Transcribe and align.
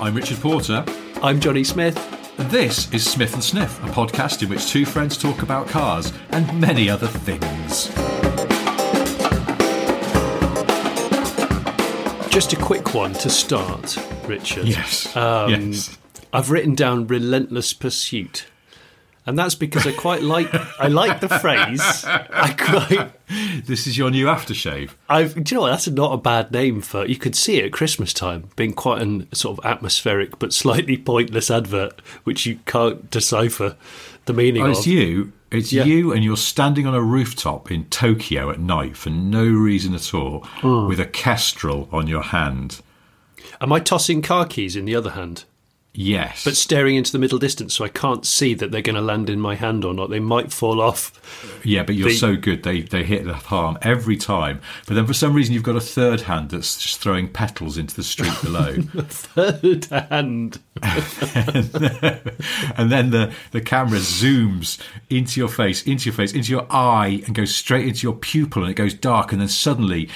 I'm 0.00 0.14
Richard 0.14 0.38
Porter. 0.38 0.84
I'm 1.24 1.40
Johnny 1.40 1.64
Smith. 1.64 1.98
And 2.38 2.48
this 2.52 2.88
is 2.92 3.04
Smith 3.04 3.34
and 3.34 3.42
Sniff, 3.42 3.82
a 3.82 3.88
podcast 3.88 4.44
in 4.44 4.48
which 4.48 4.68
two 4.68 4.86
friends 4.86 5.18
talk 5.18 5.42
about 5.42 5.66
cars 5.66 6.12
and 6.30 6.60
many 6.60 6.88
other 6.88 7.08
things. 7.08 7.88
Just 12.30 12.52
a 12.52 12.56
quick 12.56 12.94
one 12.94 13.12
to 13.14 13.28
start, 13.28 13.98
Richard. 14.28 14.68
Yes. 14.68 15.16
Um, 15.16 15.72
yes. 15.72 15.98
I've 16.32 16.52
written 16.52 16.76
down 16.76 17.08
"relentless 17.08 17.72
pursuit," 17.72 18.46
and 19.28 19.38
that's 19.38 19.54
because 19.54 19.86
I 19.86 19.92
quite 19.92 20.22
like 20.22 20.48
I 20.80 20.88
like 20.88 21.20
the 21.20 21.28
phrase. 21.28 21.80
I 22.04 22.54
quite. 22.58 23.12
This 23.66 23.86
is 23.86 23.98
your 23.98 24.10
new 24.10 24.26
aftershave. 24.26 24.90
I've, 25.08 25.34
do 25.44 25.54
you 25.54 25.56
know 25.56 25.62
what? 25.62 25.70
That's 25.70 25.86
not 25.88 26.12
a 26.12 26.16
bad 26.16 26.50
name 26.50 26.80
for. 26.80 27.04
You 27.06 27.16
could 27.16 27.36
see 27.36 27.58
it 27.58 27.66
at 27.66 27.72
Christmas 27.72 28.12
time, 28.12 28.48
being 28.56 28.72
quite 28.72 29.02
an 29.02 29.28
sort 29.34 29.58
of 29.58 29.64
atmospheric 29.66 30.38
but 30.38 30.52
slightly 30.52 30.96
pointless 30.96 31.50
advert, 31.50 32.00
which 32.24 32.46
you 32.46 32.58
can't 32.66 33.10
decipher 33.10 33.76
the 34.24 34.32
meaning 34.32 34.62
Oh, 34.62 34.66
of. 34.66 34.72
it's 34.78 34.86
you. 34.86 35.32
It's 35.50 35.72
Yeah. 35.72 35.84
you, 35.84 36.12
and 36.12 36.22
you're 36.22 36.36
standing 36.36 36.86
on 36.86 36.94
a 36.94 37.00
rooftop 37.02 37.70
in 37.70 37.84
Tokyo 37.86 38.50
at 38.50 38.60
night 38.60 38.96
for 38.98 39.08
no 39.10 39.44
reason 39.44 39.94
at 39.94 40.12
all, 40.12 40.40
Hmm. 40.60 40.86
with 40.88 41.00
a 41.00 41.06
kestrel 41.06 41.88
on 41.92 42.06
your 42.06 42.22
hand. 42.22 42.80
Am 43.60 43.72
I 43.72 43.80
tossing 43.80 44.20
car 44.22 44.44
keys 44.46 44.76
in 44.76 44.84
the 44.84 44.94
other 44.94 45.10
hand, 45.10 45.44
Yes. 46.00 46.44
but 46.44 46.56
staring 46.56 46.94
into 46.94 47.10
the 47.10 47.18
middle 47.18 47.40
distance 47.40 47.74
so 47.74 47.84
I 47.84 47.88
can't 47.88 48.24
see 48.24 48.54
that 48.54 48.70
they're 48.70 48.82
going 48.82 48.94
to 48.94 49.02
land 49.02 49.28
in 49.28 49.40
my 49.40 49.56
hand 49.56 49.84
or 49.84 49.92
not? 49.92 50.10
They 50.10 50.20
might 50.20 50.52
fall 50.52 50.80
off. 50.80 51.10
yeah, 51.64 51.82
but 51.82 51.96
you're 51.96 52.10
the- 52.10 52.14
so 52.14 52.36
good. 52.36 52.62
They 52.62 52.82
they 52.82 53.02
hit 53.02 53.24
the 53.24 53.32
palm 53.32 53.78
every 53.82 54.16
time. 54.16 54.60
But 54.86 54.94
then 54.94 55.08
for 55.08 55.14
some 55.14 55.34
reason 55.34 55.54
you've 55.54 55.64
got 55.64 55.74
a 55.74 55.80
third 55.80 56.20
hand 56.22 56.50
that's 56.50 56.80
just 56.80 57.00
throwing 57.00 57.28
petals 57.28 57.76
into 57.76 57.96
the 57.96 58.04
street 58.04 58.32
below. 58.44 58.74
Third 59.08 59.86
hand. 59.86 60.60
and 60.82 61.70
then 62.92 63.10
the, 63.10 63.32
the 63.50 63.60
camera 63.60 63.98
zooms 63.98 64.78
into 65.10 65.40
your 65.40 65.48
face, 65.48 65.82
into 65.84 66.08
your 66.08 66.14
face, 66.14 66.32
into 66.32 66.52
your 66.52 66.66
eye, 66.70 67.22
and 67.26 67.34
goes 67.34 67.54
straight 67.54 67.86
into 67.86 68.06
your 68.06 68.14
pupil, 68.14 68.62
and 68.62 68.70
it 68.70 68.74
goes 68.74 68.94
dark, 68.94 69.32
and 69.32 69.40
then 69.40 69.48
suddenly 69.48 70.08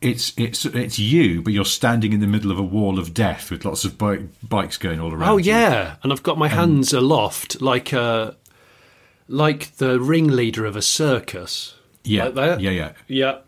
it's 0.00 0.32
it's 0.38 0.64
it's 0.64 0.98
you, 0.98 1.42
but 1.42 1.52
you're 1.52 1.64
standing 1.64 2.12
in 2.12 2.20
the 2.20 2.26
middle 2.26 2.50
of 2.50 2.58
a 2.58 2.62
wall 2.62 2.98
of 2.98 3.12
death 3.12 3.50
with 3.50 3.64
lots 3.64 3.84
of 3.84 3.98
bi- 3.98 4.24
bikes 4.42 4.76
going 4.78 5.00
all 5.00 5.12
around. 5.12 5.28
Oh 5.28 5.36
you. 5.36 5.52
yeah, 5.52 5.96
and 6.02 6.12
I've 6.12 6.22
got 6.22 6.38
my 6.38 6.48
hands 6.48 6.92
aloft 6.92 7.60
like 7.60 7.92
a 7.92 8.36
like 9.28 9.76
the 9.76 10.00
ringleader 10.00 10.64
of 10.66 10.74
a 10.76 10.82
circus. 10.82 11.74
yeah, 12.04 12.24
Like 12.28 12.60
yeah, 12.60 12.70
yeah, 12.70 12.92
Yeah, 13.06 13.38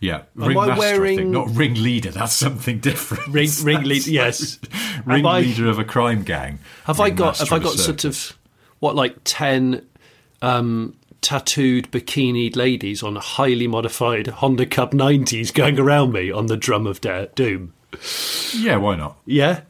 yeah. 0.00 0.22
I 0.40 0.46
Ringmaster, 0.46 0.72
I 0.72 0.78
wearing- 0.78 1.18
think, 1.18 1.30
not 1.30 1.48
ringleader. 1.50 2.10
That's 2.12 2.34
something 2.34 2.78
different. 2.80 3.26
ring 3.28 3.50
ringleader. 3.62 4.10
Yes. 4.10 4.58
Am 5.06 5.26
I- 5.26 5.40
of 5.40 5.78
a 5.78 5.84
crime 5.84 6.22
gang. 6.22 6.58
Have 6.84 7.00
I 7.00 7.10
got? 7.10 7.38
Have 7.38 7.52
I 7.52 7.58
got 7.58 7.72
sort 7.74 8.04
of 8.04 8.36
what 8.80 8.94
like 8.94 9.16
ten 9.24 9.86
um, 10.42 10.94
tattooed 11.28 11.90
bikinied 11.90 12.56
ladies 12.56 13.02
on 13.02 13.16
highly 13.16 13.66
modified 13.66 14.28
Honda 14.28 14.64
Cub 14.64 14.92
90s 14.92 15.52
going 15.52 15.78
around 15.78 16.10
me 16.10 16.30
on 16.30 16.46
the 16.46 16.56
drum 16.56 16.86
of 16.86 17.02
de- 17.02 17.26
doom? 17.34 17.74
Yeah, 18.54 18.76
why 18.76 18.96
not? 18.96 19.18
Yeah. 19.26 19.60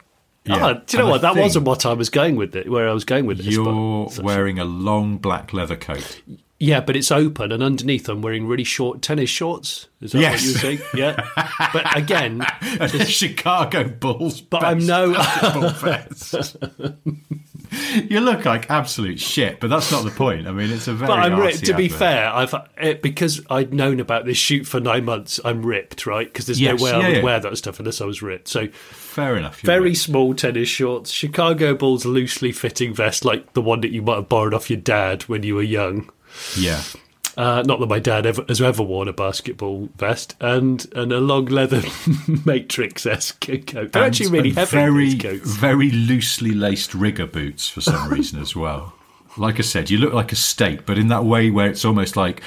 Yeah. 0.45 0.55
Ah, 0.55 0.73
do 0.73 0.97
you 0.97 0.99
know 0.99 1.03
And 1.03 1.07
I 1.07 1.11
what? 1.11 1.21
That 1.21 1.35
wasn't 1.35 1.65
what 1.65 1.85
I 1.85 1.91
was 1.91 2.09
going 2.09 2.37
with 2.37 2.55
it. 2.55 2.71
Where 2.71 2.87
I 2.87 2.93
was 2.93 3.03
going 3.03 3.25
with 3.25 3.39
this. 3.39 3.47
You're 3.47 4.07
wearing 4.21 4.57
a 4.57 4.63
long 4.63 5.17
black 5.17 5.51
leather 5.51 5.75
coat. 5.75 6.21
Yeah, 6.61 6.81
but 6.81 6.97
it's 6.97 7.09
open, 7.09 7.53
and 7.53 7.63
underneath 7.63 8.09
I'm 8.09 8.21
wearing 8.21 8.45
really 8.45 8.65
short 8.65 9.01
tennis 9.01 9.29
shorts. 9.29 9.87
Is 10.01 10.11
that 10.11 10.19
Yes. 10.19 10.61
what 10.63 10.73
you? 10.73 10.79
Yeah. 10.93 11.25
but 11.73 11.97
again, 11.97 12.41
a 12.79 12.87
Chicago 13.05 13.87
Bulls. 13.87 14.41
But 14.41 14.63
I'm 14.63 14.85
no- 14.85 15.13
vest. 15.79 16.57
you 18.09 18.19
look 18.19 18.45
like 18.45 18.69
absolute 18.69 19.19
shit, 19.19 19.59
but 19.59 19.69
that's 19.69 19.91
not 19.91 20.03
the 20.03 20.11
point. 20.11 20.47
I 20.47 20.51
mean, 20.51 20.69
it's 20.71 20.87
a 20.87 20.93
very. 20.93 21.07
but 21.07 21.19
I'm 21.19 21.39
ripped. 21.39 21.65
To 21.67 21.73
be 21.75 21.85
advert. 21.85 21.99
fair, 21.99 22.29
I've 22.29 22.55
it, 22.77 23.01
because 23.01 23.41
I'd 23.49 23.73
known 23.73 23.99
about 23.99 24.25
this 24.25 24.37
shoot 24.37 24.65
for 24.65 24.79
nine 24.79 25.05
months. 25.05 25.39
I'm 25.45 25.65
ripped, 25.65 26.05
right? 26.05 26.27
Because 26.27 26.45
there's 26.47 26.59
Yes, 26.59 26.79
no 26.79 26.83
way 26.85 26.91
I 26.91 26.99
yeah, 26.99 27.07
would 27.07 27.17
yeah. 27.17 27.23
wear 27.23 27.39
that 27.39 27.57
stuff 27.57 27.79
unless 27.79 28.01
I 28.01 28.05
was 28.05 28.21
ripped. 28.21 28.47
So 28.49 28.67
fair 28.67 29.37
enough. 29.37 29.61
very 29.61 29.89
right. 29.89 29.97
small 29.97 30.33
tennis 30.33 30.67
shorts, 30.69 31.11
Chicago 31.11 31.73
Bulls 31.75 32.05
loosely 32.05 32.51
fitting 32.51 32.93
vest, 32.93 33.23
like 33.23 33.53
the 33.53 33.61
one 33.61 33.81
that 33.81 33.91
you 33.91 34.01
might 34.01 34.15
have 34.15 34.29
borrowed 34.29 34.53
off 34.53 34.69
your 34.69 34.79
dad 34.79 35.23
when 35.23 35.43
you 35.43 35.55
were 35.55 35.61
young. 35.63 36.09
Yeah, 36.57 36.81
Uh, 37.37 37.63
not 37.65 37.79
that 37.79 37.87
my 37.87 37.99
dad 37.99 38.25
ever 38.25 38.43
has 38.47 38.61
ever 38.61 38.83
worn 38.83 39.07
a 39.07 39.13
basketball 39.13 39.89
vest, 39.97 40.35
and 40.41 40.85
and 40.95 41.11
a 41.13 41.19
long 41.19 41.45
leather 41.45 41.81
Matrix 42.45 43.05
esque 43.05 43.39
coat. 43.67 43.91
They're 43.91 44.03
actually 44.03 44.29
really 44.31 44.51
heavy. 44.51 44.71
Very, 44.77 45.17
coats. 45.17 45.49
very 45.55 45.91
loosely 45.91 46.51
laced 46.51 46.93
rigger 46.93 47.27
boots 47.27 47.69
for 47.69 47.81
some 47.81 48.09
reason 48.13 48.41
as 48.41 48.55
well. 48.55 48.93
Like 49.37 49.59
I 49.59 49.61
said, 49.63 49.89
you 49.89 49.99
look 49.99 50.13
like 50.13 50.31
a 50.31 50.35
state, 50.35 50.85
but 50.85 50.97
in 50.97 51.07
that 51.09 51.23
way 51.23 51.49
where 51.49 51.67
it's 51.69 51.85
almost 51.85 52.15
like. 52.17 52.41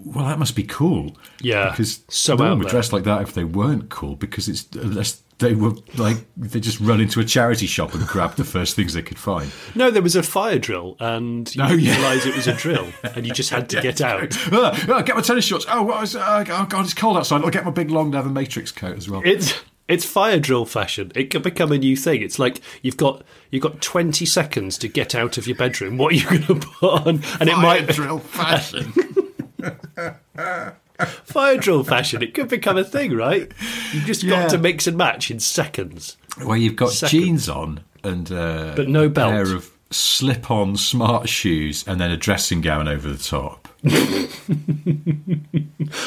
Well, 0.00 0.26
that 0.26 0.38
must 0.38 0.54
be 0.54 0.62
cool. 0.62 1.16
Yeah, 1.40 1.70
because 1.70 2.04
so 2.08 2.36
no 2.36 2.50
one 2.50 2.58
would 2.60 2.68
dress 2.68 2.92
like 2.92 3.02
that 3.02 3.22
if 3.22 3.32
they 3.34 3.42
weren't 3.42 3.88
cool. 3.88 4.14
Because 4.14 4.48
it's 4.48 4.64
unless 4.76 5.22
they 5.38 5.54
were 5.54 5.72
like 5.96 6.16
they 6.36 6.58
just 6.60 6.80
run 6.80 7.00
into 7.00 7.20
a 7.20 7.24
charity 7.24 7.66
shop 7.66 7.94
and 7.94 8.06
grab 8.06 8.34
the 8.36 8.44
first 8.44 8.74
things 8.76 8.94
they 8.94 9.02
could 9.02 9.18
find. 9.18 9.50
No, 9.74 9.90
there 9.90 10.02
was 10.02 10.16
a 10.16 10.22
fire 10.22 10.58
drill, 10.58 10.96
and 11.00 11.54
you 11.54 11.62
Oh, 11.62 11.68
didn't 11.68 11.84
yeah. 11.84 11.96
realise 11.96 12.26
it 12.26 12.34
was 12.34 12.46
a 12.48 12.54
drill, 12.54 12.88
and 13.14 13.26
you 13.26 13.32
just 13.32 13.50
had 13.50 13.68
to 13.70 13.80
get 13.82 14.00
out. 14.00 14.34
Ah, 14.52 14.86
ah, 14.88 15.02
get 15.02 15.14
my 15.16 15.22
tennis 15.22 15.44
shorts. 15.44 15.66
Oh, 15.68 15.82
what 15.82 16.00
was, 16.00 16.16
uh, 16.16 16.44
oh 16.48 16.66
god, 16.66 16.84
it's 16.84 16.94
cold 16.94 17.16
outside. 17.16 17.42
I'll 17.42 17.50
get 17.50 17.64
my 17.64 17.70
big 17.70 17.90
long 17.90 18.10
leather 18.10 18.28
matrix 18.30 18.72
coat 18.72 18.96
as 18.96 19.08
well. 19.08 19.22
It's 19.24 19.54
it's 19.86 20.04
fire 20.04 20.38
drill 20.38 20.66
fashion. 20.66 21.12
It 21.14 21.30
could 21.30 21.42
become 21.42 21.72
a 21.72 21.78
new 21.78 21.96
thing. 21.96 22.20
It's 22.20 22.38
like 22.38 22.60
you've 22.82 22.96
got 22.96 23.22
you've 23.50 23.62
got 23.62 23.80
twenty 23.80 24.26
seconds 24.26 24.76
to 24.78 24.88
get 24.88 25.14
out 25.14 25.38
of 25.38 25.46
your 25.46 25.56
bedroom. 25.56 25.96
What 25.98 26.12
are 26.12 26.16
you 26.16 26.24
going 26.28 26.42
to 26.42 26.54
put 26.56 27.06
on? 27.06 27.22
And 27.40 27.48
it 27.48 27.56
might 27.56 27.86
drill 27.88 28.18
fashion. 28.18 28.92
fire 31.24 31.56
drill 31.56 31.84
fashion. 31.84 32.22
It 32.22 32.34
could 32.34 32.48
become 32.48 32.76
a 32.76 32.84
thing, 32.84 33.14
right? 33.14 33.50
You've 33.92 34.04
just 34.04 34.22
Yeah. 34.22 34.42
got 34.42 34.50
to 34.50 34.58
mix 34.58 34.86
and 34.86 34.96
match 34.96 35.30
in 35.30 35.38
seconds. 35.40 36.16
Where 36.42 36.56
you've 36.56 36.76
got 36.76 36.92
Seconds. 36.92 37.10
jeans 37.24 37.48
on 37.48 37.80
and 38.04 38.30
uh, 38.30 38.72
But 38.76 38.88
no 38.88 39.04
a 39.04 39.08
belt. 39.08 39.32
pair 39.32 39.54
of 39.54 39.70
slip-on 39.90 40.76
smart 40.76 41.28
shoes, 41.28 41.84
and 41.86 42.00
then 42.00 42.10
a 42.10 42.16
dressing 42.16 42.60
gown 42.60 42.86
over 42.88 43.08
the 43.10 43.22
top. 43.22 43.67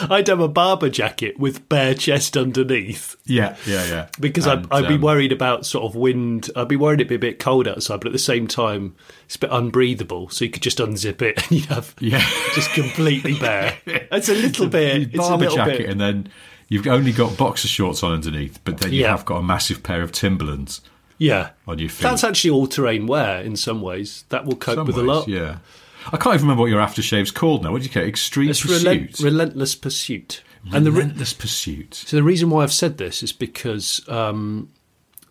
I'd 0.09 0.27
have 0.27 0.39
a 0.39 0.47
Barbour 0.47 0.89
jacket 0.89 1.39
with 1.39 1.67
bare 1.69 1.93
chest 1.93 2.35
underneath. 2.37 3.15
Yeah, 3.25 3.55
yeah, 3.65 3.85
yeah. 3.85 4.07
Because 4.19 4.45
And, 4.45 4.67
I'd, 4.71 4.85
I'd 4.85 4.87
be 4.87 4.95
um, 4.95 5.01
worried 5.01 5.31
about 5.31 5.65
sort 5.65 5.85
of 5.85 5.95
wind. 5.95 6.49
I'd 6.55 6.67
be 6.67 6.75
worried 6.75 6.99
it'd 7.01 7.09
be 7.09 7.15
a 7.15 7.19
bit 7.19 7.39
cold 7.39 7.67
outside, 7.67 7.99
but 8.01 8.07
at 8.07 8.13
the 8.13 8.19
same 8.19 8.47
time, 8.47 8.95
it's 9.25 9.35
a 9.35 9.39
bit 9.39 9.51
unbreathable. 9.51 10.31
So 10.31 10.45
you 10.45 10.51
could 10.51 10.63
just 10.63 10.79
unzip 10.79 11.21
it 11.21 11.41
and 11.43 11.51
you'd 11.51 11.65
have 11.69 11.95
Yeah. 11.99 12.25
just 12.53 12.71
completely 12.71 13.37
bare. 13.37 13.77
It's 14.11 14.29
a 14.29 14.33
little 14.35 14.67
bit. 14.67 15.01
It's 15.03 15.15
a 15.15 15.17
Barbour 15.17 15.37
little 15.45 15.55
jacket, 15.55 15.77
bit. 15.79 15.89
and 15.89 16.01
then 16.01 16.29
you've 16.67 16.87
only 16.87 17.11
got 17.11 17.37
boxer 17.37 17.67
shorts 17.67 18.03
on 18.03 18.11
underneath, 18.11 18.59
but 18.63 18.77
then 18.79 18.91
you 18.91 19.01
Yeah. 19.01 19.11
have 19.11 19.25
got 19.25 19.37
a 19.37 19.43
massive 19.43 19.83
pair 19.83 20.01
of 20.01 20.11
Timberlands 20.11 20.81
yeah, 21.17 21.51
on 21.67 21.79
your 21.79 21.89
feet. 21.89 22.03
that's 22.03 22.23
actually 22.23 22.49
all 22.51 22.67
terrain 22.67 23.07
wear 23.07 23.41
in 23.41 23.55
some 23.55 23.81
ways. 23.81 24.25
That 24.29 24.45
will 24.45 24.55
cope 24.55 24.75
Some 24.75 24.87
with 24.87 24.97
a 24.97 25.03
lot. 25.03 25.27
Yeah. 25.27 25.57
I 26.07 26.17
can't 26.17 26.35
even 26.35 26.47
remember 26.47 26.61
what 26.61 26.69
your 26.71 26.81
aftershave's 26.81 27.31
called 27.31 27.63
now. 27.63 27.71
What 27.71 27.81
did 27.81 27.87
you 27.87 27.93
call 27.93 28.03
it? 28.03 28.09
Extreme 28.09 28.49
It's 28.49 28.61
Pursuit? 28.61 28.83
relent- 28.83 29.19
relentless 29.19 29.75
pursuit. 29.75 30.43
And 30.71 30.85
the 30.85 30.91
re- 30.91 30.99
Relentless 31.01 31.33
Pursuit. 31.33 31.93
So 31.95 32.15
the 32.17 32.23
reason 32.23 32.49
why 32.51 32.61
I've 32.63 32.73
said 32.73 32.97
this 32.99 33.23
is 33.23 33.31
because 33.33 34.07
um, 34.07 34.69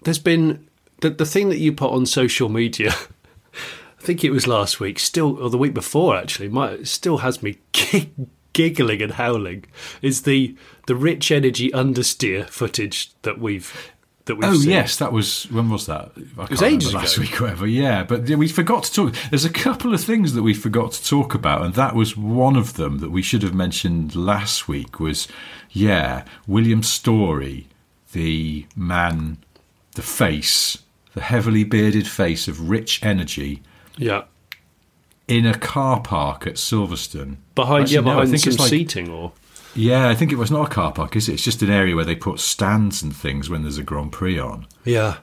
there's 0.03 0.19
been 0.19 0.67
the 1.03 1.11
the 1.11 1.25
thing 1.27 1.49
that 1.51 1.59
you 1.59 1.73
put 1.73 1.93
on 1.93 2.05
social 2.07 2.49
media. 2.49 2.93
I 3.55 4.03
think 4.03 4.25
it 4.25 4.31
was 4.31 4.47
last 4.49 4.81
week, 4.81 4.99
still 4.99 5.39
or 5.43 5.51
the 5.51 5.59
week 5.59 5.75
before 5.75 6.17
actually. 6.17 6.49
My 6.49 6.83
still 6.83 7.19
has 7.19 7.43
me 7.45 7.59
gig- 7.73 8.11
giggling 8.53 9.03
and 9.03 9.13
howling. 9.13 9.67
Is 10.03 10.23
the 10.23 10.57
the 10.87 10.97
rich 10.97 11.31
energy 11.31 11.71
understeer 11.71 12.49
footage 12.49 13.13
that 13.23 13.39
we've 13.39 13.93
that 14.31 14.37
we've 14.37 14.49
Oh 14.49 14.55
seen. 14.55 14.71
yes, 14.71 14.97
that 14.97 15.13
was 15.13 15.45
when 15.51 15.69
was 15.69 15.87
that? 15.87 16.13
I 16.39 16.45
was 16.47 16.63
ages 16.63 16.95
last 16.95 17.17
ago. 17.17 17.23
week, 17.23 17.41
or 17.41 17.45
whatever. 17.45 17.67
Yeah, 17.67 18.05
but 18.05 18.29
we 18.31 18.49
forgot 18.49 18.85
to 18.85 18.93
talk. 18.93 19.15
There's 19.31 19.45
a 19.45 19.51
couple 19.51 19.93
of 19.93 20.03
things 20.03 20.33
that 20.35 20.43
we 20.43 20.55
forgot 20.55 20.93
to 20.93 21.05
talk 21.05 21.35
about, 21.35 21.63
and 21.63 21.75
that 21.75 21.95
was 21.95 22.17
one 22.17 22.57
of 22.57 22.75
them 22.75 22.99
that 22.99 23.11
we 23.11 23.23
should 23.23 23.43
have 23.43 23.55
mentioned 23.55 24.15
last 24.17 24.69
week. 24.69 24.99
Was 25.01 25.29
yeah, 25.71 26.25
William 26.47 26.83
Storey 26.83 27.67
the 28.13 28.67
man, 28.75 29.39
the 29.95 30.03
face, 30.03 30.79
the 31.15 31.21
heavily 31.21 31.63
bearded 31.65 32.07
face 32.09 32.49
of 32.49 32.69
Rich 32.71 33.01
Energy 33.05 33.63
Yeah. 33.97 34.23
in 35.29 35.47
a 35.47 35.57
car 35.57 36.01
park 36.01 36.47
at 36.47 36.55
Silverstone. 36.55 37.37
Behind, 37.55 37.83
Actually, 37.83 37.95
yeah, 37.95 38.01
no, 38.01 38.11
I 38.11 38.15
behind 38.15 38.31
think 38.31 38.43
some 38.43 38.51
it's 38.53 38.61
like- 38.61 38.71
seating 38.71 39.09
or. 39.11 39.33
Yeah, 39.75 40.09
I 40.09 40.15
think 40.15 40.33
it 40.33 40.37
was 40.37 40.51
not 40.51 40.67
a 40.67 40.71
car 40.71 40.93
park, 40.93 41.15
is 41.17 41.29
it? 41.29 41.35
It's 41.35 41.45
just 41.45 41.63
an 41.63 41.71
area 41.71 41.95
where 41.95 42.05
they 42.05 42.17
put 42.17 42.41
stands 42.41 43.03
and 43.03 43.15
things 43.15 43.49
when 43.49 43.63
there's 43.63 43.79
a 43.79 43.83
Grand 43.85 44.13
Prix 44.13 44.39
on. 44.39 44.67
Yeah. 44.85 45.19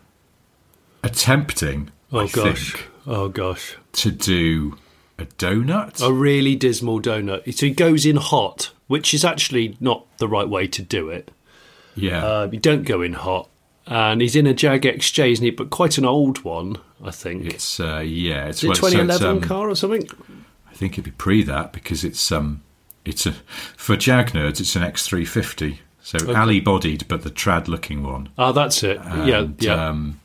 Attempting, 1.03 1.91
Oh, 2.11 2.19
I 2.19 2.27
gosh. 2.27 2.73
think, 2.73 2.87
Oh, 3.05 3.27
gosh. 3.29 3.75
to 3.93 4.11
do 4.11 4.77
a 5.19 5.25
donut. 5.25 6.01
A 6.01 6.11
really 6.11 6.55
dismal 6.55 7.01
donut. 7.01 7.53
So 7.55 7.65
he 7.65 7.71
goes 7.71 8.05
in 8.05 8.15
hot, 8.17 8.71
which 8.87 9.13
is 9.13 9.23
actually 9.25 9.77
not 9.79 10.05
the 10.17 10.27
right 10.27 10.47
way 10.47 10.67
to 10.67 10.81
do 10.81 11.09
it. 11.09 11.31
yeah. 11.95 12.25
Uh, 12.25 12.49
you 12.51 12.59
don't 12.59 12.83
go 12.83 13.01
in 13.01 13.13
hot. 13.13 13.49
And 13.85 14.19
he's 14.21 14.35
in 14.35 14.45
a 14.47 14.53
Jag 14.53 14.81
XJ, 14.81 15.31
isn't 15.31 15.45
he? 15.45 15.49
But 15.51 15.69
quite 15.69 15.97
an 15.97 16.03
old 16.05 16.43
one, 16.43 16.77
I 17.03 17.11
think. 17.11 17.45
it's, 17.45 17.79
uh, 17.79 17.99
yeah, 18.05 18.47
it's, 18.47 18.59
is 18.59 18.63
it 18.65 18.67
well, 18.67 18.75
so 18.75 18.87
it's, 18.87 18.93
2011 18.95 19.27
um, 19.27 19.41
car 19.41 19.69
or 19.69 19.75
something? 19.75 20.07
I 20.69 20.73
think 20.73 20.93
it'd 20.93 21.05
be 21.05 21.11
pre 21.11 21.41
that 21.43 21.71
because 21.73 22.03
it's 22.03 22.29
um 22.31 22.61
it's 23.07 23.25
a 23.25 23.33
for 23.75 23.95
Jag 23.95 24.31
nerds 24.31 24.59
it's 24.59 24.75
an 24.75 24.83
X350. 24.83 25.79
So 26.01 26.33
alley 26.33 26.59
bodied 26.61 27.07
but 27.07 27.23
the 27.23 27.29
trad 27.29 27.67
looking 27.67 28.03
one. 28.03 28.29
Ah, 28.37 28.51
that's 28.51 28.83
it. 28.83 28.97
yeah, 29.25 29.39
And, 29.39 29.61
yeah. 29.61 29.89
Um, 29.89 30.19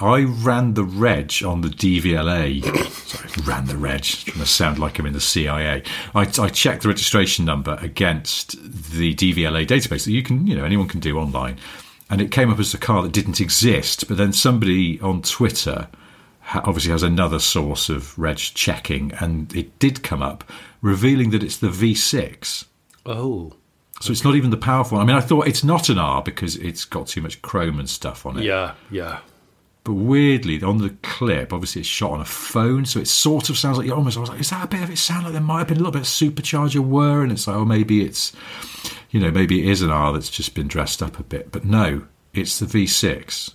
I 0.00 0.22
ran 0.22 0.74
the 0.74 0.84
reg 0.84 1.42
on 1.44 1.62
the 1.62 1.68
DVLA. 1.68 2.62
Sorry, 2.90 3.44
ran 3.44 3.66
the 3.66 3.76
reg. 3.76 4.04
Trying 4.04 4.38
to 4.38 4.46
sound 4.46 4.78
like 4.78 4.98
I'm 4.98 5.06
in 5.06 5.12
the 5.12 5.20
CIA. 5.20 5.82
I, 6.14 6.20
I 6.20 6.48
checked 6.48 6.82
the 6.82 6.88
registration 6.88 7.44
number 7.44 7.76
against 7.80 8.52
the 8.62 9.12
DVLA 9.14 9.66
database 9.66 10.04
that 10.04 10.12
you 10.12 10.22
can, 10.22 10.46
you 10.46 10.54
know, 10.54 10.64
anyone 10.64 10.86
can 10.86 11.00
do 11.00 11.18
online, 11.18 11.58
and 12.10 12.20
it 12.20 12.30
came 12.30 12.48
up 12.48 12.60
as 12.60 12.72
a 12.74 12.78
car 12.78 13.02
that 13.02 13.10
didn't 13.12 13.40
exist. 13.40 14.06
But 14.06 14.18
then 14.18 14.32
somebody 14.32 15.00
on 15.00 15.22
Twitter 15.22 15.88
obviously 16.54 16.92
has 16.92 17.02
another 17.02 17.38
source 17.38 17.88
of 17.88 18.18
reg 18.18 18.38
checking, 18.38 19.12
and 19.20 19.54
it 19.54 19.78
did 19.78 20.02
come 20.02 20.22
up, 20.22 20.44
revealing 20.80 21.30
that 21.30 21.42
it's 21.42 21.56
the 21.58 21.68
V6. 21.68 22.64
oh, 23.06 23.52
So 24.00 24.12
it's 24.12 24.24
not 24.24 24.34
even 24.34 24.50
the 24.50 24.56
powerful 24.56 24.96
one. 24.98 25.04
I 25.04 25.08
mean, 25.12 25.16
I 25.16 25.24
thought 25.24 25.46
it's 25.48 25.64
not 25.64 25.88
an 25.88 25.98
R 25.98 26.22
because 26.22 26.56
it's 26.56 26.84
got 26.84 27.06
too 27.08 27.20
much 27.20 27.42
chrome 27.42 27.78
and 27.78 27.88
stuff 27.88 28.24
on 28.26 28.38
it. 28.38 28.44
yeah, 28.44 28.74
yeah. 28.90 29.20
But 29.84 29.94
weirdly, 29.94 30.62
on 30.62 30.78
the 30.78 30.90
clip, 31.02 31.50
obviously 31.50 31.80
it's 31.80 31.88
shot 31.88 32.10
on 32.10 32.20
a 32.20 32.24
phone, 32.26 32.84
so 32.84 33.00
it 33.00 33.08
sort 33.08 33.48
of 33.48 33.56
sounds 33.56 33.78
like 33.78 33.86
you 33.86 33.94
almost. 33.94 34.18
I 34.18 34.20
was 34.20 34.28
like, 34.28 34.40
is 34.40 34.50
that 34.50 34.64
a 34.64 34.68
bit 34.68 34.82
of 34.82 34.90
it? 34.90 34.98
Sound 34.98 35.24
like 35.24 35.32
there 35.32 35.40
might 35.40 35.60
have 35.60 35.68
been 35.68 35.78
a 35.78 35.80
little 35.80 35.92
bit 35.92 36.02
of 36.02 36.06
supercharger 36.06 36.80
whir, 36.86 37.22
and 37.22 37.32
it's 37.32 37.46
like, 37.46 37.56
oh, 37.56 37.64
maybe 37.64 38.04
it's, 38.04 38.32
you 39.10 39.18
know, 39.18 39.30
maybe 39.30 39.60
it 39.60 39.70
is 39.70 39.80
an 39.80 39.90
R 39.90 40.12
that's 40.12 40.28
just 40.28 40.54
been 40.54 40.68
dressed 40.68 41.02
up 41.02 41.18
a 41.18 41.22
bit. 41.22 41.50
But 41.52 41.64
no, 41.64 42.04
it's 42.34 42.58
the 42.58 42.66
V6. 42.66 43.54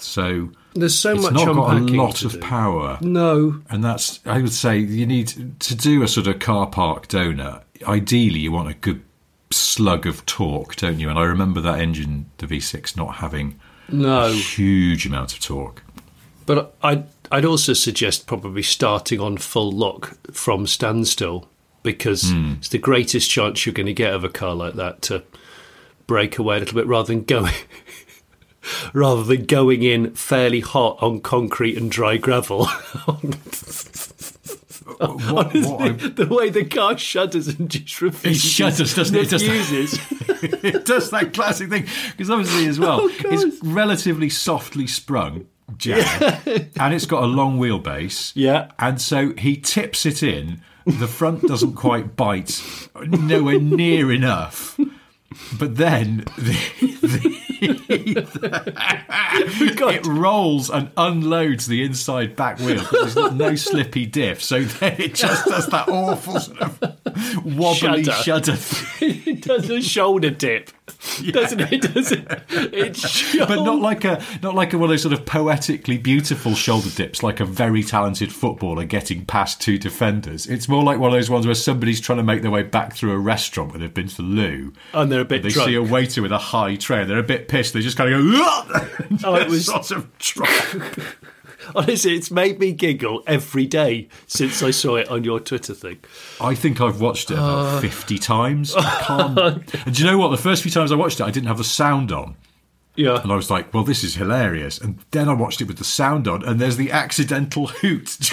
So 0.00 0.50
There's 0.78 0.98
so 0.98 1.14
it's 1.14 1.22
much 1.24 1.34
not 1.34 1.46
got 1.54 1.76
a 1.76 1.80
lot 1.80 2.24
of 2.24 2.32
do. 2.32 2.38
power. 2.40 2.98
No, 3.00 3.60
And 3.70 3.82
that's, 3.84 4.20
I 4.26 4.40
would 4.40 4.52
say, 4.52 4.78
you 4.78 5.06
need 5.06 5.28
to 5.60 5.74
do 5.74 6.02
a 6.02 6.08
sort 6.08 6.26
of 6.26 6.38
car 6.38 6.66
park 6.66 7.08
donut. 7.08 7.62
Ideally, 7.86 8.40
you 8.40 8.52
want 8.52 8.68
a 8.70 8.74
good 8.74 9.02
slug 9.50 10.06
of 10.06 10.24
torque, 10.26 10.76
don't 10.76 10.98
you? 11.00 11.08
And 11.08 11.18
I 11.18 11.22
remember 11.24 11.60
that 11.62 11.80
engine, 11.80 12.30
the 12.38 12.46
V6, 12.46 12.96
not 12.96 13.16
having 13.16 13.58
a 13.88 13.94
no. 13.94 14.32
huge 14.32 15.06
amount 15.06 15.32
of 15.32 15.40
torque. 15.40 15.82
But 16.46 16.74
I'd, 16.82 17.04
I'd 17.30 17.44
also 17.44 17.72
suggest 17.72 18.26
probably 18.26 18.62
starting 18.62 19.20
on 19.20 19.36
full 19.38 19.70
lock 19.70 20.16
from 20.32 20.66
standstill 20.66 21.48
because 21.82 22.30
Hmm. 22.30 22.54
it's 22.58 22.68
the 22.68 22.78
greatest 22.78 23.30
chance 23.30 23.64
you're 23.64 23.72
going 23.74 23.86
to 23.86 23.92
get 23.94 24.12
of 24.12 24.24
a 24.24 24.28
car 24.28 24.54
like 24.54 24.74
that 24.74 25.00
to 25.02 25.22
break 26.06 26.38
away 26.38 26.56
a 26.56 26.60
little 26.60 26.74
bit 26.74 26.86
rather 26.86 27.06
than 27.08 27.22
going. 27.24 27.52
Rather 28.92 29.22
than 29.22 29.44
going 29.46 29.82
in 29.82 30.14
fairly 30.14 30.60
hot 30.60 30.98
on 31.02 31.20
concrete 31.20 31.76
and 31.76 31.90
dry 31.90 32.16
gravel, 32.16 32.66
What, 34.98 35.54
what 35.54 36.16
the 36.16 36.26
way 36.28 36.48
the 36.50 36.64
car 36.64 36.96
shudders 36.98 37.46
and 37.46 37.70
just 37.70 38.00
refuses. 38.02 38.44
It 38.44 38.48
shudders, 38.48 38.94
doesn't 38.96 39.14
it? 39.14 39.24
It 39.24 39.30
does 39.30 39.42
that. 39.42 39.50
Refuses. 39.52 40.00
it 40.64 40.84
does 40.86 41.10
that 41.10 41.32
classic 41.34 41.68
thing 41.70 41.86
because 42.10 42.30
obviously 42.30 42.66
as 42.66 42.80
well 42.80 43.00
Oh, 43.02 43.10
it's 43.26 43.62
relatively 43.62 44.28
softly 44.28 44.86
sprung 44.88 45.46
Jag 45.76 46.04
and 46.80 46.94
it's 46.94 47.06
got 47.06 47.22
a 47.22 47.26
long 47.26 47.58
wheelbase 47.60 48.32
Yeah. 48.34 48.70
and 48.78 49.00
so 49.00 49.34
he 49.36 49.56
tips 49.56 50.04
it 50.06 50.22
in 50.22 50.62
the 50.86 51.06
front 51.06 51.42
doesn't 51.42 51.74
quite 51.74 52.16
bite 52.16 52.60
nowhere 53.06 53.60
near 53.60 54.10
enough 54.10 54.78
but 55.58 55.76
then 55.76 56.24
the, 56.38 57.38
it 59.90 60.06
rolls 60.06 60.70
and 60.70 60.90
unloads 60.96 61.66
the 61.66 61.82
inside 61.82 62.36
back 62.36 62.58
wheel 62.60 62.78
because 62.78 63.14
there's 63.14 63.32
no 63.32 63.54
slippy 63.54 64.06
diff 64.06 64.42
so 64.42 64.62
then 64.64 64.94
it 65.00 65.14
just 65.14 65.44
does 65.46 65.66
that 65.68 65.88
awful 65.88 66.38
sort 66.40 66.60
of 66.60 66.80
wobbly 67.44 68.04
Shudder. 68.04 68.12
shudder 68.12 68.56
it 69.00 69.42
does 69.42 69.68
a 69.70 69.80
shoulder 69.80 70.30
dip, 70.30 70.70
doesn't 71.32 71.60
it? 71.60 71.82
Does 71.94 72.12
it? 72.12 72.26
It's 72.50 73.36
but 73.38 73.62
not 73.64 73.80
like 73.80 74.04
a 74.04 74.22
not 74.42 74.54
like 74.54 74.72
a, 74.72 74.78
one 74.78 74.86
of 74.86 74.90
those 74.90 75.02
sort 75.02 75.12
of 75.14 75.24
poetically 75.26 75.98
beautiful 75.98 76.54
shoulder 76.54 76.90
dips, 76.90 77.22
like 77.22 77.40
a 77.40 77.44
very 77.44 77.82
talented 77.82 78.32
footballer 78.32 78.84
getting 78.84 79.24
past 79.24 79.60
two 79.60 79.78
defenders. 79.78 80.46
It's 80.46 80.68
more 80.68 80.82
like 80.82 80.98
one 80.98 81.10
of 81.10 81.14
those 81.16 81.30
ones 81.30 81.46
where 81.46 81.54
somebody's 81.54 82.00
trying 82.00 82.18
to 82.18 82.22
make 82.24 82.42
their 82.42 82.50
way 82.50 82.62
back 82.62 82.94
through 82.94 83.12
a 83.12 83.18
restaurant 83.18 83.72
when 83.72 83.80
they've 83.80 83.92
been 83.92 84.08
to 84.08 84.16
the 84.16 84.22
loo. 84.22 84.72
and 84.92 85.10
they're 85.10 85.20
a 85.20 85.24
bit 85.24 85.42
They 85.42 85.50
drunk. 85.50 85.68
see 85.68 85.74
a 85.74 85.82
waiter 85.82 86.22
with 86.22 86.32
a 86.32 86.38
high 86.38 86.76
tray, 86.76 87.00
and 87.02 87.10
they're 87.10 87.18
a 87.18 87.22
bit 87.22 87.48
pissed. 87.48 87.74
They 87.74 87.80
just 87.80 87.96
kind 87.96 88.12
of 88.12 88.20
go. 88.22 88.84
Oh, 89.24 89.34
it 89.34 89.48
was- 89.48 89.66
sort 89.66 89.90
of 89.90 90.18
drop. 90.18 90.48
Honestly, 91.74 92.14
it's 92.16 92.30
made 92.30 92.58
me 92.58 92.72
giggle 92.72 93.22
every 93.26 93.66
day 93.66 94.08
since 94.26 94.62
I 94.62 94.70
saw 94.70 94.96
it 94.96 95.08
on 95.08 95.24
your 95.24 95.40
Twitter 95.40 95.74
thing. 95.74 95.98
I 96.40 96.54
think 96.54 96.80
I've 96.80 97.00
watched 97.00 97.30
it 97.30 97.34
about 97.34 97.66
Uh. 97.76 97.80
fifty 97.80 98.18
times. 98.18 98.74
I 98.76 98.82
can't. 99.02 99.74
and 99.86 99.94
do 99.94 100.02
you 100.02 100.10
know 100.10 100.18
what? 100.18 100.28
The 100.30 100.36
first 100.36 100.62
few 100.62 100.70
times 100.70 100.92
I 100.92 100.94
watched 100.96 101.20
it, 101.20 101.24
I 101.24 101.30
didn't 101.30 101.48
have 101.48 101.58
the 101.58 101.64
sound 101.64 102.12
on. 102.12 102.36
Yeah. 102.96 103.22
And 103.22 103.30
I 103.30 103.36
was 103.36 103.48
like, 103.48 103.72
well, 103.72 103.84
this 103.84 104.02
is 104.02 104.16
hilarious. 104.16 104.76
And 104.78 104.98
then 105.12 105.28
I 105.28 105.32
watched 105.32 105.60
it 105.60 105.68
with 105.68 105.78
the 105.78 105.84
sound 105.84 106.26
on, 106.26 106.44
and 106.44 106.58
there's 106.60 106.76
the 106.76 106.90
accidental 106.90 107.68
hoot. 107.68 108.18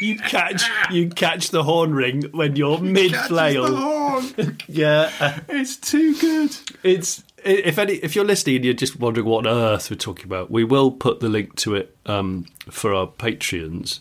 you 0.00 0.18
catch 0.18 0.62
you 0.90 1.08
catch 1.08 1.50
the 1.50 1.64
horn 1.64 1.94
ring 1.94 2.22
when 2.32 2.54
you're 2.56 2.78
mid 2.78 3.14
flail. 3.16 3.66
Yeah, 4.68 5.40
It's 5.48 5.76
too 5.76 6.14
good. 6.20 6.54
it's 6.84 7.24
if 7.44 7.78
any 7.78 7.94
if 7.94 8.14
you're 8.16 8.24
listening 8.24 8.56
and 8.56 8.64
you're 8.64 8.74
just 8.74 8.98
wondering 8.98 9.26
what 9.26 9.46
on 9.46 9.52
earth 9.56 9.90
we're 9.90 9.96
talking 9.96 10.24
about, 10.26 10.50
we 10.50 10.64
will 10.64 10.90
put 10.90 11.20
the 11.20 11.28
link 11.28 11.56
to 11.56 11.74
it 11.74 11.96
um, 12.06 12.46
for 12.70 12.94
our 12.94 13.06
Patreons. 13.06 14.00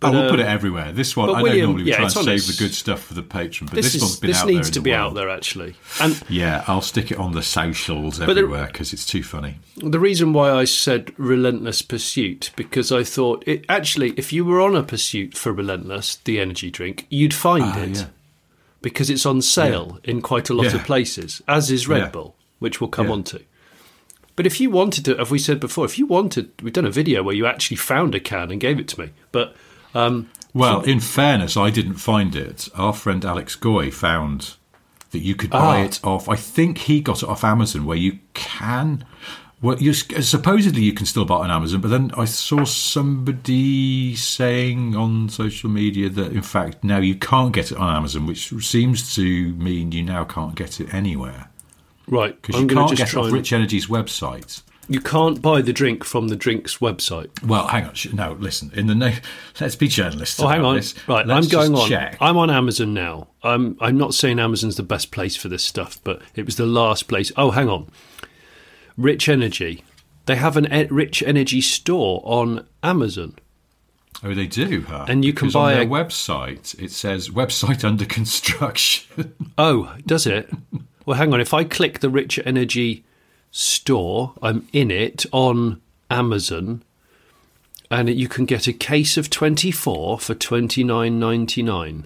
But 0.00 0.12
we'll 0.12 0.26
uh, 0.26 0.30
put 0.30 0.38
it 0.38 0.46
everywhere. 0.46 0.92
This 0.92 1.16
one, 1.16 1.28
I 1.28 1.38
know 1.38 1.42
William- 1.42 1.66
normally 1.66 1.82
we 1.82 1.90
yeah, 1.90 1.96
try 1.96 2.04
and 2.04 2.12
save 2.12 2.46
the 2.46 2.54
good 2.56 2.72
stuff 2.72 3.02
for 3.02 3.14
the 3.14 3.22
patron, 3.22 3.66
but 3.66 3.74
This, 3.74 3.94
this, 3.94 4.00
one's 4.02 4.20
been 4.20 4.30
this 4.30 4.40
out 4.42 4.46
needs 4.46 4.58
there 4.58 4.66
in 4.68 4.72
to 4.74 4.78
the 4.78 4.84
be 4.84 4.90
world. 4.92 5.02
out 5.10 5.14
there 5.16 5.28
actually, 5.28 5.74
and 6.00 6.22
Yeah, 6.28 6.62
I'll 6.68 6.82
stick 6.82 7.10
it 7.10 7.18
on 7.18 7.32
the 7.32 7.42
socials 7.42 8.20
everywhere 8.20 8.68
because 8.68 8.92
it's 8.92 9.04
too 9.04 9.24
funny. 9.24 9.56
The 9.76 9.98
reason 9.98 10.32
why 10.32 10.52
I 10.52 10.66
said 10.66 11.12
relentless 11.18 11.82
pursuit 11.82 12.52
because 12.54 12.92
I 12.92 13.02
thought 13.02 13.42
it 13.48 13.64
actually, 13.68 14.10
if 14.10 14.32
you 14.32 14.44
were 14.44 14.60
on 14.60 14.76
a 14.76 14.84
pursuit 14.84 15.36
for 15.36 15.52
relentless, 15.52 16.14
the 16.14 16.38
energy 16.38 16.70
drink, 16.70 17.08
you'd 17.10 17.34
find 17.34 17.64
Ah, 17.64 17.78
it 17.82 17.96
yeah. 17.96 18.04
because 18.82 19.10
it's 19.10 19.26
on 19.26 19.42
sale 19.42 19.98
in 20.04 20.22
quite 20.22 20.48
a 20.48 20.54
lot 20.54 20.66
Yeah. 20.66 20.76
of 20.76 20.84
places, 20.84 21.42
as 21.48 21.72
is 21.72 21.88
Red 21.88 22.02
Yeah. 22.02 22.08
Bull, 22.10 22.36
which 22.58 22.80
we'll 22.80 22.88
come 22.90 23.06
Yeah. 23.06 23.12
on 23.12 23.22
to. 23.24 23.40
But 24.36 24.46
if 24.46 24.60
you 24.60 24.70
wanted 24.70 25.04
to, 25.06 25.18
as 25.18 25.30
we 25.30 25.38
said 25.38 25.58
before, 25.58 25.84
if 25.84 25.98
you 25.98 26.06
wanted, 26.06 26.50
we've 26.62 26.72
done 26.72 26.84
a 26.86 26.90
video 26.90 27.22
where 27.24 27.34
you 27.34 27.44
actually 27.46 27.76
found 27.76 28.14
a 28.14 28.20
can 28.20 28.50
and 28.52 28.60
gave 28.60 28.78
it 28.78 28.86
to 28.88 29.00
me. 29.00 29.10
But 29.32 29.56
um, 29.94 30.28
Well, 30.54 30.80
in 30.82 31.00
fairness, 31.00 31.56
I 31.56 31.70
didn't 31.70 31.94
find 31.96 32.36
it. 32.36 32.68
Our 32.76 32.92
friend 32.92 33.24
Alex 33.24 33.56
Goy 33.56 33.90
found 33.90 34.54
that 35.10 35.20
you 35.20 35.34
could 35.34 35.50
buy 35.50 35.80
Ah. 35.80 35.84
it 35.84 36.00
off. 36.04 36.28
I 36.28 36.36
think 36.36 36.78
he 36.78 37.00
got 37.00 37.22
it 37.22 37.28
off 37.28 37.42
Amazon, 37.42 37.84
where 37.84 37.96
you 37.96 38.18
can. 38.34 39.04
Well, 39.60 39.76
you 39.82 39.92
supposedly 39.92 40.82
you 40.82 40.92
can 40.92 41.04
still 41.06 41.24
buy 41.24 41.36
it 41.38 41.44
on 41.44 41.50
Amazon, 41.50 41.80
but 41.80 41.88
then 41.88 42.12
I 42.16 42.26
saw 42.26 42.64
somebody 42.64 44.14
saying 44.14 44.94
on 44.94 45.28
social 45.30 45.68
media 45.68 46.08
that 46.10 46.32
in 46.32 46.42
fact 46.42 46.84
now 46.84 46.98
you 46.98 47.16
can't 47.16 47.52
get 47.52 47.72
it 47.72 47.78
on 47.78 47.92
Amazon, 47.96 48.26
which 48.26 48.52
seems 48.64 49.14
to 49.16 49.52
mean 49.54 49.90
you 49.90 50.02
now 50.04 50.24
can't 50.24 50.54
get 50.54 50.80
it 50.80 50.92
anywhere 50.94 51.47
right, 52.08 52.40
because 52.40 52.60
you 52.60 52.66
can't 52.66 52.96
get 52.96 53.14
off 53.14 53.24
And, 53.26 53.32
Rich 53.32 53.52
Energy's 53.52 53.86
website. 53.86 54.62
you 54.88 55.00
can't 55.00 55.40
buy 55.42 55.60
the 55.62 55.72
drink 55.72 56.02
from 56.04 56.28
the 56.28 56.36
drinks 56.36 56.78
website. 56.78 57.28
Well, 57.46 57.66
hang 57.68 57.84
on. 57.84 57.94
No, 58.14 58.32
listen. 58.40 58.70
In 58.74 58.86
the 58.86 58.94
no, 58.94 59.12
let's 59.60 59.76
be 59.76 59.88
journalists. 59.88 60.40
Oh, 60.40 60.48
hang 60.48 60.64
on. 60.64 60.76
this. 60.76 60.94
Right, 61.08 61.26
Let's 61.26 61.46
I'm 61.46 61.50
going 61.52 61.74
on. 61.74 61.88
Check. 61.88 62.16
I'm 62.20 62.36
on 62.36 62.50
Amazon 62.50 62.94
now. 62.94 63.28
I'm 63.42 63.76
I'm 63.80 63.96
not 63.98 64.14
saying 64.14 64.38
Amazon's 64.38 64.76
the 64.76 64.82
best 64.82 65.10
place 65.10 65.36
for 65.36 65.48
this 65.48 65.62
stuff, 65.64 65.98
but 66.04 66.22
it 66.34 66.44
was 66.46 66.56
the 66.56 66.66
last 66.66 67.08
place. 67.08 67.30
Oh, 67.36 67.50
hang 67.50 67.68
on. 67.68 67.88
Rich 68.96 69.28
Energy. 69.28 69.84
They 70.26 70.36
have 70.36 70.56
an 70.56 70.72
e- 70.72 70.86
Rich 70.90 71.22
Energy 71.22 71.60
store 71.60 72.20
on 72.24 72.66
Amazon. 72.82 73.36
Oh, 74.22 74.34
they 74.34 74.46
do, 74.48 74.82
huh? 74.88 75.06
And 75.08 75.24
you 75.24 75.32
can 75.32 75.48
buy 75.50 75.72
on 75.74 75.78
their 75.78 75.82
a- 75.82 76.04
website. 76.04 76.78
It 76.82 76.90
says 76.90 77.28
website 77.30 77.84
under 77.88 78.04
construction. 78.04 79.34
Oh, 79.56 79.94
does 80.04 80.26
it? 80.26 80.50
Well, 81.08 81.18
hang 81.18 81.34
on. 81.34 81.40
If 81.40 81.52
I 81.52 81.64
click 81.64 81.98
the 81.98 82.10
Rich 82.10 82.38
Energy 82.44 83.04
store. 83.50 84.34
I'm 84.42 84.68
in 84.72 84.90
it 84.90 85.26
on 85.32 85.80
Amazon, 86.10 86.82
and 87.90 88.08
you 88.08 88.28
can 88.28 88.44
get 88.44 88.66
a 88.66 88.72
case 88.72 89.16
of 89.16 89.30
24 89.30 90.18
for 90.20 90.34
29.99. 90.34 92.04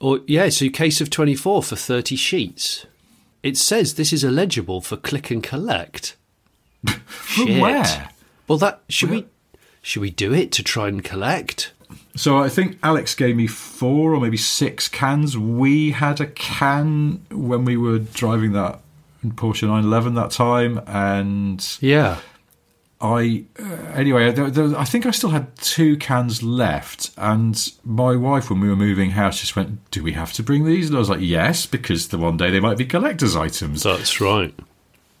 Or 0.00 0.20
yeah, 0.26 0.48
so 0.48 0.66
a 0.66 0.70
case 0.70 1.00
of 1.00 1.10
24 1.10 1.62
for 1.62 1.76
30 1.76 2.16
sheets. 2.16 2.86
It 3.42 3.56
says 3.56 3.94
this 3.94 4.12
is 4.12 4.24
eligible 4.24 4.80
for 4.80 4.96
click 4.96 5.30
and 5.30 5.42
collect. 5.42 6.16
Shit. 7.24 7.60
where? 7.60 8.10
Well, 8.46 8.58
that 8.58 8.82
should 8.88 9.10
we 9.10 9.26
should 9.82 10.00
we 10.00 10.10
do 10.10 10.32
it 10.32 10.52
to 10.52 10.62
try 10.62 10.88
and 10.88 11.02
collect? 11.02 11.72
So 12.16 12.38
I 12.38 12.48
think 12.48 12.78
Alex 12.82 13.14
gave 13.14 13.36
me 13.36 13.46
four 13.46 14.14
or 14.14 14.20
maybe 14.20 14.36
six 14.36 14.88
cans. 14.88 15.38
We 15.38 15.92
had 15.92 16.20
a 16.20 16.26
can 16.26 17.24
when 17.30 17.64
we 17.64 17.76
were 17.76 17.98
driving 17.98 18.52
that 18.52 18.80
Porsche 19.24 19.62
911 19.62 20.14
that 20.14 20.30
time, 20.30 20.80
and 20.86 21.64
Yeah. 21.80 22.18
I 23.00 23.44
uh, 23.60 23.92
anyway. 23.94 24.32
There, 24.32 24.50
there, 24.50 24.76
I 24.76 24.84
think 24.84 25.06
I 25.06 25.12
still 25.12 25.30
had 25.30 25.54
two 25.56 25.96
cans 25.98 26.42
left, 26.42 27.12
and 27.16 27.72
my 27.84 28.16
wife, 28.16 28.50
when 28.50 28.58
we 28.58 28.68
were 28.68 28.74
moving 28.74 29.10
house, 29.10 29.38
just 29.38 29.54
went, 29.54 29.88
"Do 29.92 30.02
we 30.02 30.12
have 30.12 30.32
to 30.32 30.42
bring 30.42 30.64
these?" 30.64 30.88
And 30.88 30.96
I 30.96 30.98
was 30.98 31.08
like, 31.08 31.20
"Yes," 31.20 31.64
because 31.64 32.08
the 32.08 32.18
one 32.18 32.36
day 32.36 32.50
they 32.50 32.58
might 32.58 32.76
be 32.76 32.84
collector's 32.84 33.36
items. 33.36 33.84
That's 33.84 34.20
right. 34.20 34.52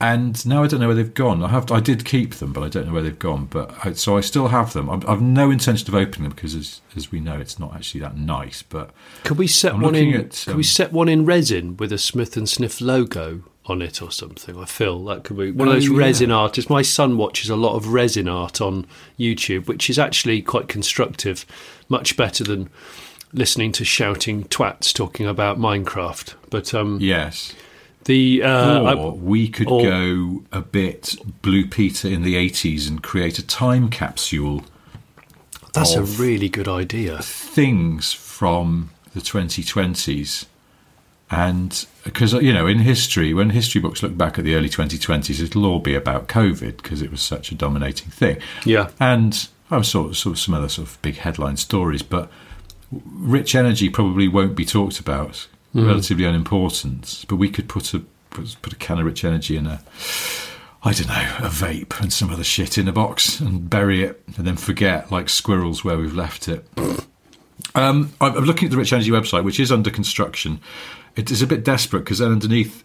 And 0.00 0.46
now 0.46 0.62
I 0.62 0.68
don't 0.68 0.78
know 0.80 0.86
where 0.86 0.94
they've 0.94 1.12
gone. 1.14 1.42
I 1.42 1.48
have 1.48 1.70
I 1.72 1.80
did 1.80 2.04
keep 2.04 2.34
them, 2.36 2.52
but 2.52 2.62
I 2.62 2.68
don't 2.68 2.86
know 2.86 2.92
where 2.92 3.02
they've 3.02 3.18
gone. 3.18 3.46
But 3.46 3.74
I, 3.84 3.92
so 3.94 4.16
I 4.16 4.20
still 4.20 4.48
have 4.48 4.72
them. 4.72 4.88
I'm, 4.88 5.02
I've 5.08 5.20
no 5.22 5.50
intention 5.50 5.88
of 5.88 5.94
opening 5.94 6.28
them 6.28 6.32
because, 6.36 6.54
as 6.54 6.80
as 6.96 7.10
we 7.10 7.18
know, 7.20 7.38
it's 7.40 7.58
not 7.58 7.74
actually 7.74 8.00
that 8.00 8.16
nice. 8.16 8.62
But 8.62 8.90
Could 9.24 9.38
we 9.38 9.46
set 9.48 9.74
I'm 9.74 9.80
one 9.80 9.94
in? 9.96 10.14
at, 10.14 10.30
could 10.46 10.54
we 10.56 10.60
um, 10.60 10.62
set 10.62 10.92
one 10.92 11.08
in 11.08 11.24
resin 11.24 11.76
with 11.76 11.92
a 11.92 11.98
Smith 11.98 12.36
and 12.36 12.48
Sniff 12.48 12.80
logo 12.80 13.42
on 13.66 13.82
it 13.82 14.00
or 14.00 14.10
something? 14.12 14.56
I 14.56 14.64
feel 14.66 15.04
that 15.06 15.24
could 15.24 15.36
be 15.36 15.50
one 15.50 15.66
of 15.68 15.72
Oh, 15.72 15.74
those 15.76 15.88
yeah. 15.88 15.98
resin 15.98 16.30
artists. 16.30 16.70
My 16.70 16.82
son 16.82 17.16
watches 17.16 17.50
a 17.50 17.56
lot 17.56 17.74
of 17.74 17.88
resin 17.92 18.28
art 18.28 18.60
on 18.60 18.86
YouTube, 19.18 19.66
which 19.66 19.90
is 19.90 19.98
actually 19.98 20.42
quite 20.42 20.68
constructive, 20.68 21.44
much 21.88 22.16
better 22.16 22.44
than 22.44 22.70
listening 23.32 23.72
to 23.72 23.84
shouting 23.84 24.44
twats 24.44 24.94
talking 24.94 25.26
about 25.26 25.58
Minecraft. 25.58 26.34
But 26.50 26.72
um, 26.72 26.98
yes, 27.00 27.52
the 28.08 28.42
uh, 28.42 28.82
I- 28.82 28.94
or 28.94 29.12
we 29.12 29.48
could 29.48 29.68
or- 29.68 29.82
go 29.82 30.42
a 30.50 30.60
bit 30.60 31.14
Blue 31.42 31.66
Peter 31.66 32.08
in 32.08 32.22
the 32.22 32.34
80s 32.34 32.88
and 32.88 33.00
create 33.02 33.38
a 33.38 33.46
time 33.46 33.88
capsule 33.88 34.64
that's 35.72 35.94
a 35.94 36.02
really 36.02 36.48
good 36.48 36.66
idea. 36.66 37.18
things 37.22 38.12
from 38.12 38.90
the 39.14 39.20
2020s. 39.20 40.46
And 41.30 41.86
because, 42.04 42.32
you 42.32 42.52
know, 42.54 42.66
in 42.66 42.78
history, 42.78 43.34
when 43.34 43.50
history 43.50 43.80
books 43.80 44.02
look 44.02 44.16
back 44.16 44.38
at 44.38 44.44
the 44.44 44.54
early 44.54 44.70
2020s, 44.70 45.40
it'll 45.42 45.66
all 45.66 45.78
be 45.78 45.94
about 45.94 46.26
COVID 46.26 46.78
because 46.78 47.02
it 47.02 47.10
was 47.10 47.20
such 47.20 47.52
a 47.52 47.54
dominating 47.54 48.10
thing. 48.10 48.38
Yeah. 48.64 48.90
And 48.98 49.34
sort 49.82 50.16
sort 50.16 50.26
of 50.26 50.38
some 50.38 50.54
other 50.54 50.70
sort 50.70 50.88
of 50.88 51.02
big 51.02 51.16
headline 51.18 51.58
stories, 51.58 52.02
but 52.02 52.30
rich 52.90 53.54
energy 53.54 53.90
probably 53.90 54.26
won't 54.26 54.56
be 54.56 54.64
talked 54.64 54.98
about, 54.98 55.46
relatively 55.74 56.24
unimportant. 56.24 57.24
But 57.28 57.36
we 57.36 57.48
could 57.48 57.68
put 57.68 57.94
a 57.94 58.00
put 58.30 58.56
put 58.62 58.72
a 58.72 58.76
can 58.76 58.98
of 58.98 59.06
rich 59.06 59.24
energy 59.24 59.56
in 59.56 59.66
a, 59.66 59.82
I 60.82 60.92
don't 60.92 61.08
know, 61.08 61.36
a 61.38 61.50
vape 61.50 62.00
and 62.00 62.12
some 62.12 62.30
other 62.30 62.44
shit 62.44 62.78
in 62.78 62.88
a 62.88 62.92
box 62.92 63.40
and 63.40 63.68
bury 63.68 64.02
it, 64.02 64.22
and 64.36 64.46
then 64.46 64.56
forget 64.56 65.10
like 65.10 65.28
squirrels 65.28 65.84
where 65.84 65.98
we've 65.98 66.14
left 66.14 66.48
it. 66.48 66.66
Um, 67.74 68.12
I'm 68.20 68.36
I'm 68.36 68.44
looking 68.44 68.66
at 68.66 68.70
the 68.70 68.76
Rich 68.76 68.92
Energy 68.92 69.10
website, 69.10 69.44
which 69.44 69.60
is 69.60 69.72
under 69.72 69.90
construction. 69.90 70.60
It 71.16 71.30
is 71.30 71.42
a 71.42 71.46
bit 71.46 71.64
desperate 71.64 72.00
because 72.00 72.18
then 72.18 72.32
underneath 72.32 72.84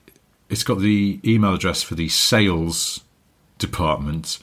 it's 0.50 0.64
got 0.64 0.80
the 0.80 1.20
email 1.24 1.54
address 1.54 1.84
for 1.84 1.96
the 1.96 2.10
sales 2.10 3.02
department, 3.58 4.40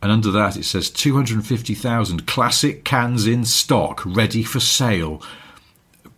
and 0.00 0.10
under 0.10 0.30
that 0.30 0.56
it 0.56 0.64
says 0.64 0.90
250,000 0.90 2.26
classic 2.26 2.84
cans 2.84 3.26
in 3.26 3.44
stock, 3.44 4.02
ready 4.04 4.42
for 4.42 4.60
sale. 4.60 5.22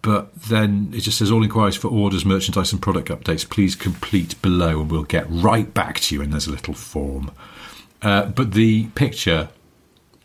But 0.04 0.34
then 0.34 0.90
it 0.92 1.00
just 1.00 1.16
says 1.16 1.30
all 1.30 1.42
inquiries 1.42 1.76
for 1.76 1.88
orders, 1.88 2.26
merchandise, 2.26 2.72
and 2.72 2.82
product 2.82 3.08
updates. 3.08 3.48
Please 3.48 3.74
complete 3.74 4.40
below, 4.42 4.82
and 4.82 4.90
we'll 4.90 5.04
get 5.04 5.24
right 5.30 5.72
back 5.72 5.98
to 6.00 6.14
you. 6.14 6.20
And 6.20 6.30
there's 6.30 6.46
a 6.46 6.50
little 6.50 6.74
form. 6.74 7.30
Uh, 8.02 8.26
but 8.26 8.52
the 8.52 8.84
picture 8.88 9.48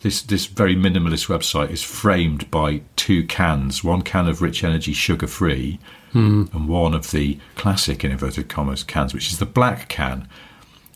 this 0.02 0.22
this 0.22 0.48
very 0.48 0.76
minimalist 0.76 1.28
website 1.28 1.70
is 1.70 1.82
framed 1.82 2.50
by 2.52 2.82
two 2.96 3.26
cans 3.26 3.84
one 3.84 4.02
can 4.02 4.28
of 4.28 4.42
rich 4.42 4.64
energy 4.64 4.94
sugar 4.94 5.28
free 5.28 5.80
and 6.54 6.70
one 6.70 6.94
of 6.94 7.12
the 7.12 7.38
classic 7.56 8.04
in 8.04 8.12
inverted 8.12 8.48
commas 8.48 8.84
cans 8.84 9.14
which 9.14 9.30
is 9.30 9.40
the 9.40 9.46
black 9.46 9.90
can 9.90 10.28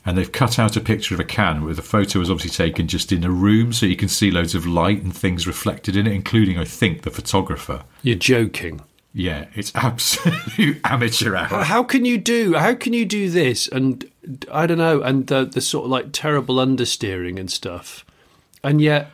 and 0.06 0.18
they've 0.18 0.32
cut 0.32 0.60
out 0.60 0.76
a 0.76 0.82
picture 0.82 1.14
of 1.14 1.20
a 1.20 1.24
can 1.24 1.64
where 1.64 1.74
the 1.74 1.82
photo 1.82 2.20
was 2.20 2.30
obviously 2.30 2.66
taken 2.66 2.88
just 2.88 3.12
in 3.12 3.24
a 3.24 3.30
room 3.32 3.72
so 3.74 3.86
you 3.86 3.96
can 3.96 4.10
see 4.10 4.30
loads 4.32 4.54
of 4.56 4.66
light 4.66 5.02
and 5.02 5.16
things 5.16 5.48
reflected 5.48 5.96
in 5.96 6.06
it 6.08 6.12
including 6.14 6.58
i 6.60 6.66
think 6.66 7.02
the 7.04 7.10
photographer 7.12 7.84
You're 8.02 8.16
joking. 8.18 8.82
yeah 9.14 9.46
it's 9.56 9.72
absolute 9.76 10.80
amateur 10.84 11.36
hour 11.36 11.64
How 11.64 11.84
can 11.84 12.04
you 12.06 12.18
do? 12.18 12.54
How 12.56 12.74
can 12.76 12.94
you 12.94 13.06
do 13.06 13.30
this? 13.30 13.68
And 13.68 14.10
I 14.52 14.66
don't 14.68 14.78
know. 14.78 15.02
And 15.02 15.28
the 15.28 15.44
the 15.46 15.62
sort 15.62 15.86
of 15.86 15.92
like 15.92 16.08
terrible 16.14 16.56
understeering 16.56 17.38
and 17.40 17.52
stuff, 17.52 18.06
and 18.64 18.80
yet 18.82 19.12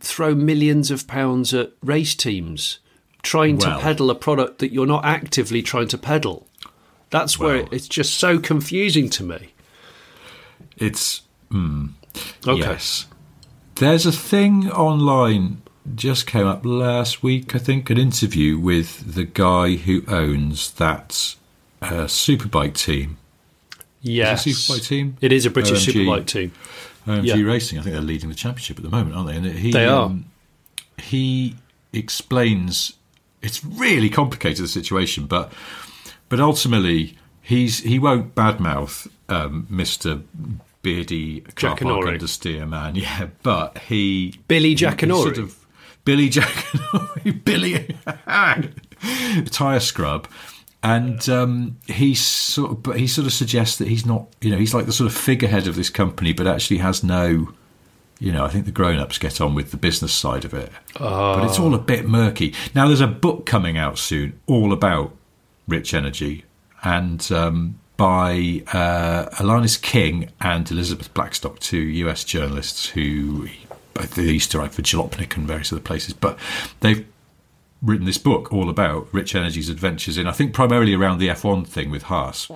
throw 0.00 0.34
millions 0.34 0.90
of 0.90 1.06
pounds 1.06 1.52
at 1.54 1.72
race 1.82 2.14
teams 2.14 2.78
trying 3.22 3.58
Well- 3.58 3.76
to 3.78 3.82
peddle 3.82 4.10
a 4.10 4.14
product 4.14 4.58
that 4.60 4.72
you're 4.72 4.86
not 4.86 5.04
actively 5.04 5.60
trying 5.62 5.88
to 5.88 5.98
peddle. 5.98 6.46
That's 7.10 7.38
where 7.38 7.58
Well- 7.62 7.68
it's 7.72 7.88
just 7.88 8.14
so 8.14 8.38
confusing 8.38 9.08
to 9.10 9.22
me. 9.24 9.52
It's 10.78 11.22
mm, 11.50 11.90
Okay. 12.46 12.60
Yes. 12.60 13.06
There's 13.76 14.06
a 14.06 14.12
thing 14.12 14.70
online 14.70 15.62
just 15.94 16.26
came 16.26 16.46
up 16.46 16.64
last 16.64 17.22
week, 17.22 17.54
I 17.54 17.58
think, 17.58 17.90
an 17.90 17.96
interview 17.98 18.58
with 18.58 19.14
the 19.14 19.24
guy 19.24 19.76
who 19.76 20.02
owns 20.08 20.72
that 20.72 21.36
uh, 21.80 22.04
superbike 22.06 22.74
team. 22.74 23.16
Yes, 24.02 24.46
Is 24.46 24.56
it 24.68 24.72
a 24.72 24.72
superbike 24.80 24.86
team? 24.86 25.16
It 25.20 25.32
is 25.32 25.46
a 25.46 25.50
British 25.50 25.86
OMG. 25.86 25.92
superbike 26.06 26.26
team. 26.26 26.52
OMG 27.06 27.24
Yeah. 27.24 27.42
Racing. 27.42 27.78
I 27.78 27.82
think 27.82 27.94
they're 27.94 28.02
leading 28.02 28.28
the 28.28 28.34
championship 28.34 28.76
at 28.78 28.82
the 28.82 28.90
moment, 28.90 29.16
aren't 29.16 29.28
they? 29.28 29.36
And 29.36 29.46
he, 29.46 29.72
They 29.72 29.86
are. 29.86 30.04
um, 30.06 30.26
he 30.98 31.56
explains 31.92 32.94
it's 33.42 33.64
really 33.64 34.10
complicated 34.10 34.64
the 34.64 34.68
situation, 34.68 35.26
but 35.26 35.52
but 36.28 36.40
ultimately 36.40 37.16
he's 37.40 37.80
he 37.80 37.98
won't 37.98 38.34
badmouth 38.34 39.08
um, 39.28 39.66
Mister 39.70 40.20
Beardy 40.94 41.40
Jackanory. 41.54 42.18
understeer 42.18 42.68
man, 42.68 42.94
yeah. 42.96 43.28
But 43.42 43.78
he 43.78 44.34
Billy 44.48 44.74
Jackanory. 44.74 45.22
sort 45.22 45.38
of 45.38 45.66
Billy 46.04 46.30
Jackanory, 46.30 47.44
Billy 47.44 47.96
tire 49.50 49.80
scrub. 49.80 50.28
And 50.82 51.28
um, 51.28 51.76
he 51.86 52.14
sort 52.14 52.70
of, 52.70 52.82
but 52.84 52.98
he 53.00 53.08
sort 53.08 53.26
of 53.26 53.32
suggests 53.32 53.76
that 53.78 53.88
he's 53.88 54.06
not, 54.06 54.28
you 54.40 54.50
know, 54.50 54.56
he's 54.56 54.72
like 54.72 54.86
the 54.86 54.92
sort 54.92 55.10
of 55.10 55.16
figurehead 55.16 55.66
of 55.66 55.74
this 55.74 55.90
company, 55.90 56.32
but 56.32 56.46
actually 56.46 56.78
has 56.78 57.02
no, 57.02 57.52
you 58.20 58.30
know, 58.32 58.44
I 58.44 58.48
think 58.48 58.64
the 58.64 58.70
grown-ups 58.70 59.18
get 59.18 59.40
on 59.40 59.56
with 59.56 59.72
the 59.72 59.76
business 59.76 60.12
side 60.12 60.44
of 60.44 60.54
it, 60.54 60.70
but 60.96 61.44
it's 61.44 61.58
all 61.58 61.74
a 61.74 61.78
bit 61.78 62.08
murky. 62.08 62.54
Now, 62.76 62.86
there's 62.86 63.00
a 63.00 63.08
book 63.08 63.44
coming 63.44 63.76
out 63.76 63.98
soon, 63.98 64.38
all 64.46 64.72
about 64.72 65.16
rich 65.66 65.92
energy, 65.94 66.44
and 66.84 67.30
um, 67.32 67.80
by 67.98 68.62
uh, 68.72 69.28
Alanis 69.36 69.80
King 69.82 70.30
and 70.40 70.70
Elizabeth 70.70 71.12
Blackstock, 71.12 71.58
two 71.58 71.76
US 71.76 72.24
journalists 72.24 72.86
who 72.90 73.48
they 74.14 74.22
used 74.22 74.52
to 74.52 74.58
write 74.58 74.72
for 74.72 74.82
Jalopnik 74.82 75.36
and 75.36 75.46
various 75.46 75.72
other 75.72 75.82
places, 75.82 76.14
but 76.14 76.38
they've 76.80 77.04
written 77.82 78.06
this 78.06 78.16
book 78.16 78.52
all 78.52 78.70
about 78.70 79.12
Rich 79.12 79.34
Energy's 79.34 79.68
adventures 79.68 80.16
in, 80.16 80.28
I 80.28 80.32
think, 80.32 80.54
primarily 80.54 80.94
around 80.94 81.18
the 81.18 81.28
F1 81.28 81.66
thing 81.66 81.90
with 81.90 82.04
Haas. 82.04 82.48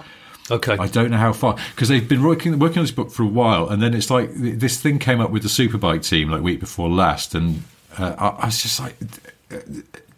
Okay. 0.50 0.76
I 0.78 0.86
don't 0.86 1.10
know 1.10 1.16
how 1.16 1.32
far 1.32 1.56
because 1.74 1.88
they've 1.88 2.08
been 2.08 2.22
working 2.22 2.58
working 2.58 2.78
on 2.78 2.84
this 2.84 2.90
book 2.90 3.10
for 3.10 3.22
a 3.22 3.28
while, 3.28 3.68
and 3.68 3.82
then 3.82 3.94
it's 3.94 4.10
like 4.10 4.32
th- 4.34 4.58
this 4.58 4.80
thing 4.80 4.98
came 4.98 5.20
up 5.20 5.30
with 5.30 5.42
the 5.42 5.48
Superbike 5.48 6.08
team 6.08 6.30
like 6.30 6.42
week 6.42 6.60
before 6.60 6.88
last, 6.88 7.34
and 7.34 7.62
uh, 7.96 8.14
I, 8.18 8.28
I 8.28 8.46
was 8.46 8.60
just 8.60 8.80
like, 8.80 8.96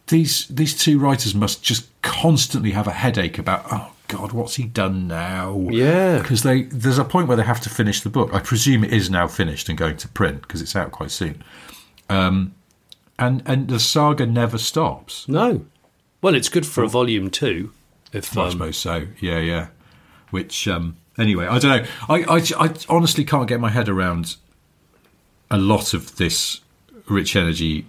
these 0.09 0.47
these 0.49 0.76
two 0.76 0.99
writers 0.99 1.35
must 1.35 1.62
just 1.62 1.88
constantly 2.00 2.71
have 2.71 2.87
a 2.87 2.93
headache 2.93 3.38
about 3.38 3.66
oh 3.71 3.94
god, 4.16 4.33
what's 4.33 4.56
he 4.56 4.64
done 4.64 5.06
now? 5.06 5.68
Yeah. 5.71 6.18
because 6.18 6.42
they 6.42 6.62
there's 6.62 6.99
a 6.99 7.04
point 7.04 7.28
where 7.28 7.37
they 7.37 7.44
have 7.44 7.61
to 7.62 7.71
finish 7.71 8.00
the 8.00 8.11
book. 8.11 8.33
I 8.33 8.40
presume 8.40 8.85
it 8.85 8.92
is 8.92 9.11
now 9.11 9.28
finished 9.28 9.68
and 9.68 9.76
going 9.78 9.97
to 9.99 10.09
print 10.09 10.42
because 10.42 10.62
it's 10.62 10.76
out 10.76 10.92
quite 10.92 11.11
soon. 11.11 11.42
Um, 12.09 12.54
and 13.18 13.42
and 13.47 13.68
the 13.68 13.80
saga 13.80 14.26
never 14.26 14.59
stops. 14.59 15.28
no. 15.28 15.66
Well, 16.23 16.35
it's 16.35 16.49
good 16.49 16.66
for 16.66 16.83
a 16.83 16.88
volume 16.88 17.28
two. 17.28 17.73
If 18.14 18.38
I 18.38 18.44
um, 18.44 18.52
suppose 18.52 18.78
so. 18.78 19.09
Yeah, 19.21 19.40
yeah. 19.40 19.66
Which, 20.30 20.66
um, 20.66 20.97
anyway, 21.18 21.47
I 21.47 21.59
don't 21.59 21.83
know. 21.83 21.88
I, 22.09 22.37
I, 22.37 22.66
I 22.66 22.75
honestly 22.88 23.26
can't 23.26 23.47
get 23.47 23.61
my 23.61 23.68
head 23.68 23.90
around 23.90 24.37
a 25.50 25.59
lot 25.59 25.92
of 25.92 26.16
this 26.16 26.62
rich 27.06 27.37
energy 27.37 27.85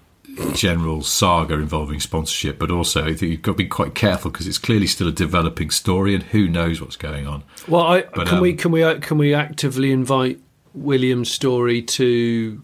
general 0.53 1.01
saga 1.01 1.55
involving 1.55 1.99
sponsorship, 1.99 2.59
but 2.59 2.71
also 2.71 3.03
I 3.05 3.13
think 3.13 3.31
you've 3.31 3.41
got 3.41 3.53
to 3.53 3.57
be 3.57 3.67
quite 3.67 3.95
careful 3.95 4.31
because 4.31 4.47
it's 4.47 4.57
clearly 4.57 4.87
still 4.87 5.07
a 5.07 5.11
developing 5.11 5.69
story, 5.69 6.13
and 6.13 6.23
who 6.23 6.47
knows 6.47 6.81
what's 6.81 6.95
going 6.95 7.27
on. 7.27 7.43
Well, 7.67 7.83
I, 7.83 8.01
But, 8.01 8.27
can 8.27 8.41
we 8.41 8.51
um, 8.51 8.57
can 8.57 8.71
we 8.71 8.83
uh, 8.83 8.99
can 8.99 9.17
we 9.17 9.33
actively 9.33 9.91
invite 9.91 10.39
William 10.73 11.25
Storey 11.25 11.81
to 11.81 12.61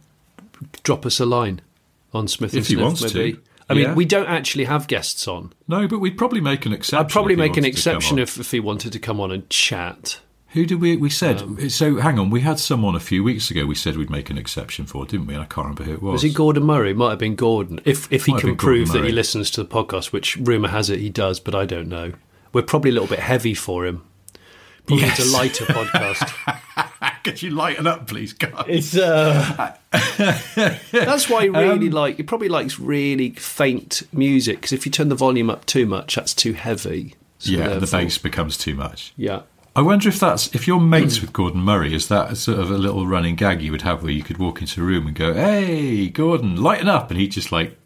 drop 0.83 1.05
us 1.05 1.19
a 1.19 1.25
line 1.25 1.61
on 2.13 2.27
Smith 2.27 2.53
and 2.53 2.61
If 2.61 2.67
he 2.67 2.75
wants 2.75 3.01
to. 3.11 3.39
I 3.69 3.73
mean, 3.73 3.83
yeah. 3.83 3.93
we 3.93 4.03
don't 4.03 4.27
actually 4.27 4.65
have 4.65 4.87
guests 4.87 5.29
on. 5.29 5.53
No, 5.69 5.87
but 5.87 5.99
we'd 5.99 6.17
probably 6.17 6.41
make 6.41 6.65
an 6.65 6.73
exception. 6.73 7.05
I'd 7.05 7.09
probably 7.09 7.37
make 7.37 7.55
an 7.55 7.63
wanted 7.63 7.77
to 7.77 7.83
come 7.83 7.95
exception 7.95 8.19
if, 8.19 8.37
if 8.37 8.51
he 8.51 8.59
wanted 8.59 8.91
to 8.91 8.99
come 8.99 9.21
on 9.21 9.31
and 9.31 9.49
chat. 9.49 10.19
Who 10.53 10.65
did 10.65 10.81
we? 10.81 10.97
We 10.97 11.09
said 11.09 11.41
Um, 11.41 11.69
so. 11.69 11.97
Hang 11.97 12.19
on, 12.19 12.29
we 12.29 12.41
had 12.41 12.59
someone 12.59 12.93
a 12.95 12.99
few 12.99 13.23
weeks 13.23 13.49
ago. 13.51 13.65
We 13.65 13.75
said 13.75 13.95
we'd 13.95 14.09
make 14.09 14.29
an 14.29 14.37
exception 14.37 14.85
for, 14.85 15.05
didn't 15.05 15.27
we? 15.27 15.33
And 15.33 15.43
I 15.43 15.45
can't 15.45 15.65
remember 15.65 15.83
who 15.83 15.93
it 15.93 16.01
was. 16.01 16.13
Was 16.13 16.23
it 16.25 16.33
Gordon 16.33 16.63
Murray? 16.63 16.93
Might 16.93 17.11
have 17.11 17.19
been 17.19 17.35
Gordon. 17.35 17.79
If 17.85 18.11
if 18.11 18.25
he 18.25 18.33
Might 18.33 18.41
can 18.41 18.55
prove 18.57 18.87
Gordon 18.87 19.01
that 19.03 19.07
he 19.07 19.13
listens 19.13 19.49
to 19.51 19.63
the 19.63 19.69
podcast, 19.69 20.11
which 20.11 20.35
rumor 20.37 20.67
has 20.67 20.89
it 20.89 20.99
he 20.99 21.09
does, 21.09 21.39
but 21.39 21.55
I 21.55 21.65
don't 21.65 21.87
know. 21.87 22.13
We're 22.53 22.63
probably 22.63 22.89
a 22.91 22.93
little 22.93 23.07
bit 23.07 23.19
heavy 23.19 23.53
for 23.53 23.85
him. 23.85 24.03
Probably 24.87 25.05
Yes. 25.05 25.19
a 25.19 25.31
lighter 25.37 25.65
podcast. 25.65 27.23
Could 27.23 27.41
you 27.43 27.51
lighten 27.51 27.85
up, 27.87 28.07
please, 28.07 28.33
guys? 28.33 28.65
It's 28.67 28.97
uh, 28.97 29.75
that's 30.91 31.29
why 31.29 31.43
he 31.43 31.49
really 31.49 31.87
Um, 31.87 31.93
like. 31.93 32.17
He 32.17 32.23
probably 32.23 32.49
likes 32.49 32.79
really 32.79 33.29
faint 33.31 34.01
music 34.11 34.57
because 34.57 34.73
if 34.73 34.85
you 34.85 34.91
turn 34.91 35.09
the 35.09 35.15
volume 35.15 35.49
up 35.49 35.65
too 35.65 35.85
much, 35.85 36.15
that's 36.15 36.33
too 36.33 36.53
heavy. 36.53 37.15
So 37.39 37.51
yeah, 37.51 37.75
the 37.75 37.87
bass 37.87 38.17
becomes 38.17 38.57
too 38.57 38.75
much. 38.75 39.13
Yeah, 39.17 39.41
I 39.75 39.81
wonder 39.81 40.09
if 40.09 40.19
that's 40.19 40.53
if 40.53 40.67
you're 40.67 40.79
mates 40.81 41.21
with 41.21 41.31
Gordon 41.31 41.61
Murray, 41.61 41.93
is 41.93 42.07
that 42.09 42.35
sort 42.37 42.59
of 42.59 42.69
a 42.69 42.77
little 42.77 43.07
running 43.07 43.35
gag 43.35 43.61
you 43.61 43.71
would 43.71 43.83
have 43.83 44.03
where 44.03 44.11
you 44.11 44.23
could 44.23 44.37
walk 44.37 44.59
into 44.61 44.81
a 44.81 44.83
room 44.83 45.07
and 45.07 45.15
go, 45.15 45.33
"Hey, 45.33 46.09
Gordon, 46.09 46.61
lighten 46.61 46.89
up," 46.89 47.09
and 47.09 47.19
he'd 47.19 47.31
just 47.31 47.51
like 47.51 47.77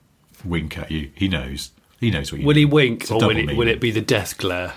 wink 0.43 0.77
at 0.79 0.89
you. 0.91 1.11
He 1.13 1.27
knows. 1.27 1.71
He 1.99 2.09
knows 2.11 2.31
what 2.31 2.41
you. 2.41 2.47
will 2.47 2.55
he 2.55 2.65
mean. 2.65 2.73
wink 2.73 3.05
or 3.11 3.15
will 3.15 3.19
double 3.21 3.37
it, 3.37 3.55
will 3.57 3.67
it 3.67 3.79
be 3.79 3.91
the 3.91 4.01
death 4.01 4.37
glare? 4.37 4.73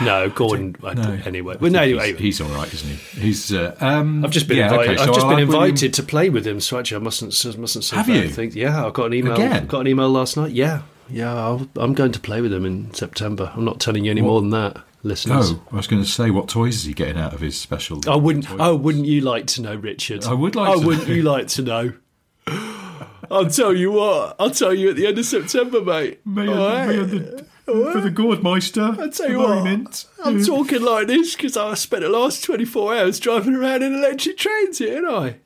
No, 0.00 0.30
Gordon. 0.30 0.76
I 0.84 0.94
No. 0.94 1.18
Anyway, 1.24 1.54
I 1.54 1.58
well, 1.58 1.70
no, 1.70 1.80
think 1.80 2.00
anyway. 2.00 2.12
he's, 2.12 2.38
he's 2.38 2.40
all 2.40 2.48
right, 2.56 2.72
isn't 2.72 2.88
he? 2.88 3.20
He's. 3.20 3.52
Uh, 3.52 3.76
um, 3.80 4.24
I've 4.24 4.30
just 4.30 4.48
been 4.48 4.58
yeah, 4.58 4.70
invited. 4.70 4.90
okay, 4.92 4.96
so 4.96 5.02
I've 5.02 5.14
just 5.14 5.20
I'll 5.26 5.30
been 5.30 5.38
have 5.40 5.48
William- 5.48 5.64
invited 5.70 5.94
to 5.94 6.02
play 6.02 6.30
with 6.30 6.46
him. 6.46 6.60
So 6.60 6.78
actually, 6.78 6.96
I 6.96 7.00
mustn't 7.00 7.44
I 7.54 7.58
mustn't 7.58 7.84
say 7.84 7.96
Have 7.96 8.06
bad 8.06 8.16
you? 8.24 8.28
things. 8.30 8.54
Yeah, 8.56 8.86
I 8.86 8.90
got 8.90 9.06
an 9.06 9.14
email. 9.14 9.34
Again? 9.34 9.66
Got 9.66 9.80
an 9.80 9.88
email 9.88 10.08
last 10.08 10.36
night. 10.36 10.52
Yeah, 10.52 10.82
yeah. 11.10 11.34
I'll, 11.34 11.68
I'm 11.76 11.94
going 11.94 12.12
to 12.12 12.20
play 12.20 12.40
with 12.40 12.52
him 12.52 12.64
in 12.64 12.94
September. 12.94 13.52
I'm 13.54 13.64
not 13.64 13.80
telling 13.80 14.04
you 14.04 14.10
any 14.10 14.22
more 14.22 14.40
than 14.40 14.50
that, 14.50 14.78
listeners. 15.02 15.52
Oh, 15.52 15.62
I 15.72 15.76
was 15.76 15.86
going 15.86 16.02
to 16.02 16.08
say, 16.08 16.30
what 16.30 16.48
toys 16.48 16.76
is 16.76 16.84
he 16.84 16.94
getting 16.94 17.18
out 17.18 17.32
of 17.34 17.40
his 17.40 17.58
special? 17.60 18.00
I 18.08 18.16
wouldn't. 18.16 18.46
toy- 18.46 18.56
Oh, 18.58 18.76
wouldn't 18.76 19.06
you 19.06 19.20
like 19.20 19.46
to 19.48 19.62
know, 19.62 19.74
Richard? 19.74 20.24
I 20.24 20.32
would 20.34 20.54
like 20.54 20.68
Oh, 20.76 20.80
to 20.80 20.86
wouldn't 20.86 21.08
know. 21.08 21.14
you 21.14 21.22
like 21.22 21.46
to 21.48 21.62
know? 21.62 21.92
I'll 23.30 23.48
tell 23.48 23.74
you 23.74 23.92
what. 23.92 24.36
I'll 24.38 24.50
tell 24.50 24.74
you 24.74 24.90
at 24.90 24.96
the 24.96 25.06
end 25.06 25.18
of 25.18 25.24
September, 25.24 25.80
mate. 25.82 26.20
May 26.26 26.46
All 26.48 26.66
I- 26.66 26.86
may 26.86 26.98
I 27.00 27.02
the- 27.04 27.46
for 27.64 28.00
the 28.00 28.10
Gordmeister. 28.10 28.98
I'll 28.98 29.08
tell 29.10 29.30
you 29.30 29.38
what. 29.38 30.04
I'm 30.24 30.44
talking 30.44 30.82
like 30.82 31.06
this 31.06 31.34
because 31.36 31.56
I 31.56 31.74
spent 31.74 32.02
the 32.02 32.08
last 32.10 32.42
24 32.44 32.94
hours 32.96 33.20
driving 33.20 33.54
around 33.54 33.82
in 33.82 33.94
electric 33.94 34.36
trains 34.36 34.78
here, 34.78 35.00
didn't 35.00 35.08
I? 35.08 35.36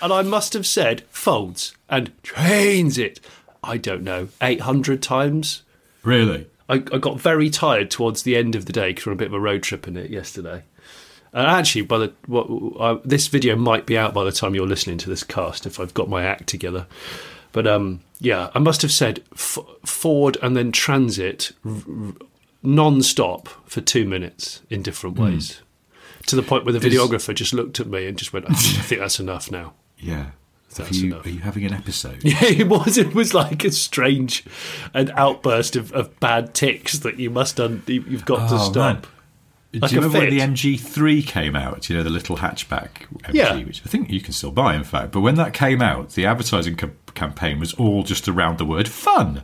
And 0.00 0.12
I 0.12 0.22
must 0.22 0.52
have 0.54 0.66
said 0.66 1.02
folds 1.10 1.74
and 1.88 2.12
trains 2.22 2.96
it. 2.98 3.20
I 3.62 3.76
don't 3.76 4.04
know, 4.04 4.28
800 4.40 5.02
times. 5.02 5.62
Really? 6.04 6.46
I, 6.68 6.74
I 6.74 6.98
got 6.98 7.20
very 7.20 7.50
tired 7.50 7.90
towards 7.90 8.22
the 8.22 8.36
end 8.36 8.54
of 8.54 8.66
the 8.66 8.72
day 8.72 8.90
because 8.90 9.06
we 9.06 9.10
were 9.10 9.14
on 9.14 9.16
a 9.16 9.18
bit 9.18 9.28
of 9.28 9.34
a 9.34 9.40
road 9.40 9.62
trip 9.62 9.88
in 9.88 9.96
it 9.96 10.10
yesterday. 10.10 10.64
And 11.32 11.46
actually, 11.46 11.82
by 11.82 11.98
the 11.98 12.12
what, 12.26 12.46
uh, 12.80 12.98
this 13.04 13.28
video 13.28 13.54
might 13.56 13.86
be 13.86 13.98
out 13.98 14.14
by 14.14 14.24
the 14.24 14.32
time 14.32 14.54
you're 14.54 14.66
listening 14.66 14.98
to 14.98 15.10
this 15.10 15.22
cast 15.22 15.66
if 15.66 15.78
I've 15.78 15.94
got 15.94 16.08
my 16.08 16.24
act 16.24 16.46
together. 16.46 16.86
But 17.52 17.66
um, 17.66 18.00
yeah, 18.18 18.50
I 18.54 18.58
must 18.58 18.82
have 18.82 18.92
said 18.92 19.22
f- 19.32 19.58
Ford 19.84 20.36
and 20.42 20.56
then 20.56 20.72
Transit 20.72 21.52
r- 21.64 21.72
r- 21.72 22.12
non-stop 22.62 23.48
for 23.66 23.80
two 23.80 24.06
minutes 24.06 24.62
in 24.70 24.82
different 24.82 25.18
ways, 25.18 25.60
to 26.26 26.36
the 26.36 26.42
point 26.42 26.64
where 26.64 26.72
the 26.72 26.78
videographer 26.80 27.34
just 27.34 27.52
looked 27.52 27.78
at 27.80 27.86
me 27.86 28.06
and 28.06 28.18
just 28.18 28.32
went, 28.32 28.48
I 28.48 28.54
think 28.54 29.00
that's 29.00 29.20
enough 29.20 29.50
now." 29.50 29.74
Yeah. 29.98 30.30
That's 30.74 30.96
you, 30.98 31.12
enough. 31.12 31.26
are 31.26 31.30
you 31.30 31.40
having 31.40 31.64
an 31.64 31.72
episode? 31.74 32.20
Yeah, 32.24 32.44
it 32.44 32.68
was. 32.68 32.98
It 32.98 33.14
was 33.14 33.34
like 33.34 33.64
a 33.64 33.72
strange, 33.72 34.44
an 34.94 35.10
outburst 35.14 35.76
of, 35.76 35.92
of 35.92 36.18
bad 36.20 36.54
ticks 36.54 36.98
that 37.00 37.18
you 37.18 37.30
must 37.30 37.58
un, 37.58 37.82
you- 37.86 38.04
you've 38.08 38.24
got 38.26 38.48
to 38.50 38.54
Oh, 38.56 38.70
stop. 38.70 38.74
man. 39.02 39.02
Like 39.82 39.90
Do 39.90 39.96
you 39.96 40.00
remember 40.02 40.18
when 40.20 40.30
the. 40.30 40.40
MG3 40.40 41.26
came 41.26 41.54
out? 41.54 41.90
You 41.90 41.96
know, 41.96 42.02
the 42.02 42.08
little 42.10 42.36
hatchback 42.38 43.06
MG, 43.24 43.34
Yeah. 43.34 43.54
which 43.64 43.82
I 43.84 43.88
think 43.88 44.10
you 44.10 44.20
can 44.20 44.32
still 44.32 44.50
buy, 44.50 44.74
in 44.74 44.82
fact. 44.84 45.12
But 45.12 45.20
when 45.20 45.34
that 45.34 45.52
came 45.52 45.82
out, 45.82 46.10
the 46.10 46.24
advertising 46.24 46.76
ca- 46.76 46.88
campaign 47.14 47.58
was 47.60 47.74
all 47.74 48.02
just 48.02 48.28
around 48.28 48.56
the 48.58 48.64
word 48.64 48.88
fun 48.88 49.42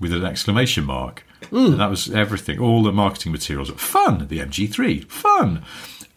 with 0.00 0.12
an 0.14 0.24
exclamation 0.24 0.84
mark. 0.84 1.24
Mm. 1.42 1.72
And 1.72 1.80
that 1.80 1.90
was 1.90 2.10
everything. 2.10 2.58
All 2.58 2.82
the 2.82 2.92
marketing 2.92 3.32
materials 3.32 3.70
were 3.70 3.76
fun. 3.78 4.28
The 4.28 4.38
MG3, 4.38 5.04
fun. 5.10 5.62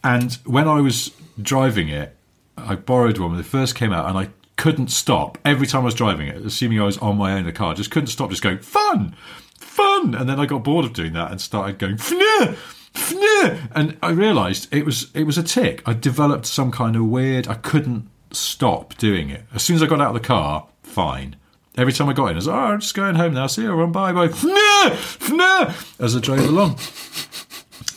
And 0.05 0.33
when 0.45 0.67
I 0.69 0.79
was 0.79 1.11
driving 1.41 1.89
it, 1.89 2.15
I 2.63 2.75
borrowed 2.75 3.17
one 3.17 3.31
when 3.31 3.39
it 3.39 3.45
first 3.45 3.75
came 3.75 3.93
out 3.93 4.09
and 4.09 4.17
I 4.17 4.29
couldn't 4.55 4.89
stop. 4.89 5.37
Every 5.43 5.67
time 5.67 5.81
I 5.81 5.85
was 5.85 5.95
driving 5.95 6.27
it, 6.27 6.37
assuming 6.45 6.79
I 6.79 6.85
was 6.85 6.97
on 6.99 7.17
my 7.17 7.33
own 7.33 7.39
in 7.39 7.45
the 7.45 7.51
car, 7.51 7.73
just 7.73 7.91
couldn't 7.91 8.07
stop 8.07 8.29
just 8.29 8.41
going, 8.41 8.59
fun, 8.59 9.15
fun. 9.57 10.15
And 10.15 10.29
then 10.29 10.39
I 10.39 10.45
got 10.45 10.63
bored 10.63 10.85
of 10.85 10.93
doing 10.93 11.13
that 11.13 11.31
and 11.31 11.41
started 11.41 11.79
going, 11.79 11.97
fneh, 11.97 12.55
fneh. 12.93 13.69
And 13.75 13.97
I 14.01 14.11
realised 14.11 14.73
it 14.73 14.85
was 14.85 15.11
it 15.13 15.23
was 15.23 15.37
a 15.37 15.43
tick. 15.43 15.81
I 15.85 15.93
developed 15.93 16.45
some 16.45 16.71
kind 16.71 16.95
of 16.95 17.05
weird, 17.05 17.47
I 17.47 17.55
couldn't 17.55 18.09
stop 18.31 18.97
doing 18.97 19.29
it. 19.29 19.43
As 19.53 19.63
soon 19.63 19.75
as 19.75 19.83
I 19.83 19.87
got 19.87 20.01
out 20.01 20.15
of 20.15 20.21
the 20.21 20.27
car, 20.27 20.67
fine. 20.83 21.35
Every 21.75 21.91
time 21.91 22.07
I 22.07 22.13
got 22.13 22.27
in, 22.27 22.33
I 22.33 22.35
was 22.35 22.47
like, 22.47 22.55
oh, 22.55 22.73
I'm 22.73 22.79
just 22.79 22.93
going 22.93 23.15
home 23.15 23.33
now. 23.33 23.47
See 23.47 23.63
you, 23.63 23.71
everyone. 23.71 23.91
Bye, 23.91 24.11
bye. 24.13 24.27
Fneh, 24.27 24.91
fneh, 24.91 25.99
as 25.99 26.15
I 26.15 26.19
drove 26.19 26.41
along. 26.41 26.75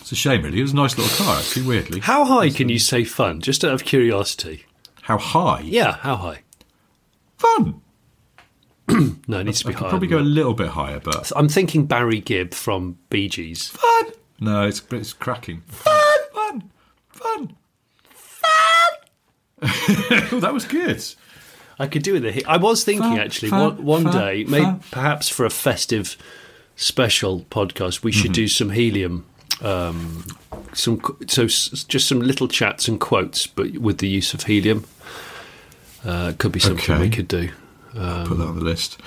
It's 0.06 0.12
a 0.12 0.14
shame, 0.14 0.42
really. 0.42 0.60
It 0.60 0.62
was 0.62 0.70
a 0.72 0.76
nice 0.76 0.96
little 0.96 1.16
car, 1.24 1.36
actually, 1.40 1.66
weirdly. 1.66 1.98
How 1.98 2.24
high 2.24 2.50
can 2.50 2.68
you 2.68 2.78
say 2.78 3.02
fun? 3.02 3.40
Just 3.40 3.64
out 3.64 3.72
of 3.72 3.84
curiosity. 3.84 4.64
How 5.02 5.18
high? 5.18 5.62
Yeah, 5.64 5.96
how 5.96 6.14
high? 6.14 6.42
Fun. 7.38 7.80
No, 9.26 9.40
it 9.40 9.44
needs 9.44 9.62
to 9.62 9.66
I 9.66 9.70
be 9.70 9.74
could 9.74 9.80
higher. 9.80 9.90
probably 9.90 10.06
than 10.06 10.18
go 10.18 10.20
a 10.20 10.22
that. 10.22 10.28
little 10.30 10.54
bit 10.54 10.68
higher, 10.68 11.00
but 11.00 11.32
I'm 11.34 11.48
thinking 11.48 11.86
Barry 11.86 12.20
Gibb 12.20 12.54
from 12.54 12.98
Bee 13.10 13.28
Gees. 13.28 13.66
fun. 13.70 14.12
No, 14.38 14.64
it's 14.64 14.80
it's 14.92 15.12
cracking. 15.12 15.62
Fun, 15.66 16.18
fun, 16.32 16.70
fun, 17.10 17.56
fun. 18.08 18.96
oh, 20.32 20.38
that 20.40 20.54
was 20.54 20.64
good. 20.66 21.04
I 21.80 21.88
could 21.88 22.04
do 22.04 22.12
with 22.12 22.24
it. 22.24 22.46
I 22.46 22.58
was 22.58 22.84
thinking 22.84 23.02
Fun, 23.10 23.18
actually 23.18 23.48
fun, 23.48 23.76
one, 23.78 23.84
one 23.84 24.04
fun, 24.04 24.12
day, 24.12 24.44
maybe 24.44 24.64
fun. 24.64 24.80
perhaps 24.92 25.28
for 25.28 25.44
a 25.44 25.50
festive 25.50 26.16
special 26.76 27.40
podcast, 27.50 28.04
we 28.04 28.12
Mm-hmm. 28.12 28.20
should 28.22 28.32
do 28.32 28.46
some 28.46 28.70
helium. 28.70 29.26
Um, 29.62 30.24
some 30.74 31.00
so 31.26 31.46
just 31.46 32.08
some 32.08 32.20
little 32.20 32.48
chats 32.48 32.88
and 32.88 33.00
quotes, 33.00 33.46
but 33.46 33.78
with 33.78 33.98
the 33.98 34.08
use 34.08 34.34
of 34.34 34.42
helium. 34.44 34.84
Uh, 36.04 36.32
could 36.38 36.52
be 36.52 36.60
something 36.60 36.94
Okay. 36.94 37.00
we 37.02 37.10
could 37.10 37.26
do. 37.26 37.48
Put 37.92 38.36
that 38.38 38.46
on 38.46 38.58
the 38.58 38.64
list. 38.64 39.00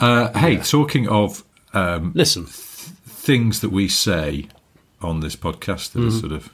Uh, 0.00 0.32
hey, 0.38 0.56
talking 0.56 1.06
of 1.08 1.44
um, 1.74 2.12
Listen, 2.14 2.46
things 2.46 3.60
that 3.60 3.70
we 3.70 3.88
say 3.88 4.46
on 5.02 5.20
this 5.20 5.36
podcast 5.36 5.92
that 5.92 5.98
Mm-hmm. 5.98 6.08
are 6.08 6.20
sort 6.20 6.32
of 6.32 6.52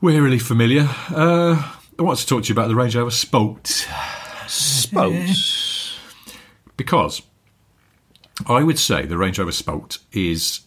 wearily 0.00 0.38
familiar, 0.38 0.88
uh, 1.14 1.72
I 1.98 2.02
want 2.02 2.18
to 2.18 2.26
talk 2.26 2.42
to 2.44 2.48
you 2.48 2.54
about 2.54 2.68
the 2.68 2.74
Range 2.74 2.96
Rover 2.96 3.10
Sport. 3.10 3.86
spokes. 4.48 5.98
because 6.76 7.22
I 8.46 8.62
would 8.64 8.78
say 8.78 9.06
the 9.06 9.16
Range 9.18 9.38
Rover 9.38 9.52
Sport 9.52 9.98
is 10.12 10.60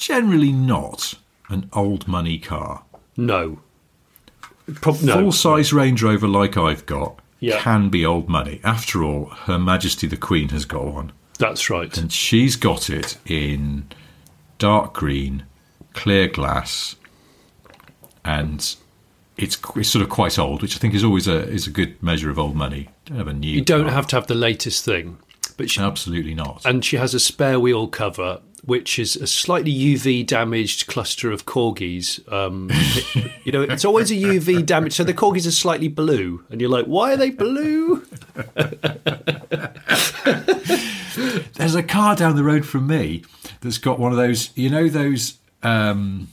generally 0.00 0.50
not 0.52 1.14
an 1.48 1.68
old 1.72 2.08
money 2.08 2.38
car. 2.38 2.82
No. 3.16 3.60
Prob- 4.76 5.02
no. 5.02 5.14
Full 5.14 5.32
size 5.32 5.72
Range 5.72 6.02
Rover 6.02 6.26
like 6.28 6.56
I've 6.56 6.86
got 6.86 7.18
Yeah. 7.38 7.60
can 7.60 7.88
be 7.90 8.04
old 8.06 8.28
money. 8.28 8.60
After 8.64 9.04
all, 9.04 9.26
Her 9.26 9.58
Majesty 9.58 10.06
the 10.06 10.16
Queen 10.16 10.48
has 10.50 10.64
got 10.64 10.86
one, 10.92 11.12
That's 11.38 11.68
right. 11.70 11.96
and 11.98 12.10
she's 12.12 12.56
got 12.56 12.88
it 12.88 13.18
in 13.26 13.86
dark 14.58 14.94
green, 14.94 15.44
clear 15.92 16.26
glass, 16.28 16.96
and. 18.24 18.74
It's, 19.36 19.56
it's 19.74 19.88
sort 19.88 20.02
of 20.02 20.10
quite 20.10 20.38
old, 20.38 20.60
which 20.60 20.76
I 20.76 20.78
think 20.78 20.92
is 20.92 21.02
always 21.02 21.26
a 21.26 21.48
is 21.48 21.66
a 21.66 21.70
good 21.70 22.02
measure 22.02 22.28
of 22.28 22.38
old 22.38 22.54
money. 22.54 22.90
Don't 23.06 23.16
have 23.16 23.26
a 23.28 23.32
new. 23.32 23.48
You 23.48 23.62
don't 23.62 23.84
car. 23.86 23.92
have 23.94 24.06
to 24.08 24.16
have 24.16 24.26
the 24.26 24.34
latest 24.34 24.84
thing, 24.84 25.16
but 25.56 25.70
she, 25.70 25.80
absolutely 25.80 26.34
not. 26.34 26.60
and 26.66 26.84
she 26.84 26.96
has 26.98 27.14
a 27.14 27.20
spare 27.20 27.58
wheel 27.58 27.88
cover, 27.88 28.42
which 28.64 28.98
is 28.98 29.16
a 29.16 29.26
slightly 29.26 29.72
UV 29.72 30.26
damaged 30.26 30.86
cluster 30.86 31.30
of 31.30 31.46
corgis. 31.46 32.20
Um, 32.32 32.70
you 33.44 33.52
know, 33.52 33.62
it's 33.62 33.84
always 33.84 34.10
a 34.10 34.14
UV 34.14 34.66
damage, 34.66 34.94
so 34.94 35.04
the 35.04 35.14
corgis 35.14 35.46
are 35.46 35.52
slightly 35.52 35.88
blue, 35.88 36.44
and 36.50 36.60
you're 36.60 36.70
like, 36.70 36.86
why 36.86 37.12
are 37.12 37.16
they 37.16 37.30
blue? 37.30 38.04
There's 41.54 41.74
a 41.74 41.82
car 41.82 42.16
down 42.16 42.36
the 42.36 42.44
road 42.44 42.64
from 42.64 42.86
me 42.86 43.24
that's 43.60 43.78
got 43.78 43.98
one 43.98 44.12
of 44.12 44.18
those, 44.18 44.56
you 44.56 44.70
know, 44.70 44.88
those 44.88 45.38
um, 45.62 46.28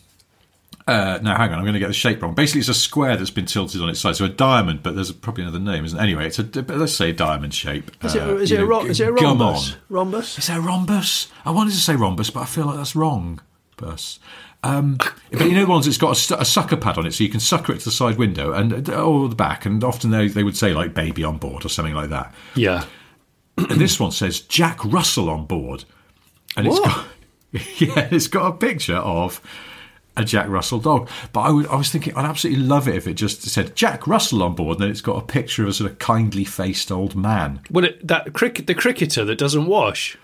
Uh, 0.87 1.19
no, 1.21 1.35
hang 1.35 1.51
on. 1.51 1.55
I'm 1.59 1.63
going 1.65 1.73
to 1.73 1.79
get 1.79 1.87
the 1.87 1.93
shape 1.93 2.21
wrong. 2.21 2.33
Basically, 2.33 2.59
it's 2.61 2.69
a 2.69 2.73
square 2.73 3.17
that's 3.17 3.29
been 3.29 3.45
tilted 3.45 3.81
on 3.81 3.89
its 3.89 3.99
side, 3.99 4.15
so 4.15 4.23
a 4.25 4.29
diamond. 4.29 4.83
But 4.83 4.95
there's 4.95 5.11
probably 5.11 5.43
another 5.43 5.59
name, 5.59 5.83
isn't 5.83 5.99
it? 5.99 6.01
Anyway, 6.01 6.25
it's 6.27 6.39
a 6.39 6.43
let's 6.73 6.93
say 6.93 7.09
a 7.09 7.13
diamond 7.13 7.53
shape. 7.53 7.91
Is 8.05 8.15
it, 8.15 8.21
Uh, 8.23 8.35
is 8.37 8.51
it, 8.51 8.55
a, 8.55 8.57
know, 8.61 8.67
ro- 8.67 8.85
is 8.85 8.99
it 9.01 9.09
a 9.09 9.11
rhombus? 9.11 9.73
on. 9.73 9.77
Rhombus? 9.89 10.37
Is 10.37 10.47
there 10.47 10.59
a 10.59 10.61
rhombus? 10.61 11.27
I 11.43 11.51
wanted 11.51 11.71
to 11.71 11.77
say 11.77 11.95
rhombus, 11.95 12.29
but 12.29 12.39
I 12.41 12.45
feel 12.45 12.65
like 12.67 12.77
that's 12.77 12.95
wrong. 12.95 13.41
Bus. 13.75 14.19
Um, 14.63 14.95
but 14.97 15.41
you 15.41 15.51
know 15.53 15.65
the 15.65 15.69
ones 15.69 15.85
that's 15.85 15.97
got 15.99 16.13
a, 16.13 16.15
su- 16.15 16.35
a 16.39 16.43
sucker 16.45 16.77
pad 16.77 16.97
on 16.97 17.05
it, 17.05 17.13
so 17.13 17.23
you 17.23 17.29
can 17.29 17.39
sucker 17.39 17.73
it 17.73 17.79
to 17.79 17.85
the 17.85 17.91
side 17.91 18.17
window 18.17 18.53
and 18.53 18.89
or 18.89 19.29
the 19.29 19.35
back, 19.35 19.65
and 19.65 19.83
often 19.83 20.09
they 20.09 20.27
they 20.29 20.43
would 20.43 20.57
say 20.57 20.73
like 20.73 20.93
"baby 20.95 21.23
on 21.23 21.37
board" 21.37 21.63
or 21.65 21.69
something 21.69 21.93
like 21.93 22.09
that. 22.09 22.33
Yeah. 22.55 22.85
And 23.57 23.81
this 23.81 23.99
one 23.99 24.11
says 24.11 24.39
Jack 24.39 24.83
Russell 24.85 25.29
on 25.29 25.45
board, 25.45 25.83
and 26.55 26.65
it's 26.67 26.79
What? 26.79 26.85
got 26.85 27.05
yeah, 27.81 28.07
it's 28.11 28.27
got 28.27 28.47
a 28.53 28.57
picture 28.57 28.95
of 28.97 29.41
a 30.17 30.25
Jack 30.25 30.49
Russell 30.49 30.79
dog. 30.79 31.09
But 31.31 31.41
I, 31.41 31.51
would, 31.51 31.67
I 31.67 31.75
was 31.75 31.89
thinking 31.89 32.15
I'd 32.15 32.25
absolutely 32.25 32.63
love 32.63 32.87
it 32.87 32.95
if 32.95 33.07
it 33.07 33.13
just 33.13 33.43
said 33.43 33.75
Jack 33.75 34.07
Russell 34.07 34.43
on 34.43 34.55
board, 34.55 34.77
and 34.77 34.83
then 34.83 34.91
it's 34.91 35.01
got 35.01 35.21
a 35.21 35.25
picture 35.25 35.63
of 35.63 35.69
a 35.69 35.73
sort 35.73 35.91
of 35.91 35.99
kindly 35.99 36.43
faced 36.43 36.91
old 36.91 37.15
man. 37.15 37.61
Well, 37.71 37.85
it, 37.85 38.05
that 38.07 38.33
cricket, 38.33 38.67
the 38.67 38.75
cricketer 38.75 39.23
that 39.25 39.37
doesn't 39.37 39.67
wash. 39.67 40.17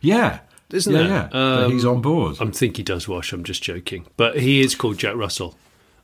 Yeah, 0.00 0.40
Isn't 0.70 0.92
yeah, 0.92 0.98
there? 0.98 1.08
yeah. 1.08 1.28
But 1.30 1.64
um, 1.64 1.72
he's 1.72 1.84
on 1.84 2.00
board. 2.00 2.36
I 2.40 2.46
think 2.46 2.76
he 2.76 2.82
does 2.82 3.06
wash. 3.06 3.32
I'm 3.32 3.44
just 3.44 3.62
joking, 3.62 4.06
but 4.16 4.38
he 4.38 4.60
is 4.60 4.74
called 4.74 4.98
Jack 4.98 5.16
Russell. 5.16 5.56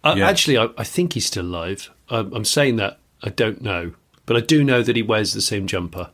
Uh, 0.05 0.15
Yeah. 0.17 0.29
Actually, 0.29 0.59
I, 0.59 0.69
I 0.77 0.85
think 0.85 1.15
he's 1.15 1.27
still 1.27 1.45
alive. 1.45 1.91
I'm, 2.09 2.33
I'm 2.33 2.45
saying 2.45 2.77
that 2.77 2.99
I 3.23 3.31
don't 3.31 3.61
know, 3.63 3.93
but 4.27 4.37
I 4.37 4.41
do 4.41 4.63
know 4.63 4.83
that 4.83 4.95
he 4.95 5.03
wears 5.03 5.33
the 5.33 5.41
same 5.41 5.67
jumper, 5.67 6.11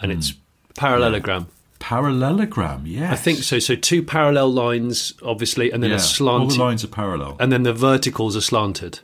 and 0.00 0.10
hmm. 0.10 0.18
it's 0.18 0.34
parallelogram. 0.74 1.48
Parallelogram, 1.82 2.86
yes. 2.86 3.12
I 3.12 3.16
think 3.16 3.38
so. 3.40 3.58
So 3.58 3.74
two 3.74 4.04
parallel 4.04 4.52
lines, 4.52 5.14
obviously, 5.22 5.72
and 5.72 5.82
then 5.82 5.90
Yeah, 5.90 5.96
a 5.96 6.24
all 6.24 6.46
the 6.46 6.54
lines 6.56 6.84
are 6.84 6.88
parallel, 6.88 7.36
and 7.40 7.50
then 7.50 7.64
the 7.64 7.72
verticals 7.72 8.36
are 8.36 8.40
slanted. 8.40 9.00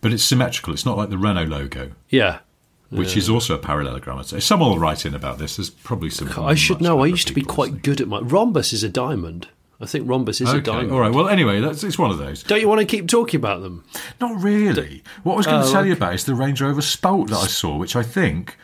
but 0.00 0.12
it's 0.12 0.24
symmetrical. 0.24 0.72
It's 0.74 0.84
not 0.84 0.96
like 0.96 1.10
the 1.10 1.16
Renault 1.16 1.44
logo, 1.44 1.92
Yeah, 2.10 2.40
which 2.90 3.16
is 3.16 3.30
also 3.30 3.54
a 3.54 3.58
parallelogram. 3.58 4.18
I'd 4.18 4.26
say. 4.26 4.40
Someone 4.40 4.70
will 4.70 4.80
write 4.80 5.06
in 5.06 5.14
about 5.14 5.38
this. 5.38 5.56
There's 5.56 5.70
probably 5.70 6.10
some. 6.10 6.28
I 6.44 6.54
should 6.56 6.80
know. 6.80 7.02
I 7.02 7.06
used 7.06 7.28
to 7.28 7.32
be 7.34 7.42
quite 7.42 7.82
good 7.82 8.00
at 8.00 8.08
my 8.08 8.18
rhombus. 8.18 8.72
Is 8.72 8.82
a 8.82 8.88
diamond. 8.88 9.46
I 9.80 9.86
think 9.86 10.08
rhombus 10.08 10.40
is 10.40 10.52
a 10.52 10.60
diamond. 10.60 10.90
all 10.92 11.00
right. 11.00 11.12
Well, 11.14 11.28
anyway, 11.28 11.60
that's 11.60 11.84
it's 11.84 11.98
one 11.98 12.10
of 12.10 12.18
those. 12.18 12.42
Don't 12.42 12.60
you 12.60 12.68
want 12.68 12.80
to 12.80 12.86
keep 12.86 13.06
talking 13.06 13.38
about 13.38 13.62
them? 13.62 13.84
Not 14.20 14.42
really. 14.42 15.02
What 15.22 15.34
I 15.34 15.36
was 15.36 15.46
going 15.46 15.62
to 15.62 15.68
Oh, 15.68 15.72
tell 15.72 15.86
you 15.86 15.92
about 15.92 16.14
is 16.14 16.24
the 16.24 16.34
Range 16.34 16.60
Rover 16.60 16.82
Sport 16.82 17.30
that 17.30 17.36
I 17.38 17.46
saw, 17.46 17.76
which 17.76 17.94
I 17.94 18.02
think 18.02 18.56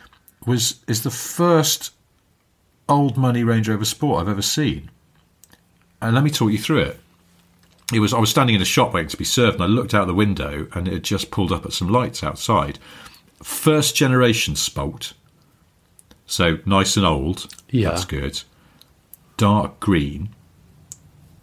was 0.45 0.83
is 0.87 1.03
the 1.03 1.11
first 1.11 1.91
old 2.91 3.17
money 3.17 3.43
Range 3.43 3.67
Rover 3.67 3.85
Sport 3.85 4.21
I've 4.21 4.29
ever 4.29 4.41
seen. 4.41 4.91
And 6.01 6.13
let 6.13 6.23
me 6.23 6.29
talk 6.29 6.51
you 6.51 6.57
through 6.57 6.81
it. 6.81 6.99
It 7.93 7.99
was 7.99 8.13
I 8.13 8.19
was 8.19 8.29
standing 8.29 8.55
in 8.55 8.61
a 8.61 8.65
shop 8.65 8.93
waiting 8.93 9.09
to 9.09 9.17
be 9.17 9.25
served, 9.25 9.55
and 9.55 9.63
I 9.63 9.67
looked 9.67 9.93
out 9.93 10.07
the 10.07 10.13
window, 10.13 10.67
and 10.73 10.87
it 10.87 10.93
had 10.93 11.03
just 11.03 11.31
pulled 11.31 11.51
up 11.51 11.65
at 11.65 11.73
some 11.73 11.89
lights 11.89 12.23
outside. 12.23 12.79
First 13.43 13.95
generation 13.95 14.55
Sport, 14.55 15.13
so 16.25 16.59
nice 16.65 16.95
and 16.95 17.05
old. 17.05 17.53
Yeah. 17.69 17.89
that's 17.89 18.05
good. 18.05 18.41
Dark 19.37 19.79
green. 19.79 20.29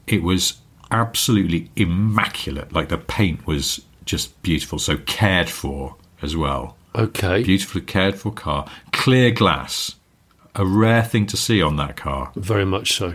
It 0.06 0.22
was 0.22 0.58
absolutely 0.90 1.70
immaculate. 1.76 2.72
Like 2.72 2.88
the 2.88 2.98
paint 2.98 3.46
was 3.46 3.84
just 4.04 4.40
beautiful, 4.42 4.78
so 4.78 4.96
cared 4.96 5.50
for 5.50 5.96
as 6.22 6.36
well. 6.36 6.76
Okay. 6.94 7.42
Beautifully 7.42 7.82
cared 7.82 8.14
for 8.16 8.32
car. 8.32 8.66
Clear 8.92 9.30
glass, 9.30 9.96
a 10.58 10.66
rare 10.66 11.02
thing 11.02 11.26
to 11.26 11.36
see 11.36 11.62
on 11.62 11.76
that 11.76 11.96
car. 11.96 12.32
Very 12.36 12.64
much 12.64 12.92
so. 12.92 13.14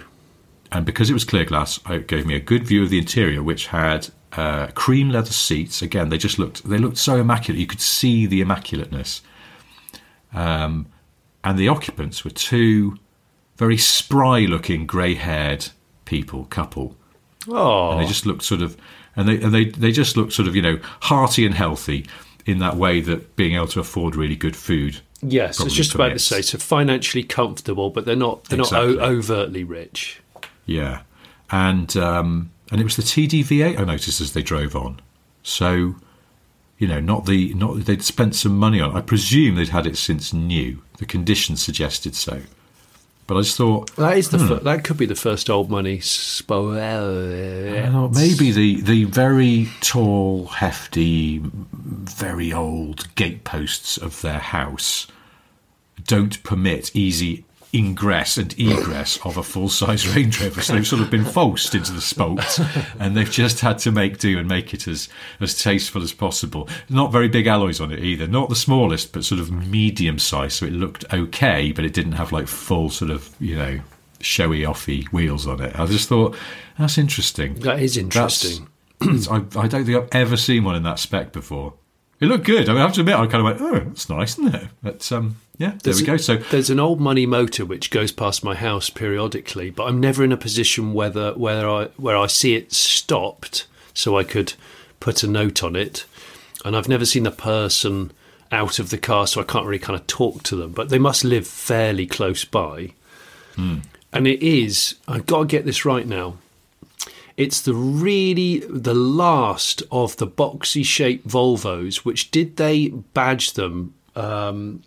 And 0.71 0.85
because 0.85 1.09
it 1.09 1.13
was 1.13 1.23
clear 1.23 1.45
glass, 1.45 1.79
it 1.87 2.07
gave 2.07 2.25
me 2.25 2.35
a 2.35 2.39
good 2.39 2.65
view 2.65 2.83
of 2.83 2.89
the 2.89 2.97
interior, 2.97 3.43
which 3.43 3.67
had 3.67 4.09
uh, 4.31 4.67
cream 4.73 5.09
leather 5.09 5.31
seats. 5.31 5.83
Again, 5.83 6.09
they 6.09 6.17
just 6.17 6.39
looked 6.39 6.67
they 6.67 6.79
looked 6.79 6.97
so 6.97 7.17
immaculate. 7.17 7.59
You 7.59 7.67
could 7.67 7.81
see 7.81 8.25
the 8.25 8.41
immaculateness. 8.41 9.21
Um, 10.33 10.87
and 11.43 11.59
the 11.59 11.67
occupants 11.67 12.23
were 12.23 12.31
two 12.31 12.97
very 13.57 13.77
spry-looking, 13.77 14.87
grey-haired 14.87 15.67
people, 16.05 16.45
couple 16.45 16.95
Oh, 17.49 17.91
and 17.91 18.01
they 18.01 18.07
just 18.07 18.25
looked 18.25 18.43
sort 18.43 18.61
of 18.61 18.77
and 19.15 19.27
they 19.27 19.41
and 19.41 19.53
they 19.53 19.65
they 19.65 19.91
just 19.91 20.15
looked 20.15 20.33
sort 20.33 20.47
of 20.47 20.55
you 20.55 20.61
know 20.61 20.79
hearty 21.01 21.45
and 21.45 21.55
healthy 21.55 22.05
in 22.45 22.59
that 22.59 22.75
way 22.75 23.01
that 23.01 23.35
being 23.35 23.55
able 23.55 23.67
to 23.67 23.79
afford 23.79 24.15
really 24.15 24.35
good 24.35 24.55
food 24.55 25.01
yes. 25.25 25.59
it's 25.59 25.73
just 25.73 25.93
about 25.95 26.05
to 26.05 26.09
permits. 26.11 26.23
say 26.25 26.41
so 26.41 26.57
financially 26.57 27.23
comfortable, 27.23 27.89
but 27.89 28.05
they're 28.05 28.15
not. 28.15 28.45
They're 28.45 28.59
Exactly. 28.59 28.95
not 28.95 29.03
o- 29.03 29.05
overtly 29.11 29.63
rich. 29.63 30.21
yeah 30.65 31.01
and 31.51 31.95
um 31.97 32.49
and 32.71 32.79
it 32.81 32.83
was 32.85 32.95
the 32.95 33.03
TDV8 33.03 33.77
I 33.79 33.83
noticed 33.83 34.21
as 34.21 34.31
they 34.33 34.41
drove 34.41 34.75
on 34.75 34.99
so 35.43 35.95
you 36.79 36.87
know 36.87 36.99
not 37.01 37.25
the 37.25 37.53
not 37.53 37.85
they'd 37.85 38.01
spent 38.03 38.33
some 38.35 38.57
money 38.57 38.79
on. 38.81 38.95
I 38.95 39.01
presume 39.01 39.55
they'd 39.55 39.69
had 39.69 39.85
it 39.85 39.97
since 39.97 40.33
new 40.33 40.81
the 40.99 41.05
condition 41.05 41.55
suggested 41.57 42.15
so 42.15 42.41
but 43.27 43.37
I 43.37 43.41
just 43.41 43.55
thought 43.57 43.93
That 43.95 44.17
is 44.17 44.29
the 44.29 44.37
Hmm. 44.39 44.47
fir- 44.47 44.59
that 44.59 44.83
could 44.83 44.97
be 44.97 45.05
the 45.05 45.15
first 45.15 45.49
old 45.49 45.69
money. 45.69 45.99
Spo- 45.99 46.75
Well, 46.75 48.09
maybe 48.09 48.51
the, 48.51 48.81
the 48.81 49.05
very 49.05 49.69
tall, 49.81 50.47
hefty, 50.47 51.41
very 51.73 52.51
old 52.51 53.13
gateposts 53.15 53.97
of 53.97 54.21
their 54.21 54.39
house 54.39 55.07
don't 56.05 56.41
permit 56.43 56.95
easy 56.95 57.45
ingress 57.73 58.37
and 58.37 58.57
egress 58.59 59.17
of 59.25 59.35
a 59.37 59.43
full 59.43 59.67
size 59.67 60.07
Range 60.15 60.39
Rover. 60.41 60.61
So 60.61 60.73
they've 60.73 60.87
sort 60.87 61.01
of 61.01 61.09
been 61.09 61.25
forced 61.25 61.73
into 61.73 61.91
the 61.91 62.01
spokes 62.01 62.61
and 62.99 63.17
they've 63.17 63.29
just 63.29 63.61
had 63.61 63.79
to 63.79 63.91
make 63.91 64.19
do 64.19 64.37
and 64.37 64.47
make 64.47 64.73
it 64.73 64.87
as, 64.87 65.09
as 65.39 65.59
tasteful 65.61 66.03
as 66.03 66.13
possible. 66.13 66.69
Not 66.89 67.11
very 67.11 67.27
big 67.27 67.47
alloys 67.47 67.81
on 67.81 67.91
it 67.91 67.99
either. 67.99 68.27
Not 68.27 68.49
the 68.49 68.55
smallest, 68.55 69.11
but 69.11 69.25
sort 69.25 69.41
of 69.41 69.51
medium 69.51 70.19
size. 70.19 70.53
So 70.53 70.67
it 70.67 70.73
looked 70.73 71.11
okay, 71.11 71.71
but 71.71 71.83
it 71.83 71.93
didn't 71.93 72.13
have 72.13 72.31
like 72.31 72.47
full 72.47 72.89
sort 72.89 73.09
of, 73.09 73.35
you 73.39 73.55
know, 73.55 73.79
showy 74.19 74.61
offy 74.61 75.05
wheels 75.07 75.47
on 75.47 75.61
it. 75.61 75.77
I 75.77 75.85
just 75.87 76.07
thought 76.07 76.35
that's 76.77 76.97
interesting. 76.97 77.55
That 77.55 77.79
is 77.79 77.97
interesting. 77.97 78.67
I, 79.01 79.43
I 79.55 79.67
don't 79.67 79.85
think 79.85 79.97
I've 79.97 80.09
ever 80.11 80.37
seen 80.37 80.63
one 80.63 80.75
in 80.75 80.83
that 80.83 80.99
spec 80.99 81.31
before. 81.31 81.73
It 82.23 82.27
looked 82.27 82.45
good. 82.45 82.69
I 82.69 82.73
mean, 82.73 82.81
I 82.81 82.85
have 82.85 82.93
to 82.93 83.01
admit, 83.01 83.15
I 83.15 83.27
kind 83.27 83.35
of 83.35 83.43
went, 83.43 83.61
"Oh, 83.61 83.79
that's 83.89 84.09
nice, 84.09 84.39
isn't 84.39 84.55
it?" 84.55 84.67
But 84.81 85.11
um, 85.11 85.35
yeah, 85.57 85.69
there 85.71 85.79
There's 85.83 86.01
we 86.01 86.07
go. 86.07 86.13
a- 86.13 86.19
So 86.19 86.37
there's 86.37 86.69
an 86.69 86.79
old 86.79 86.99
money 86.99 87.25
motor 87.25 87.65
which 87.65 87.91
goes 87.91 88.11
past 88.11 88.43
my 88.43 88.55
house 88.55 88.89
periodically, 88.89 89.69
but 89.69 89.83
I'm 89.83 89.99
never 89.99 90.23
in 90.23 90.31
a 90.31 90.37
position 90.37 90.93
whether 90.93 91.33
whether 91.33 91.67
I 91.69 91.85
where 91.97 92.17
I 92.17 92.27
see 92.27 92.55
it 92.55 92.71
stopped, 92.73 93.67
so 93.93 94.17
I 94.17 94.23
could 94.23 94.53
put 94.99 95.21
a 95.23 95.27
note 95.27 95.63
on 95.63 95.75
it, 95.75 96.05
and 96.63 96.75
I've 96.75 96.87
never 96.89 97.05
seen 97.05 97.23
the 97.23 97.31
person 97.31 98.11
out 98.51 98.79
of 98.79 98.89
the 98.89 98.97
car, 98.97 99.25
so 99.27 99.41
I 99.41 99.43
can't 99.43 99.65
really 99.65 99.79
kind 99.79 99.99
of 99.99 100.07
talk 100.07 100.43
to 100.43 100.55
them. 100.55 100.71
But 100.71 100.89
they 100.89 100.99
must 100.99 101.23
live 101.23 101.45
fairly 101.47 102.05
close 102.07 102.45
by, 102.45 102.93
and 103.57 104.27
it 104.27 104.41
is. 104.41 104.95
I've 105.07 105.25
got 105.25 105.39
to 105.39 105.45
get 105.45 105.65
this 105.65 105.85
right 105.85 106.07
now. 106.07 106.37
It's 107.35 107.61
the 107.61 107.73
really 107.73 108.59
the 108.59 108.93
last 108.93 109.81
of 109.91 110.17
the 110.17 110.27
boxy 110.27 110.85
shaped 110.85 111.27
Volvos, 111.27 111.97
which 111.97 112.31
did 112.31 112.57
they 112.57 112.89
badge 112.89 113.53
them? 113.53 113.95
Um, 114.15 114.83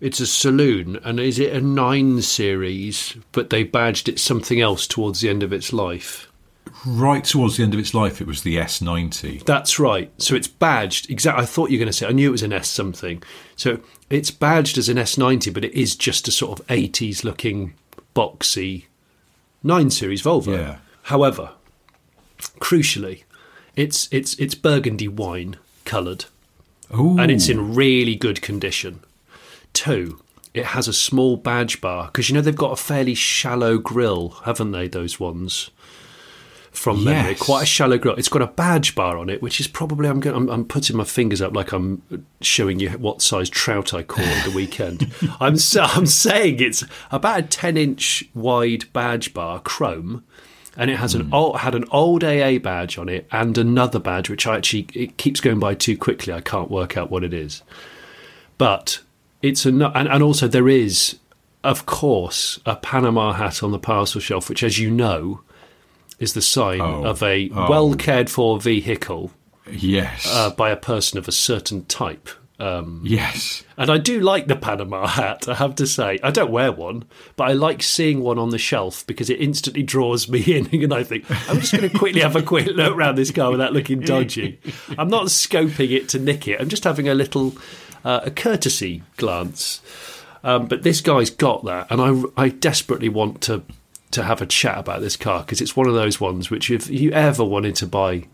it's 0.00 0.20
a 0.20 0.26
saloon, 0.26 0.98
and 1.04 1.18
is 1.20 1.38
it 1.38 1.52
a 1.52 1.60
nine 1.60 2.22
series? 2.22 3.16
But 3.32 3.50
they 3.50 3.64
badged 3.64 4.08
it 4.08 4.18
something 4.18 4.60
else 4.60 4.86
towards 4.86 5.20
the 5.20 5.28
end 5.28 5.42
of 5.42 5.52
its 5.52 5.72
life. 5.72 6.28
right 6.86 7.24
towards 7.24 7.56
the 7.56 7.64
end 7.64 7.74
of 7.74 7.80
its 7.80 7.92
life, 7.94 8.20
it 8.20 8.26
was 8.26 8.42
the 8.42 8.56
S90. 8.56 9.44
That's 9.44 9.78
right. 9.78 10.10
So 10.18 10.34
it's 10.36 10.48
badged. 10.48 11.10
Exactly. 11.10 11.42
I 11.42 11.46
thought 11.46 11.70
you 11.70 11.78
were 11.78 11.84
going 11.84 11.92
to 11.92 11.98
say. 11.98 12.06
I 12.06 12.12
knew 12.12 12.28
it 12.28 12.32
was 12.32 12.42
an 12.42 12.52
S 12.52 12.68
something. 12.68 13.22
So 13.56 13.80
it's 14.08 14.30
badged 14.30 14.78
as 14.78 14.88
an 14.88 14.96
S90, 14.96 15.52
but 15.52 15.64
it 15.64 15.74
is 15.74 15.96
just 15.96 16.28
a 16.28 16.30
sort 16.30 16.58
of 16.60 16.66
80s 16.68 17.24
looking 17.24 17.74
boxy 18.14 18.84
nine 19.62 19.90
series 19.90 20.22
Volvo. 20.22 20.56
Yeah. 20.56 20.78
However, 21.02 21.50
crucially, 22.60 23.24
it's 23.76 24.08
it's 24.10 24.34
it's 24.34 24.54
burgundy 24.54 25.08
wine 25.08 25.56
coloured. 25.84 26.26
And 26.90 27.30
it's 27.30 27.48
in 27.50 27.74
really 27.74 28.16
good 28.16 28.40
condition. 28.40 29.00
Two, 29.74 30.20
it 30.54 30.66
has 30.66 30.88
a 30.88 30.92
small 30.92 31.36
badge 31.36 31.80
bar 31.82 32.06
because 32.06 32.28
you 32.30 32.34
know 32.34 32.40
they've 32.40 32.56
got 32.56 32.72
a 32.72 32.76
fairly 32.76 33.14
shallow 33.14 33.76
grill, 33.78 34.30
haven't 34.44 34.72
they? 34.72 34.88
Those 34.88 35.20
ones 35.20 35.70
from 36.70 37.02
memory, 37.04 37.32
Yes. 37.32 37.40
quite 37.42 37.62
a 37.64 37.66
shallow 37.66 37.98
grill. 37.98 38.14
It's 38.14 38.28
got 38.28 38.40
a 38.40 38.46
badge 38.46 38.94
bar 38.94 39.18
on 39.18 39.28
it, 39.28 39.42
which 39.42 39.60
is 39.60 39.66
probably 39.66 40.08
I'm 40.08 40.20
going. 40.20 40.34
I'm, 40.36 40.48
I'm 40.48 40.64
putting 40.64 40.96
my 40.96 41.04
fingers 41.04 41.42
up 41.42 41.54
like 41.54 41.72
I'm 41.72 42.00
showing 42.40 42.80
you 42.80 42.90
what 42.90 43.20
size 43.20 43.50
trout 43.50 43.92
I 43.92 44.02
caught 44.02 44.24
at 44.24 44.44
the 44.46 44.52
weekend. 44.52 45.12
I'm 45.40 45.56
I'm 45.76 46.06
saying 46.06 46.60
it's 46.60 46.84
about 47.10 47.38
a 47.38 47.42
ten 47.42 47.76
inch 47.76 48.24
wide 48.34 48.90
badge 48.94 49.34
bar, 49.34 49.60
chrome. 49.60 50.24
And 50.80 50.90
it 50.92 50.96
has 50.98 51.14
an 51.16 51.28
old, 51.32 51.58
had 51.58 51.74
an 51.74 51.84
old 51.90 52.22
AA 52.22 52.58
badge 52.58 52.96
on 52.98 53.08
it 53.08 53.26
and 53.32 53.58
another 53.58 53.98
badge, 53.98 54.30
which 54.30 54.46
I 54.46 54.56
actually 54.56 54.86
it 54.94 55.16
keeps 55.18 55.40
going 55.40 55.58
by 55.58 55.74
too 55.74 55.96
quickly. 55.98 56.32
I 56.32 56.40
can't 56.40 56.70
work 56.70 56.96
out 56.96 57.10
what 57.10 57.24
it 57.24 57.34
is. 57.34 57.62
But 58.58 59.00
it's 59.42 59.66
a 59.66 59.70
and, 59.70 60.08
and 60.08 60.22
also 60.22 60.46
there 60.46 60.68
is, 60.68 61.18
of 61.64 61.84
course, 61.86 62.60
a 62.64 62.76
Panama 62.76 63.32
hat 63.32 63.62
on 63.62 63.72
the 63.72 63.78
parcel 63.78 64.20
shelf, 64.20 64.48
which, 64.48 64.62
as 64.62 64.78
you 64.78 64.88
know, 64.90 65.40
is 66.20 66.34
the 66.34 66.42
sign 66.42 66.80
Oh. 66.80 67.04
of 67.04 67.22
a 67.24 67.50
Oh. 67.52 67.68
well 67.68 67.94
cared 67.94 68.30
for 68.30 68.60
vehicle 68.60 69.32
Yes. 69.70 70.26
uh, 70.32 70.50
by 70.50 70.70
a 70.70 70.76
person 70.76 71.18
of 71.18 71.26
a 71.28 71.32
certain 71.32 71.84
type. 71.86 72.28
Um, 72.60 73.02
yes. 73.04 73.62
and 73.76 73.88
I 73.88 73.98
do 73.98 74.18
like 74.18 74.48
the 74.48 74.56
Panama 74.56 75.06
hat, 75.06 75.48
I 75.48 75.54
have 75.54 75.76
to 75.76 75.86
say. 75.86 76.18
I 76.24 76.32
don't 76.32 76.50
wear 76.50 76.72
one, 76.72 77.04
but 77.36 77.48
I 77.48 77.52
like 77.52 77.82
seeing 77.82 78.20
one 78.20 78.38
on 78.38 78.50
the 78.50 78.58
shelf 78.58 79.06
because 79.06 79.30
it 79.30 79.40
instantly 79.40 79.84
draws 79.84 80.28
me 80.28 80.40
in. 80.40 80.68
And 80.88 80.94
I 80.94 81.02
think, 81.02 81.24
I'm 81.50 81.60
just 81.60 81.72
going 81.72 81.88
to 81.88 81.98
quickly 81.98 82.20
have 82.20 82.36
a 82.36 82.42
quick 82.42 82.66
look 82.66 82.96
around 82.96 83.16
this 83.16 83.30
car 83.30 83.50
without 83.50 83.72
looking 83.72 84.00
dodgy. 84.00 84.58
I'm 84.96 85.08
not 85.08 85.26
scoping 85.26 85.90
it 85.90 86.08
to 86.10 86.18
nick 86.18 86.48
it, 86.48 86.60
I'm 86.60 86.68
just 86.68 86.84
having 86.84 87.08
a 87.08 87.14
little 87.14 87.54
uh, 88.04 88.20
a 88.24 88.30
courtesy 88.30 89.02
glance. 89.16 89.80
Um, 90.42 90.66
but 90.66 90.82
this 90.82 91.00
guy's 91.00 91.30
got 91.30 91.64
that, 91.64 91.90
and 91.90 92.00
I, 92.00 92.44
I 92.44 92.48
desperately 92.48 93.08
want 93.08 93.42
to, 93.42 93.62
to 94.12 94.22
have 94.22 94.40
a 94.40 94.46
chat 94.46 94.78
about 94.78 95.00
this 95.00 95.16
car 95.16 95.40
because 95.40 95.60
it's 95.60 95.76
one 95.76 95.88
of 95.88 95.94
those 95.94 96.20
ones 96.20 96.50
which, 96.50 96.70
if 96.70 96.88
you 96.88 97.10
ever 97.10 97.44
wanted 97.44 97.74
to 97.76 97.86
buy 97.86 98.26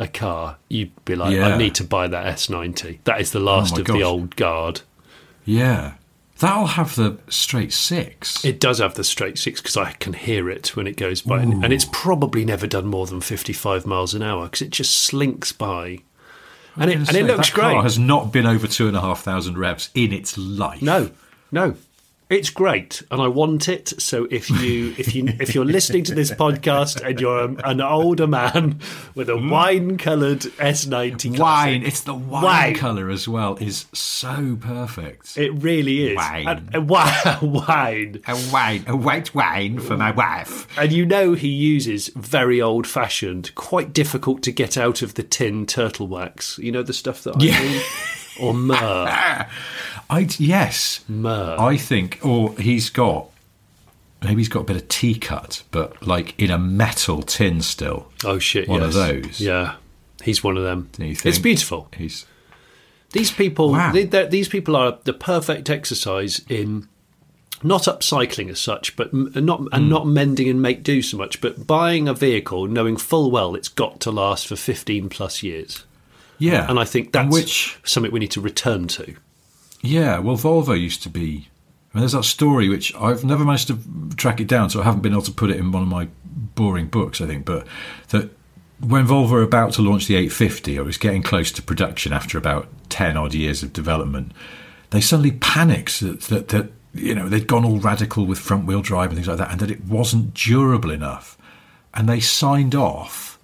a 0.00 0.08
car, 0.08 0.56
you'd 0.68 1.04
be 1.04 1.14
like, 1.14 1.36
I 1.38 1.56
need 1.56 1.74
to 1.76 1.84
buy 1.84 2.08
that 2.08 2.26
S90. 2.36 3.00
That 3.04 3.20
is 3.20 3.32
the 3.32 3.38
last 3.38 3.74
oh 3.74 3.76
my 3.76 3.80
of 3.82 3.86
the 3.86 4.02
old 4.02 4.34
guard. 4.34 4.80
Yeah. 5.44 5.94
That'll 6.38 6.66
have 6.66 6.96
the 6.96 7.18
straight 7.28 7.70
six. 7.70 8.42
It 8.42 8.60
does 8.60 8.78
have 8.78 8.94
the 8.94 9.04
straight 9.04 9.38
six 9.38 9.60
because 9.60 9.76
I 9.76 9.92
can 9.92 10.14
hear 10.14 10.48
it 10.48 10.74
when 10.74 10.86
it 10.86 10.96
goes 10.96 11.20
by, 11.20 11.42
and, 11.42 11.62
and 11.62 11.70
it's 11.70 11.86
probably 11.92 12.46
never 12.46 12.66
done 12.66 12.86
more 12.86 13.06
than 13.06 13.20
fifty-five 13.20 13.84
miles 13.84 14.14
an 14.14 14.22
hour 14.22 14.46
because 14.46 14.62
it 14.62 14.70
just 14.70 14.96
slinks 15.00 15.52
by, 15.52 15.98
and 16.76 16.90
it 16.90 16.96
and 16.96 17.14
it 17.14 17.26
looks 17.26 17.50
that 17.50 17.60
car 17.60 17.72
great. 17.74 17.82
has 17.82 17.98
not 17.98 18.32
been 18.32 18.46
over 18.46 18.66
two 18.66 18.88
and 18.88 18.96
a 18.96 19.02
half 19.02 19.20
thousand 19.20 19.58
revs 19.58 19.90
in 19.94 20.14
its 20.14 20.38
life. 20.38 20.80
No, 20.80 21.10
no, 21.52 21.74
it's 22.30 22.48
great, 22.50 23.02
and 23.10 23.20
I 23.20 23.26
want 23.28 23.68
it. 23.68 23.88
So 24.00 24.26
if 24.30 24.48
you 24.48 24.94
if 24.96 25.14
you 25.14 25.26
if 25.40 25.54
you're 25.54 25.64
listening 25.64 26.04
to 26.04 26.14
this 26.14 26.30
podcast 26.30 27.04
and 27.06 27.20
you're 27.20 27.40
a, 27.40 27.54
an 27.68 27.80
older 27.80 28.26
man 28.26 28.78
with 29.14 29.28
a 29.28 29.36
hmm? 29.36 29.50
wine-coloured 29.50 30.40
S90 30.40 31.30
Wine. 31.30 31.34
classic, 31.36 31.82
It's 31.88 32.00
the 32.02 32.14
wine, 32.14 32.42
Wine. 32.44 32.74
colour 32.76 33.10
as 33.10 33.26
well. 33.28 33.56
Is 33.60 33.86
so 33.92 34.56
perfect. 34.60 35.36
it 35.36 35.50
really 35.54 36.10
is. 36.12 36.16
Wine. 36.16 36.48
And, 36.48 36.58
and 36.74 36.88
wi- 36.88 37.38
wine. 37.42 38.22
a 38.26 38.50
wine, 38.52 38.84
a 38.86 38.96
white 38.96 39.34
wine 39.34 39.80
for 39.80 39.96
my 39.96 40.12
wife. 40.12 40.66
And 40.78 40.92
you 40.92 41.04
know 41.04 41.34
he 41.34 41.48
uses 41.48 42.08
very 42.14 42.60
old 42.62 42.86
fashioned, 42.86 43.54
quite 43.56 43.92
difficult 43.92 44.42
to 44.44 44.52
get 44.52 44.78
out 44.78 45.02
of 45.02 45.14
the 45.14 45.22
tin 45.24 45.66
turtle 45.66 46.06
wax. 46.06 46.58
You 46.58 46.70
know 46.72 46.82
the 46.84 46.92
stuff 46.92 47.24
that 47.24 47.36
I 47.36 47.40
Yeah. 47.44 47.60
mean? 47.60 47.82
Or 48.40 48.54
myrrh. 48.70 49.46
I 50.10 50.28
yes, 50.38 51.04
Myrrh. 51.08 51.56
I 51.58 51.76
think, 51.76 52.18
or 52.24 52.54
he's 52.58 52.90
got 52.90 53.26
maybe 54.22 54.36
he's 54.40 54.48
got 54.48 54.60
a 54.60 54.64
bit 54.64 54.76
of 54.76 54.88
T-Cut, 54.88 55.62
but 55.70 56.06
like 56.06 56.34
in 56.38 56.50
a 56.50 56.58
metal 56.58 57.22
tin 57.22 57.62
still. 57.62 58.10
Oh 58.24 58.38
shit! 58.38 58.68
One 58.68 58.82
of 58.82 58.92
those. 58.92 59.40
Yeah, 59.40 59.76
he's 60.22 60.42
one 60.44 60.56
of 60.56 60.64
them. 60.64 60.90
It's 60.98 61.38
beautiful. 61.38 61.88
He's 61.96 62.26
These 63.12 63.30
people, 63.32 63.70
Wow. 63.72 63.92
they, 63.92 64.04
these 64.04 64.48
people 64.48 64.76
are 64.76 64.98
the 65.04 65.12
perfect 65.12 65.68
exercise 65.70 66.40
in 66.48 66.86
not 67.62 67.82
upcycling 67.82 68.48
as 68.50 68.60
such, 68.60 68.96
but 68.96 69.12
not 69.12 69.60
and 69.72 69.84
Hmm. 69.84 69.88
not 69.88 70.06
mending 70.06 70.48
and 70.48 70.60
make 70.62 70.82
do 70.82 71.02
so 71.02 71.16
much, 71.16 71.40
but 71.40 71.66
buying 71.66 72.08
a 72.08 72.14
vehicle 72.14 72.66
knowing 72.66 72.96
full 72.96 73.30
well 73.30 73.54
it's 73.54 73.68
got 73.68 74.00
to 74.00 74.10
last 74.10 74.46
for 74.48 74.56
fifteen 74.56 75.08
plus 75.08 75.42
years. 75.42 75.84
Yeah, 76.40 76.68
And 76.68 76.80
I 76.80 76.84
think 76.84 77.12
that's 77.12 77.32
which 77.32 77.78
something 77.84 78.10
we 78.10 78.18
need 78.18 78.30
to 78.32 78.40
return 78.40 78.88
to. 78.88 79.14
Yeah, 79.82 80.18
well, 80.18 80.36
Volvo 80.36 80.78
used 80.78 81.02
to 81.04 81.10
be. 81.10 81.48
I 81.92 81.98
mean, 81.98 82.02
there's 82.02 82.12
that 82.12 82.24
story 82.24 82.68
which 82.68 82.94
I've 82.94 83.24
never 83.24 83.44
managed 83.44 83.68
to 83.68 83.78
track 84.16 84.40
it 84.40 84.48
down, 84.48 84.70
so 84.70 84.80
I 84.80 84.84
haven't 84.84 85.02
been 85.02 85.12
able 85.12 85.22
to 85.22 85.32
put 85.32 85.50
it 85.50 85.56
in 85.56 85.70
one 85.70 85.82
of 85.82 85.88
my 85.88 86.08
boring 86.24 86.86
books. 86.86 87.20
I 87.20 87.26
think, 87.26 87.44
but 87.44 87.66
that 88.08 88.30
when 88.80 89.06
Volvo 89.06 89.30
were 89.30 89.42
about 89.42 89.74
to 89.74 89.82
launch 89.82 90.06
the 90.06 90.14
850, 90.14 90.78
or 90.78 90.84
was 90.84 90.96
getting 90.96 91.22
close 91.22 91.52
to 91.52 91.62
production 91.62 92.12
after 92.12 92.38
about 92.38 92.68
ten 92.88 93.16
odd 93.16 93.34
years 93.34 93.62
of 93.62 93.72
development, 93.72 94.32
they 94.90 95.00
suddenly 95.00 95.32
panicked 95.32 96.00
that 96.00 96.22
that, 96.22 96.48
that 96.48 96.70
you 96.94 97.14
know 97.14 97.28
they'd 97.28 97.46
gone 97.46 97.64
all 97.64 97.78
radical 97.78 98.24
with 98.24 98.38
front 98.38 98.66
wheel 98.66 98.80
drive 98.80 99.10
and 99.10 99.16
things 99.16 99.28
like 99.28 99.38
that, 99.38 99.50
and 99.50 99.60
that 99.60 99.70
it 99.70 99.84
wasn't 99.84 100.32
durable 100.32 100.90
enough, 100.90 101.36
and 101.92 102.08
they 102.08 102.20
signed 102.20 102.74
off 102.74 103.38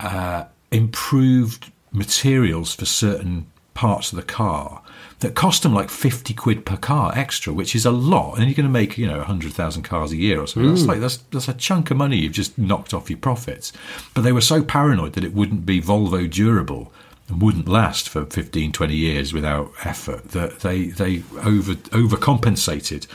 uh, 0.00 0.44
improved 0.70 1.70
materials 1.94 2.74
for 2.74 2.84
certain 2.84 3.46
parts 3.72 4.12
of 4.12 4.16
the 4.16 4.22
car 4.22 4.82
that 5.20 5.34
cost 5.34 5.62
them 5.62 5.72
like 5.72 5.88
50 5.88 6.34
quid 6.34 6.66
per 6.66 6.76
car 6.76 7.12
extra, 7.16 7.52
which 7.52 7.74
is 7.74 7.86
a 7.86 7.90
lot. 7.90 8.34
And 8.34 8.44
you're 8.44 8.54
going 8.54 8.66
to 8.66 8.72
make, 8.72 8.98
you 8.98 9.06
know, 9.06 9.18
100,000 9.18 9.82
cars 9.82 10.12
a 10.12 10.16
year 10.16 10.40
or 10.40 10.46
something. 10.46 10.70
That's 10.70 10.82
mm. 10.82 10.88
like, 10.88 11.00
that's, 11.00 11.16
that's 11.30 11.48
a 11.48 11.54
chunk 11.54 11.90
of 11.90 11.96
money 11.96 12.18
you've 12.18 12.32
just 12.32 12.58
knocked 12.58 12.92
off 12.92 13.08
your 13.08 13.18
profits. 13.18 13.72
But 14.12 14.22
they 14.22 14.32
were 14.32 14.40
so 14.40 14.62
paranoid 14.62 15.14
that 15.14 15.24
it 15.24 15.32
wouldn't 15.32 15.64
be 15.64 15.80
Volvo 15.80 16.28
durable 16.30 16.92
and 17.28 17.40
wouldn't 17.40 17.68
last 17.68 18.08
for 18.08 18.26
15, 18.26 18.72
20 18.72 18.94
years 18.94 19.32
without 19.32 19.72
effort 19.84 20.30
that 20.32 20.60
they, 20.60 20.86
they 20.86 21.22
over, 21.38 21.74
overcompensated 21.74 23.06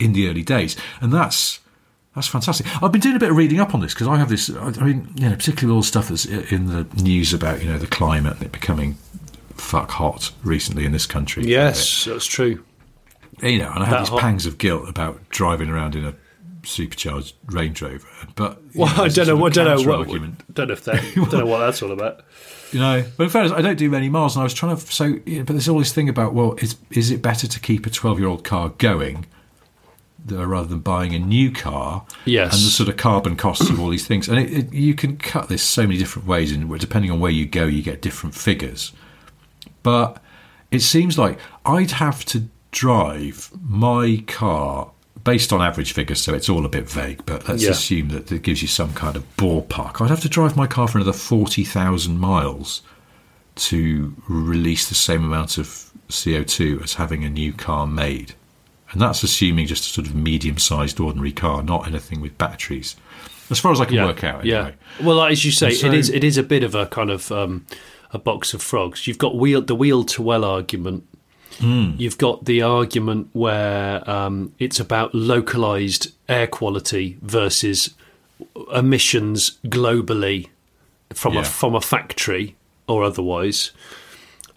in 0.00 0.14
the 0.14 0.28
early 0.28 0.42
days. 0.42 0.76
And 1.00 1.12
that's, 1.12 1.60
that's 2.18 2.28
fantastic. 2.28 2.66
I've 2.82 2.92
been 2.92 3.00
doing 3.00 3.16
a 3.16 3.18
bit 3.18 3.30
of 3.30 3.36
reading 3.36 3.60
up 3.60 3.74
on 3.74 3.80
this 3.80 3.94
because 3.94 4.08
I 4.08 4.16
have 4.16 4.28
this. 4.28 4.50
I 4.50 4.70
mean, 4.84 5.08
you 5.16 5.28
know, 5.28 5.36
particularly 5.36 5.74
all 5.74 5.80
the 5.82 5.86
stuff 5.86 6.08
that's 6.08 6.24
in 6.26 6.66
the 6.66 6.86
news 7.02 7.32
about 7.32 7.62
you 7.62 7.68
know 7.70 7.78
the 7.78 7.86
climate 7.86 8.34
and 8.34 8.42
it 8.42 8.52
becoming 8.52 8.94
fuck 9.54 9.90
hot 9.90 10.32
recently 10.44 10.84
in 10.84 10.92
this 10.92 11.06
country. 11.06 11.44
Yes, 11.46 12.04
that's 12.04 12.26
true. 12.26 12.64
you 13.42 13.58
know, 13.58 13.70
and 13.70 13.82
I 13.82 13.86
have 13.86 13.90
That 13.90 13.98
these 14.00 14.08
hot. 14.08 14.20
pangs 14.20 14.46
of 14.46 14.58
guilt 14.58 14.88
about 14.88 15.28
driving 15.30 15.68
around 15.68 15.94
in 15.96 16.04
a 16.04 16.14
supercharged 16.64 17.34
Range 17.46 17.80
Rover. 17.80 18.06
But 18.34 18.60
Well, 18.74 18.94
know, 18.96 19.04
I 19.04 19.08
don't 19.08 19.26
know. 19.26 19.36
What 19.36 19.54
don't 19.54 19.64
know. 19.66 19.88
What, 19.90 19.98
argument. 20.00 20.42
don't 20.54 20.68
know 20.68 20.72
if 20.74 20.84
that. 20.84 21.02
don't 21.14 21.32
know 21.32 21.46
what 21.46 21.58
that's 21.60 21.82
all 21.82 21.92
about. 21.92 22.22
You 22.72 22.80
know, 22.80 23.04
but 23.16 23.24
in 23.24 23.30
fairness, 23.30 23.52
I 23.52 23.62
don't 23.62 23.76
do 23.78 23.88
many 23.90 24.08
miles, 24.10 24.36
and 24.36 24.42
I 24.42 24.44
was 24.44 24.52
trying 24.52 24.76
to. 24.76 24.82
So, 24.92 25.04
you 25.24 25.38
know, 25.38 25.44
but 25.44 25.54
there's 25.54 25.68
all 25.68 25.78
this 25.78 25.92
thing 25.92 26.08
about 26.08 26.34
well, 26.34 26.54
is 26.58 26.76
is 26.90 27.10
it 27.10 27.22
better 27.22 27.46
to 27.48 27.60
keep 27.60 27.86
a 27.86 27.90
12 27.90 28.18
year 28.18 28.28
old 28.28 28.44
car 28.44 28.70
going? 28.70 29.24
Rather 30.26 30.68
than 30.68 30.80
buying 30.80 31.14
a 31.14 31.18
new 31.18 31.50
car, 31.50 32.04
Yes. 32.26 32.52
and 32.54 32.62
the 32.66 32.70
sort 32.70 32.88
of 32.88 32.96
carbon 32.96 33.34
costs 33.36 33.70
of 33.70 33.80
all 33.80 33.88
these 33.88 34.06
things, 34.06 34.28
and 34.28 34.38
it, 34.38 34.52
it, 34.52 34.72
you 34.74 34.94
can 34.94 35.16
cut 35.16 35.48
this 35.48 35.62
so 35.62 35.82
many 35.82 35.96
different 35.98 36.28
ways, 36.28 36.52
and 36.52 36.78
depending 36.80 37.10
on 37.10 37.18
where 37.20 37.30
you 37.30 37.46
go, 37.46 37.64
you 37.66 37.82
get 37.82 38.02
different 38.02 38.34
figures. 38.34 38.92
But 39.82 40.22
it 40.70 40.80
seems 40.80 41.16
like 41.18 41.38
I'd 41.64 41.92
have 41.92 42.24
to 42.26 42.44
drive 42.72 43.50
my 43.66 44.22
car 44.26 44.90
based 45.24 45.52
on 45.52 45.62
average 45.62 45.92
figures, 45.92 46.20
so 46.20 46.34
it's 46.34 46.48
all 46.48 46.66
a 46.66 46.68
bit 46.68 46.88
vague, 46.90 47.24
but 47.24 47.48
let's 47.48 47.62
Yeah. 47.62 47.70
assume 47.70 48.08
that 48.10 48.30
it 48.30 48.42
gives 48.42 48.60
you 48.60 48.68
some 48.68 48.92
kind 48.94 49.16
of 49.16 49.24
ballpark. 49.36 50.00
I'd 50.02 50.10
have 50.10 50.20
to 50.20 50.28
drive 50.28 50.56
my 50.56 50.66
car 50.66 50.88
for 50.88 50.98
another 50.98 51.12
40,000 51.12 52.18
miles 52.18 52.82
to 53.56 54.14
release 54.28 54.88
the 54.88 54.94
same 54.94 55.24
amount 55.24 55.58
of 55.58 55.90
CO2 56.08 56.80
as 56.82 56.94
having 56.94 57.24
a 57.24 57.30
new 57.30 57.52
car 57.52 57.86
made. 57.86 58.34
And 58.92 59.00
that's 59.02 59.22
assuming 59.22 59.66
just 59.66 59.84
a 59.86 59.88
sort 59.88 60.06
of 60.06 60.14
medium 60.14 60.58
sized 60.58 60.98
ordinary 60.98 61.32
car, 61.32 61.62
not 61.62 61.86
anything 61.86 62.20
with 62.20 62.36
batteries. 62.38 62.96
As 63.50 63.58
far 63.58 63.72
as 63.72 63.80
I 63.80 63.84
can 63.86 64.04
work 64.04 64.24
out, 64.24 64.40
anyway. 64.40 64.74
Yeah. 65.00 65.04
Well, 65.06 65.22
as 65.22 65.44
you 65.44 65.52
say, 65.52 65.70
so- 65.72 65.86
it 65.88 65.94
is. 65.94 66.10
It 66.10 66.24
is 66.24 66.36
a 66.38 66.42
bit 66.42 66.62
of 66.62 66.74
a 66.74 66.86
kind 66.86 67.10
of 67.10 67.30
um, 67.32 67.66
a 68.12 68.18
box 68.18 68.54
of 68.54 68.62
frogs. 68.62 69.06
You've 69.06 69.18
got 69.18 69.36
wheel 69.36 69.62
the 69.62 69.74
wheel 69.74 70.04
to 70.04 70.22
well 70.22 70.44
argument. 70.44 71.04
Hmm. 71.58 71.92
You've 71.98 72.18
got 72.18 72.44
the 72.44 72.62
argument 72.62 73.30
where 73.32 74.08
um, 74.08 74.52
it's 74.58 74.78
about 74.78 75.14
localized 75.14 76.12
air 76.28 76.46
quality 76.46 77.18
versus 77.22 77.94
emissions 78.74 79.58
globally 79.64 80.48
from 81.12 81.34
Yeah. 81.34 81.40
a 81.40 81.44
from 81.44 81.74
a 81.74 81.80
factory 81.80 82.54
or 82.86 83.02
otherwise. 83.04 83.72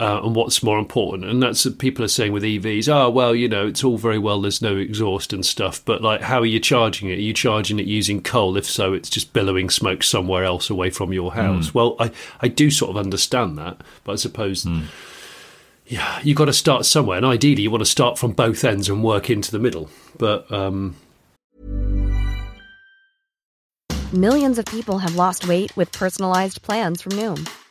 Uh, 0.02 0.20
and 0.24 0.34
what's 0.34 0.64
more 0.64 0.80
important, 0.80 1.24
and 1.24 1.40
that's 1.40 1.64
what 1.64 1.78
people 1.78 2.04
are 2.04 2.08
saying 2.08 2.32
with 2.32 2.42
EVs. 2.42 2.88
Oh 2.88 3.08
well, 3.08 3.36
you 3.36 3.48
know, 3.48 3.68
it's 3.68 3.84
all 3.84 3.96
very 3.96 4.18
well. 4.18 4.40
There's 4.40 4.60
no 4.60 4.76
exhaust 4.76 5.32
and 5.32 5.46
stuff, 5.46 5.80
but 5.84 6.02
like, 6.02 6.22
how 6.22 6.40
are 6.40 6.46
you 6.46 6.58
charging 6.58 7.08
it? 7.08 7.18
Are 7.18 7.20
you 7.20 7.32
charging 7.32 7.78
it 7.78 7.86
using 7.86 8.20
coal? 8.20 8.56
If 8.56 8.66
so, 8.66 8.94
it's 8.94 9.08
just 9.08 9.32
billowing 9.32 9.70
smoke 9.70 10.02
somewhere 10.02 10.42
else 10.42 10.70
away 10.70 10.90
from 10.90 11.12
your 11.12 11.34
house. 11.34 11.72
Well, 11.72 11.94
I 12.00 12.10
I 12.40 12.48
do 12.48 12.68
sort 12.68 12.90
of 12.90 12.96
understand 12.96 13.56
that, 13.58 13.80
but 14.02 14.12
I 14.12 14.16
suppose, 14.16 14.66
yeah, 15.86 16.20
you've 16.24 16.36
got 16.36 16.46
to 16.46 16.52
start 16.52 16.84
somewhere, 16.84 17.18
and 17.18 17.26
ideally, 17.26 17.62
you 17.62 17.70
want 17.70 17.82
to 17.82 17.86
start 17.90 18.18
from 18.18 18.32
both 18.32 18.64
ends 18.64 18.88
and 18.88 19.04
work 19.04 19.30
into 19.30 19.52
the 19.52 19.60
middle. 19.60 19.88
But 20.18 20.50
um, 20.50 20.96
Millions 24.12 24.58
of 24.58 24.66
people 24.66 24.98
have 24.98 25.14
lost 25.16 25.48
weight 25.48 25.74
with 25.74 25.90
personalized 25.92 26.60
plans 26.60 27.00
from 27.00 27.12
Noom, 27.12 27.48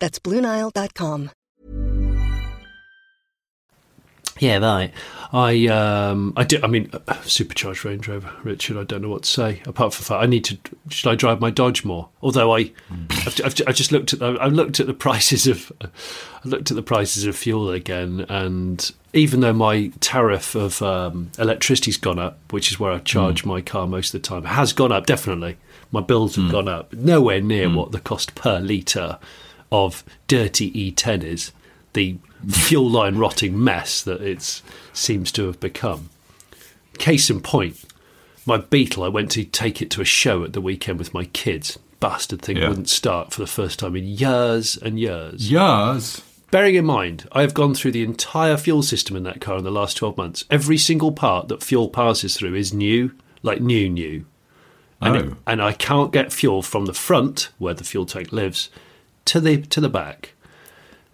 That's 0.00 0.18
BlueNile.com. 0.18 1.30
Yeah, 4.40 4.56
right. 4.58 4.92
I 5.32 5.66
um, 5.66 6.32
I 6.34 6.44
did. 6.44 6.64
I 6.64 6.66
mean, 6.66 6.90
uh, 7.06 7.20
supercharged 7.22 7.84
Range 7.84 8.08
Rover, 8.08 8.32
Richard. 8.42 8.78
I 8.78 8.84
don't 8.84 9.02
know 9.02 9.10
what 9.10 9.24
to 9.24 9.28
say 9.28 9.62
apart 9.66 9.92
from 9.94 10.06
that. 10.08 10.22
I 10.22 10.26
need 10.26 10.44
to. 10.46 10.58
Should 10.88 11.10
I 11.10 11.14
drive 11.14 11.40
my 11.40 11.50
Dodge 11.50 11.84
more? 11.84 12.08
Although 12.22 12.56
I, 12.56 12.72
I've, 13.10 13.40
I've, 13.44 13.54
I've 13.68 13.74
just 13.74 13.92
looked 13.92 14.14
at. 14.14 14.22
I 14.22 14.46
looked 14.46 14.80
at 14.80 14.86
the 14.86 14.94
prices 15.06 15.46
of. 15.46 15.70
I 15.82 16.48
looked 16.48 16.70
at 16.70 16.74
the 16.74 16.82
prices 16.82 17.26
of 17.26 17.36
fuel 17.36 17.70
again, 17.70 18.24
and 18.28 18.90
even 19.12 19.40
though 19.40 19.52
my 19.52 19.92
tariff 20.00 20.54
of 20.54 20.80
um, 20.82 21.30
electricity's 21.38 21.98
gone 21.98 22.18
up, 22.18 22.38
which 22.50 22.72
is 22.72 22.80
where 22.80 22.92
I 22.92 22.98
charge 22.98 23.44
my 23.44 23.60
car 23.60 23.86
most 23.86 24.14
of 24.14 24.22
the 24.22 24.26
time, 24.26 24.44
has 24.44 24.72
gone 24.72 24.90
up 24.90 25.06
definitely. 25.06 25.58
My 25.92 26.00
bills 26.00 26.36
have 26.36 26.50
gone 26.50 26.68
up, 26.68 26.92
nowhere 26.92 27.40
near 27.40 27.68
what 27.68 27.90
the 27.92 28.00
cost 28.00 28.36
per 28.36 28.60
litre 28.60 29.18
of 29.72 30.04
dirty 30.26 30.70
E10 30.92 31.22
is. 31.24 31.52
The 31.92 32.16
fuel 32.48 32.88
line 32.88 33.16
rotting 33.16 33.62
mess 33.62 34.00
that 34.02 34.20
it 34.22 34.62
seems 34.92 35.32
to 35.32 35.46
have 35.46 35.58
become. 35.60 36.10
Case 36.98 37.30
in 37.30 37.40
point, 37.40 37.84
my 38.46 38.56
Beetle, 38.58 39.02
I 39.04 39.08
went 39.08 39.30
to 39.32 39.44
take 39.44 39.80
it 39.82 39.90
to 39.92 40.00
a 40.00 40.04
show 40.04 40.44
at 40.44 40.52
the 40.52 40.60
weekend 40.60 40.98
with 40.98 41.14
my 41.14 41.24
kids. 41.26 41.78
Bastard 41.98 42.42
thing 42.42 42.56
Yeah. 42.56 42.68
wouldn't 42.68 42.88
start 42.88 43.32
for 43.32 43.40
the 43.40 43.46
first 43.46 43.78
time 43.78 43.96
in 43.96 44.06
years 44.06 44.76
and 44.76 44.98
years. 44.98 45.50
Yars. 45.50 46.22
Bearing 46.50 46.74
in 46.74 46.84
mind, 46.84 47.28
I 47.32 47.42
have 47.42 47.54
gone 47.54 47.74
through 47.74 47.92
the 47.92 48.02
entire 48.02 48.56
fuel 48.56 48.82
system 48.82 49.16
in 49.16 49.22
that 49.24 49.40
car 49.40 49.58
in 49.58 49.64
the 49.64 49.70
last 49.70 49.96
12 49.96 50.16
months. 50.16 50.44
Every 50.50 50.78
single 50.78 51.12
part 51.12 51.48
that 51.48 51.62
fuel 51.62 51.88
passes 51.88 52.36
through 52.36 52.54
is 52.54 52.72
new, 52.72 53.12
like 53.42 53.60
new, 53.60 53.88
new. 53.88 54.24
And, 55.00 55.16
Oh. 55.16 55.36
and 55.46 55.62
I 55.62 55.72
can't 55.72 56.12
get 56.12 56.32
fuel 56.32 56.62
from 56.62 56.86
the 56.86 56.92
front, 56.94 57.50
where 57.58 57.74
the 57.74 57.84
fuel 57.84 58.04
tank 58.06 58.32
lives, 58.32 58.68
to 59.26 59.40
the 59.40 59.62
to 59.62 59.80
the 59.80 59.88
back. 59.88 60.34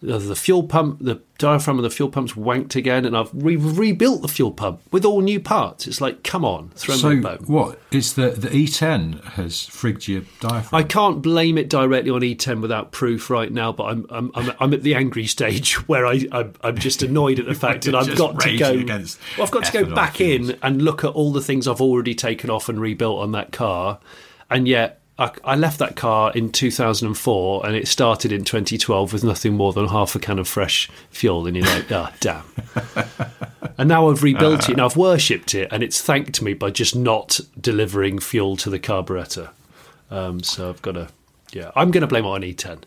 The, 0.03 0.37
fuel 0.37 0.63
pump, 0.63 0.99
the 1.01 1.23
diaphragm 1.39 1.79
of 1.79 1.83
the 1.83 1.91
fuel 1.91 2.11
pump's 2.11 2.35
wanked 2.35 2.77
again, 2.77 3.07
and 3.07 3.17
I've 3.17 3.31
re- 3.33 3.57
rebuilt 3.57 4.21
the 4.21 4.29
fuel 4.29 4.53
pump 4.53 4.83
with 4.93 5.07
all 5.07 5.23
new 5.23 5.41
parts. 5.41 5.87
It's 5.89 6.03
like, 6.03 6.23
come 6.23 6.45
on, 6.45 6.69
throw 6.77 6.95
So 6.97 7.09
me 7.11 7.19
a 7.19 7.23
bone. 7.23 7.39
what? 7.47 7.81
It's 7.91 8.13
the 8.13 8.29
the 8.31 8.49
E10 8.49 9.25
has 9.33 9.55
frigged 9.55 10.07
your 10.07 10.23
diaphragm. 10.41 10.79
I 10.79 10.83
can't 10.85 11.23
blame 11.23 11.57
it 11.57 11.71
directly 11.71 12.11
on 12.11 12.21
E10 12.21 12.61
without 12.61 12.93
proof 12.93 13.31
right 13.31 13.51
now, 13.51 13.73
but 13.73 13.85
I'm 13.85 14.07
I'm 14.11 14.31
I'm, 14.35 14.53
I'm 14.61 14.75
at 14.75 14.83
the 14.83 14.95
angry 14.95 15.27
stage 15.27 15.75
where 15.89 16.07
I 16.07 16.27
I'm, 16.31 16.53
I'm 16.63 16.77
just 16.77 17.03
annoyed 17.03 17.41
at 17.41 17.47
the 17.47 17.55
fact 17.67 17.85
that 17.87 17.95
I've 17.95 18.17
got 18.17 18.39
to 18.41 18.57
go. 18.59 18.75
Well, 18.87 19.45
I've 19.47 19.51
got 19.51 19.65
to 19.65 19.73
go 19.85 19.95
back 19.95 20.17
fuels. 20.17 20.51
in 20.51 20.59
and 20.63 20.83
look 20.83 21.05
at 21.05 21.11
all 21.11 21.33
the 21.33 21.43
things 21.43 21.67
I've 21.67 21.81
already 21.81 22.15
taken 22.15 22.51
off 22.51 22.69
and 22.69 22.79
rebuilt 22.81 23.19
on 23.21 23.33
that 23.33 23.51
car, 23.51 23.99
and 24.51 24.69
yet. 24.69 25.01
I, 25.19 25.31
I 25.45 25.57
left 25.57 25.79
that 25.79 25.97
car 25.97 26.31
in 26.35 26.53
2004 26.53 27.67
and 27.67 27.75
it 27.75 27.89
started 27.89 28.33
in 28.33 28.45
2012 28.45 29.13
with 29.13 29.25
nothing 29.25 29.55
more 29.55 29.73
than 29.73 29.89
half 29.89 30.15
a 30.15 30.19
can 30.19 30.39
of 30.39 30.47
fresh 30.47 30.91
fuel. 31.11 31.47
And 31.47 31.57
you're 31.57 31.65
like, 31.67 31.91
ah, 31.93 32.13
damn. 32.21 32.45
And 33.79 33.91
now 33.91 34.09
I've 34.09 34.23
rebuilt 34.23 34.71
it. 34.71 34.77
Now 34.79 34.87
I've 34.87 34.97
worshipped 34.97 35.55
it, 35.55 35.69
and 35.71 35.83
it's 35.83 36.01
thanked 36.01 36.41
me 36.41 36.55
by 36.55 36.71
just 36.71 36.97
not 36.97 37.41
delivering 37.61 38.21
fuel 38.21 38.57
to 38.57 38.71
the 38.71 38.79
carburetor. 38.79 39.51
Um, 40.11 40.43
so 40.43 40.71
I've 40.71 40.81
got 40.81 40.93
to, 40.93 41.09
yeah, 41.53 41.73
I'm 41.77 41.91
going 41.91 42.01
to 42.01 42.07
blame 42.07 42.25
it 42.25 42.29
on 42.29 42.41
E10. 42.41 42.85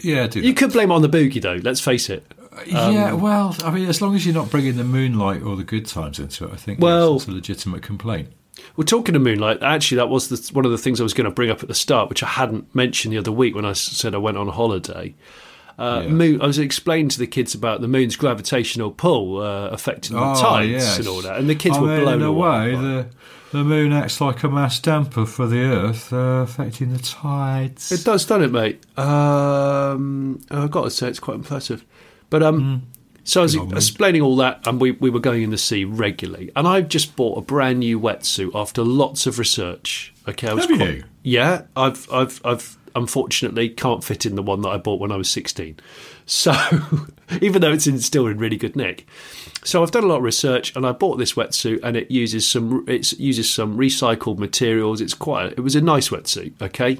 yeah, 0.00 0.26
do 0.28 0.40
You 0.40 0.54
that. 0.54 0.58
could 0.58 0.72
blame 0.72 0.90
it 0.90 0.94
on 0.94 1.02
the 1.02 1.08
boogie 1.10 1.42
though. 1.42 1.60
Let's 1.62 1.80
face 1.80 2.08
it. 2.08 2.24
yeah, 2.66 3.12
well, 3.12 3.54
I 3.62 3.70
mean, 3.70 3.86
as 3.90 4.00
long 4.00 4.14
as 4.14 4.24
you're 4.24 4.34
not 4.34 4.50
bringing 4.50 4.76
the 4.78 4.84
moonlight 4.84 5.42
or 5.42 5.54
the 5.56 5.64
good 5.64 5.84
times 5.84 6.18
into 6.18 6.46
it, 6.46 6.52
I 6.54 6.56
think 6.56 6.80
Well- 6.80 7.18
that's 7.18 7.28
a 7.28 7.32
legitimate 7.32 7.82
complaint. 7.82 8.28
We're 8.76 8.84
talking 8.84 9.12
to 9.14 9.18
Moonlight. 9.18 9.62
Actually, 9.62 9.96
that 9.96 10.08
was 10.08 10.28
the, 10.28 10.54
one 10.54 10.64
of 10.64 10.70
the 10.70 10.78
things 10.78 11.00
I 11.00 11.02
was 11.04 11.14
going 11.14 11.24
to 11.24 11.30
bring 11.30 11.50
up 11.50 11.62
at 11.62 11.68
the 11.68 11.74
start, 11.74 12.08
which 12.08 12.22
I 12.22 12.26
hadn't 12.28 12.74
mentioned 12.74 13.12
the 13.14 13.18
other 13.18 13.32
week 13.32 13.54
when 13.54 13.64
I 13.64 13.72
said 13.72 14.14
I 14.14 14.18
went 14.18 14.36
on 14.36 14.48
holiday. 14.48 15.14
Uh, 15.78 16.02
Yeah. 16.04 16.10
moon, 16.12 16.42
I 16.42 16.46
was 16.46 16.58
explaining 16.58 17.08
to 17.10 17.18
the 17.18 17.26
kids 17.26 17.54
about 17.54 17.80
the 17.80 17.88
moon's 17.88 18.14
gravitational 18.14 18.90
pull 18.90 19.40
uh, 19.40 19.68
affecting 19.68 20.16
the 20.16 20.22
Oh, 20.22 20.34
tides 20.40 20.70
yes. 20.70 20.98
and 20.98 21.08
all 21.08 21.22
that, 21.22 21.38
and 21.38 21.48
the 21.48 21.54
kids 21.54 21.78
I 21.78 21.80
were 21.80 21.88
mean, 21.88 22.00
blown 22.02 22.14
in 22.16 22.22
a 22.22 22.26
away. 22.28 22.70
the 22.76 23.06
the 23.52 23.64
moon 23.64 23.92
acts 23.92 24.20
like 24.20 24.42
a 24.42 24.48
mass 24.48 24.78
damper 24.80 25.26
for 25.26 25.46
the 25.46 25.60
Earth, 25.60 26.12
uh, 26.12 26.16
affecting 26.44 26.92
the 26.92 26.98
tides. 26.98 27.90
It 27.92 28.02
does, 28.04 28.24
doesn't 28.26 28.44
it, 28.44 28.50
mate? 28.52 28.80
Um, 28.98 30.40
I've 30.50 30.70
got 30.70 30.84
to 30.84 30.90
say, 30.90 31.08
it's 31.08 31.18
quite 31.20 31.34
impressive. 31.36 31.84
But 32.30 32.42
um, 32.42 32.82
so 33.24 33.40
I 33.40 33.44
was 33.44 33.54
explaining 33.54 34.22
all 34.22 34.36
that, 34.36 34.66
and 34.66 34.80
we, 34.80 34.92
we 34.92 35.08
were 35.10 35.20
going 35.20 35.42
in 35.42 35.50
the 35.50 35.58
sea 35.58 35.84
regularly. 35.84 36.50
And 36.56 36.66
I've 36.66 36.88
just 36.88 37.14
bought 37.16 37.38
a 37.38 37.40
brand 37.40 37.78
new 37.80 37.98
wetsuit 38.00 38.50
after 38.54 38.82
lots 38.82 39.26
of 39.26 39.38
research. 39.38 40.12
Okay, 40.28 40.48
I 40.48 40.54
was 40.54 40.66
Have 40.66 40.76
quite- 40.76 40.94
you? 40.96 41.04
Yeah, 41.22 41.62
I've 41.76 42.10
I've 42.12 42.40
I've 42.44 42.76
unfortunately 42.94 43.68
can't 43.70 44.02
fit 44.04 44.26
in 44.26 44.34
the 44.34 44.42
one 44.42 44.60
that 44.62 44.68
I 44.68 44.76
bought 44.76 45.00
when 45.00 45.12
I 45.12 45.16
was 45.16 45.30
sixteen. 45.30 45.76
So 46.26 46.52
even 47.40 47.62
though 47.62 47.72
it's 47.72 47.86
in, 47.86 47.98
still 48.00 48.26
in 48.26 48.38
really 48.38 48.56
good 48.56 48.74
nick. 48.76 49.06
So 49.64 49.82
I've 49.84 49.92
done 49.92 50.02
a 50.02 50.06
lot 50.08 50.16
of 50.16 50.22
research, 50.24 50.74
and 50.74 50.84
I 50.84 50.90
bought 50.90 51.16
this 51.18 51.34
wetsuit, 51.34 51.80
and 51.84 51.96
it 51.96 52.10
uses 52.10 52.44
some 52.46 52.84
it 52.88 53.12
uses 53.20 53.48
some 53.52 53.76
recycled 53.78 54.38
materials. 54.38 55.00
It's 55.00 55.14
quite 55.14 55.52
it 55.52 55.60
was 55.60 55.76
a 55.76 55.80
nice 55.80 56.08
wetsuit. 56.08 56.60
Okay, 56.60 56.98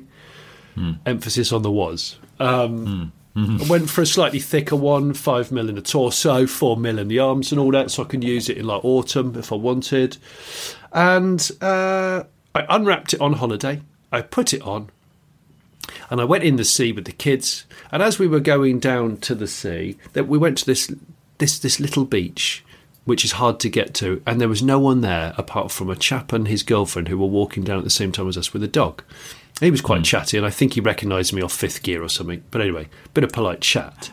emphasis 1.05 1.53
on 1.53 1.63
the 1.63 1.71
was. 1.73 2.19
Um, 2.39 3.13
I 3.35 3.67
went 3.67 3.89
for 3.89 4.03
a 4.03 4.07
slightly 4.07 4.41
thicker 4.41 4.77
one, 4.77 5.15
five 5.15 5.51
mil 5.51 5.69
in 5.69 5.77
the 5.77 5.83
torso, 5.83 6.47
four 6.47 6.77
mil 6.77 6.99
in 6.99 7.09
the 7.09 7.19
arms, 7.19 7.51
and 7.51 7.59
all 7.59 7.71
that, 7.71 7.91
so 7.91 8.03
I 8.03 8.07
can 8.07 8.21
use 8.21 8.51
it 8.51 8.59
in 8.59 8.67
like 8.67 8.85
autumn 8.85 9.35
if 9.37 9.53
I 9.53 9.57
wanted. 9.57 10.19
And 10.93 11.51
uh, 11.63 12.25
I 12.55 12.67
unwrapped 12.69 13.15
it 13.15 13.21
on 13.23 13.35
holiday. 13.35 13.81
I 14.11 14.21
put 14.21 14.53
it 14.53 14.61
on, 14.63 14.91
and 16.11 16.21
I 16.21 16.25
went 16.25 16.45
in 16.45 16.57
the 16.57 16.65
sea 16.65 16.93
with 16.93 17.07
the 17.07 17.13
kids. 17.13 17.65
And 17.91 18.03
as 18.03 18.19
we 18.19 18.27
were 18.27 18.41
going 18.41 18.79
down 18.81 19.17
to 19.19 19.35
the 19.35 19.49
sea, 19.49 19.97
that 20.13 20.29
we 20.29 20.37
went 20.37 20.59
to 20.59 20.67
this 20.67 20.93
this 21.39 21.59
this 21.59 21.81
little 21.81 22.05
beach, 22.05 22.63
which 23.07 23.25
is 23.25 23.33
hard 23.33 23.59
to 23.61 23.71
get 23.71 23.95
to, 23.95 24.23
and 24.27 24.41
there 24.41 24.49
was 24.49 24.63
no 24.63 24.79
one 24.79 25.01
there 25.01 25.33
apart 25.39 25.71
from 25.71 25.89
a 25.89 25.97
chap 25.97 26.35
and 26.35 26.49
his 26.49 26.63
girlfriend 26.63 27.09
who 27.09 27.17
were 27.17 27.27
walking 27.27 27.65
down 27.65 27.79
at 27.79 27.85
the 27.85 27.91
same 27.91 28.13
time 28.13 28.29
as 28.29 28.37
us 28.37 28.53
with 28.53 28.63
a 28.63 28.69
dog. 28.69 29.03
He 29.61 29.71
was 29.71 29.81
quite 29.81 30.03
chatty, 30.05 30.37
and 30.37 30.47
I 30.47 30.51
think 30.51 30.75
he 30.75 30.81
recognised 30.81 31.33
me 31.33 31.43
off 31.43 31.53
fifth 31.53 31.83
gear 31.83 32.03
or 32.03 32.09
something. 32.09 32.43
But 32.51 32.61
anyway, 32.63 32.89
bit 33.15 33.23
of 33.25 33.33
polite 33.33 33.61
chat. 33.61 34.11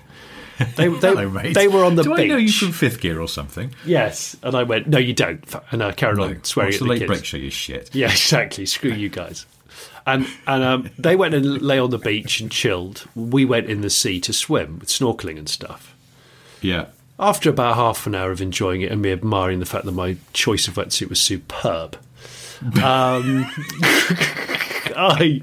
They, 0.76 0.88
they, 0.90 1.10
Hello, 1.10 1.30
they 1.30 1.68
were 1.68 1.84
on 1.84 1.96
the 1.96 2.04
Do 2.04 2.16
beach. 2.16 2.26
I 2.26 2.28
know 2.28 2.38
you 2.38 2.52
from 2.52 2.72
fifth 2.74 3.00
gear 3.00 3.20
or 3.22 3.28
something? 3.28 3.74
Yes, 3.86 4.36
and 4.44 4.56
I 4.56 4.64
went, 4.64 4.88
no, 4.88 4.98
you 4.98 5.14
don't. 5.14 5.44
And 5.72 5.82
I 5.84 5.92
carried 5.94 6.20
on 6.20 6.44
swearing 6.44 6.70
What's 6.72 6.76
at 6.76 6.80
the 6.80 6.86
the 6.86 6.90
late 6.90 7.00
kids. 7.00 7.08
break 7.08 7.26
show? 7.26 7.38
You 7.38 7.50
shit. 7.50 7.90
Yeah, 7.96 8.12
exactly. 8.12 8.66
Screw 8.66 8.92
you 8.92 9.10
guys. 9.10 9.46
And 10.06 10.28
and 10.46 10.64
um, 10.64 10.90
they 10.98 11.16
went 11.16 11.34
and 11.34 11.62
lay 11.62 11.80
on 11.80 11.90
the 11.92 11.98
beach 11.98 12.42
and 12.42 12.52
chilled. 12.52 13.08
We 13.16 13.46
went 13.46 13.70
in 13.70 13.82
the 13.82 13.90
sea 13.90 14.20
to 14.22 14.34
swim 14.34 14.80
with 14.80 14.90
snorkeling 14.90 15.38
and 15.38 15.48
stuff. 15.48 15.96
Yeah. 16.62 16.88
After 17.20 17.50
about 17.50 17.76
half 17.76 18.06
an 18.08 18.16
hour 18.16 18.32
of 18.32 18.42
enjoying 18.42 18.82
it 18.82 18.92
and 18.92 19.02
me 19.02 19.12
admiring 19.12 19.60
the 19.60 19.66
fact 19.66 19.86
that 19.86 19.92
my 19.92 20.18
choice 20.34 20.68
of 20.68 20.76
wetsuit 20.76 21.10
was 21.10 21.20
superb, 21.22 21.98
um, 22.84 23.46
I 25.00 25.42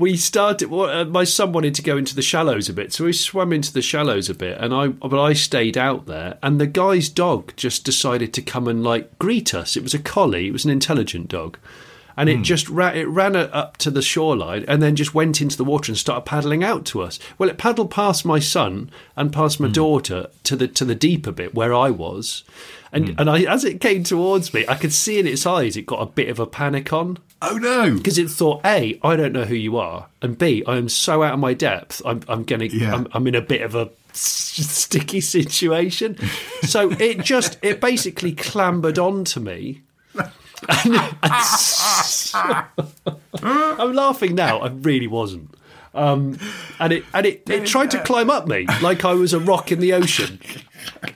we 0.00 0.16
started. 0.16 0.70
Well, 0.70 0.88
uh, 0.88 1.04
my 1.04 1.24
son 1.24 1.52
wanted 1.52 1.74
to 1.74 1.82
go 1.82 1.96
into 1.96 2.14
the 2.14 2.22
shallows 2.22 2.68
a 2.68 2.72
bit, 2.72 2.92
so 2.92 3.04
we 3.04 3.12
swam 3.12 3.52
into 3.52 3.72
the 3.72 3.82
shallows 3.82 4.30
a 4.30 4.34
bit, 4.34 4.58
and 4.58 4.74
I 4.74 4.88
but 4.88 5.20
I 5.20 5.34
stayed 5.34 5.76
out 5.76 6.06
there. 6.06 6.38
And 6.42 6.58
the 6.58 6.66
guy's 6.66 7.08
dog 7.08 7.52
just 7.56 7.84
decided 7.84 8.32
to 8.34 8.42
come 8.42 8.66
and 8.66 8.82
like 8.82 9.18
greet 9.18 9.54
us. 9.54 9.76
It 9.76 9.82
was 9.82 9.94
a 9.94 9.98
collie. 9.98 10.48
It 10.48 10.52
was 10.52 10.64
an 10.64 10.70
intelligent 10.70 11.28
dog. 11.28 11.58
And 12.16 12.28
it 12.28 12.38
hmm. 12.38 12.42
just 12.42 12.68
ran, 12.68 12.96
it 12.96 13.08
ran 13.08 13.36
up 13.36 13.76
to 13.78 13.90
the 13.90 14.02
shoreline 14.02 14.64
and 14.66 14.82
then 14.82 14.96
just 14.96 15.14
went 15.14 15.40
into 15.40 15.56
the 15.56 15.64
water 15.64 15.92
and 15.92 15.96
started 15.96 16.26
paddling 16.26 16.62
out 16.62 16.84
to 16.86 17.00
us. 17.00 17.18
Well, 17.38 17.48
it 17.48 17.56
paddled 17.56 17.90
past 17.90 18.26
my 18.26 18.40
son 18.40 18.90
and 19.16 19.32
past 19.32 19.60
my 19.60 19.68
hmm. 19.68 19.72
daughter 19.72 20.26
to 20.44 20.56
the 20.56 20.68
to 20.68 20.84
the 20.84 20.96
deeper 20.96 21.32
bit 21.32 21.54
where 21.54 21.72
I 21.72 21.90
was, 21.90 22.42
and 22.92 23.10
hmm. 23.10 23.14
and 23.18 23.30
I, 23.30 23.42
as 23.42 23.64
it 23.64 23.80
came 23.80 24.02
towards 24.02 24.52
me, 24.52 24.64
I 24.68 24.74
could 24.76 24.92
see 24.92 25.18
in 25.18 25.26
its 25.26 25.46
eyes 25.46 25.76
it 25.76 25.86
got 25.86 26.02
a 26.02 26.06
bit 26.06 26.28
of 26.28 26.40
a 26.40 26.46
panic 26.46 26.92
on 26.92 27.18
Oh 27.42 27.56
no! 27.56 27.96
because 27.96 28.18
it 28.18 28.30
thought 28.30 28.64
a 28.66 28.98
I 29.02 29.16
don't 29.16 29.32
know 29.32 29.44
who 29.44 29.54
you 29.54 29.78
are, 29.78 30.08
and 30.20 30.36
b 30.36 30.62
I 30.66 30.76
am 30.76 30.88
so 30.88 31.22
out 31.22 31.34
of 31.34 31.40
my 31.40 31.54
depth. 31.54 32.02
I'm 32.04 32.20
I'm 32.28 32.44
gonna 32.44 32.66
Yeah. 32.66 32.94
I'm, 32.94 33.08
I'm 33.12 33.26
in 33.26 33.34
a 33.34 33.40
bit 33.40 33.62
of 33.62 33.74
a 33.74 33.90
sticky 34.12 35.20
situation. 35.22 36.18
so 36.62 36.90
it 36.92 37.24
just 37.24 37.56
it 37.62 37.80
basically 37.80 38.32
clambered 38.32 38.98
onto 38.98 39.40
me. 39.40 39.82
And, 40.14 40.30
and 40.94 41.22
I'm 43.42 43.94
laughing 43.94 44.34
now. 44.34 44.58
I 44.58 44.68
really 44.68 45.06
wasn't. 45.06 45.54
Um, 45.94 46.38
and 46.78 46.92
it 46.92 47.04
and 47.14 47.26
it, 47.26 47.48
it 47.48 47.66
tried 47.66 47.90
to 47.92 48.02
climb 48.02 48.30
up 48.30 48.46
me 48.46 48.66
like 48.82 49.04
I 49.04 49.14
was 49.14 49.32
a 49.32 49.40
rock 49.40 49.72
in 49.72 49.80
the 49.80 49.94
ocean, 49.94 50.38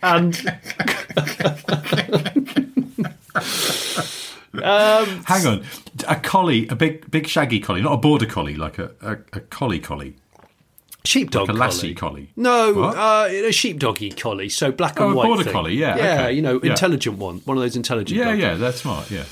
and 0.03 0.35
um, 4.63 5.25
Hang 5.27 5.47
on, 5.47 5.65
a 6.09 6.17
collie, 6.17 6.69
a 6.69 6.77
big, 6.77 7.11
big 7.11 7.27
shaggy 7.27 7.61
collie, 7.61 7.83
not 7.83 7.93
a 7.95 7.97
border 7.97 8.27
collie, 8.27 8.55
like 8.57 8.79
a, 8.79 8.91
a, 9.01 9.13
a 9.33 9.41
collie 9.41 9.79
collie, 9.81 10.15
sheepdog 11.05 11.49
like 11.49 11.57
a 11.57 11.59
lassie 11.61 11.95
collie. 11.95 12.31
collie. 12.35 12.75
No, 12.75 12.83
uh, 12.85 13.27
a 13.31 13.51
sheepdoggy 13.51 14.17
collie, 14.17 14.49
so 14.49 14.73
black 14.73 14.99
and 15.01 15.09
Oh, 15.09 15.11
a 15.11 15.15
white. 15.15 15.27
border 15.27 15.45
thing. 15.45 15.53
collie, 15.53 15.75
yeah, 15.75 15.97
yeah, 15.97 16.13
okay. 16.23 16.33
you 16.33 16.43
know, 16.43 16.61
Yeah. 16.63 16.71
intelligent 16.71 17.19
one, 17.19 17.39
one 17.45 17.57
of 17.57 17.63
those 17.63 17.77
intelligent. 17.77 18.19
Yeah, 18.19 18.27
dogs. 18.27 18.39
yeah, 18.41 18.55
that's 18.55 18.81
smart. 18.81 19.11
Yeah, 19.11 19.25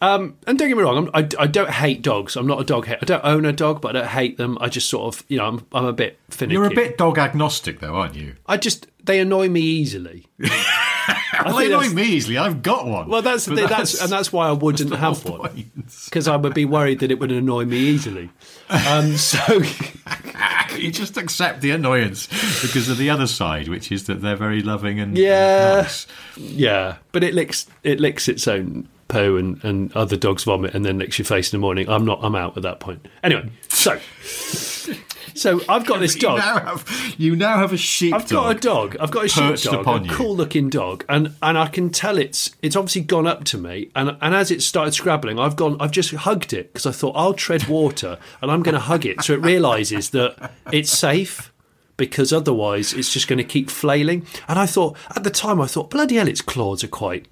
Um, 0.00 0.36
and 0.46 0.58
don't 0.58 0.68
get 0.68 0.76
me 0.76 0.82
wrong, 0.84 1.08
I'm, 1.12 1.24
I, 1.24 1.42
I 1.42 1.46
don't 1.48 1.70
hate 1.70 2.02
dogs. 2.02 2.36
I'm 2.36 2.46
not 2.46 2.60
a 2.60 2.64
dog 2.64 2.86
hater. 2.86 2.98
I 3.02 3.04
don't 3.04 3.24
own 3.24 3.44
a 3.44 3.52
dog, 3.52 3.80
but 3.80 3.96
I 3.96 4.00
don't 4.00 4.08
hate 4.10 4.36
them. 4.36 4.56
I 4.60 4.68
just 4.68 4.88
sort 4.88 5.14
of, 5.14 5.24
you 5.28 5.38
know, 5.38 5.46
I'm, 5.46 5.66
I'm 5.72 5.84
a 5.86 5.92
bit 5.92 6.18
finicky. 6.30 6.54
you're 6.54 6.66
a 6.66 6.70
bit 6.70 6.96
dog 6.98 7.18
agnostic, 7.18 7.80
though, 7.80 7.96
aren't 7.96 8.14
you? 8.14 8.36
I 8.46 8.56
just 8.58 8.86
they 9.04 9.18
annoy 9.20 9.48
me 9.48 9.60
easily. 9.60 10.26
Well, 11.44 11.56
they 11.56 11.66
annoy 11.66 11.88
me 11.90 12.02
easily. 12.02 12.36
I've 12.36 12.62
got 12.62 12.86
one. 12.86 13.08
Well, 13.08 13.22
that's 13.22 13.44
the 13.44 13.54
But 13.54 13.68
that's, 13.70 14.02
and 14.02 14.10
that's 14.10 14.32
why 14.32 14.48
I 14.48 14.52
wouldn't 14.52 14.92
have 14.94 15.24
one 15.24 15.70
because 16.04 16.26
I 16.26 16.36
would 16.36 16.52
be 16.52 16.64
worried 16.64 16.98
that 16.98 17.12
it 17.12 17.20
would 17.20 17.30
annoy 17.30 17.64
me 17.64 17.76
easily. 17.78 18.28
Um, 18.68 19.16
so 19.16 19.38
you 20.76 20.90
just 20.90 21.16
accept 21.16 21.60
the 21.60 21.70
annoyance 21.70 22.26
because 22.60 22.88
of 22.88 22.98
the 22.98 23.08
other 23.10 23.26
side, 23.28 23.68
which 23.68 23.92
is 23.92 24.04
that 24.06 24.20
they're 24.20 24.36
very 24.36 24.62
loving 24.62 24.98
and 25.00 25.16
Yeah. 25.16 25.82
nice. 25.82 26.06
yeah, 26.36 26.96
but 27.12 27.22
it 27.22 27.34
licks 27.34 27.66
it 27.84 28.00
licks 28.00 28.26
its 28.28 28.48
own 28.48 28.88
poo 29.08 29.36
and, 29.36 29.62
and 29.64 29.92
other 29.96 30.16
dogs 30.16 30.44
vomit 30.44 30.74
and 30.74 30.84
then 30.84 30.98
licks 30.98 31.18
your 31.18 31.24
face 31.26 31.52
in 31.52 31.58
the 31.58 31.60
morning. 31.60 31.88
I'm 31.88 32.04
not. 32.04 32.20
I'm 32.22 32.34
out 32.34 32.56
at 32.56 32.62
that 32.62 32.78
point. 32.80 33.06
Anyway, 33.22 33.50
so 33.68 33.98
so 35.34 35.60
I've 35.68 35.86
got 35.86 36.00
this 36.00 36.14
You 36.16 36.20
dog. 36.22 36.38
now 36.38 36.58
have 36.60 37.14
you 37.18 37.36
now 37.36 37.56
have 37.56 37.72
a 37.72 37.76
sheep. 37.76 38.14
I've 38.14 38.28
got 38.28 38.56
a 38.56 38.58
dog. 38.58 38.96
I've 39.00 39.10
got 39.10 39.24
a 39.26 39.28
sheep 39.28 39.72
upon 39.72 40.08
a 40.08 40.12
cool 40.12 40.36
looking 40.36 40.68
dog, 40.68 41.04
and 41.08 41.34
and 41.42 41.56
I 41.58 41.68
can 41.68 41.90
tell 41.90 42.18
it's 42.18 42.54
it's 42.62 42.76
obviously 42.76 43.02
gone 43.02 43.26
up 43.26 43.44
to 43.44 43.58
me, 43.58 43.90
and 43.94 44.16
and 44.20 44.34
as 44.34 44.50
it 44.50 44.62
started 44.62 44.92
scrabbling, 44.92 45.38
I've 45.38 45.56
gone, 45.56 45.76
I've 45.80 45.92
just 45.92 46.12
hugged 46.12 46.52
it 46.52 46.72
because 46.72 46.86
I 46.86 46.92
thought 46.92 47.12
I'll 47.16 47.34
tread 47.34 47.66
water, 47.68 48.18
and 48.42 48.50
I'm 48.50 48.62
going 48.62 48.74
to 48.74 48.80
hug 48.80 49.06
it 49.06 49.22
so 49.22 49.32
it 49.34 49.40
realizes 49.42 50.10
that 50.10 50.52
it's 50.72 50.90
safe. 50.90 51.52
Because 51.96 52.32
otherwise, 52.32 52.92
it's 52.92 53.12
just 53.12 53.26
going 53.26 53.38
to 53.38 53.42
keep 53.44 53.68
flailing. 53.68 54.24
And 54.46 54.56
I 54.56 54.66
thought 54.66 54.96
at 55.16 55.24
the 55.24 55.30
time, 55.30 55.60
I 55.60 55.66
thought, 55.66 55.90
bloody 55.90 56.14
hell, 56.14 56.28
its 56.28 56.40
claws 56.40 56.84
are 56.84 56.86
quite 56.88 57.26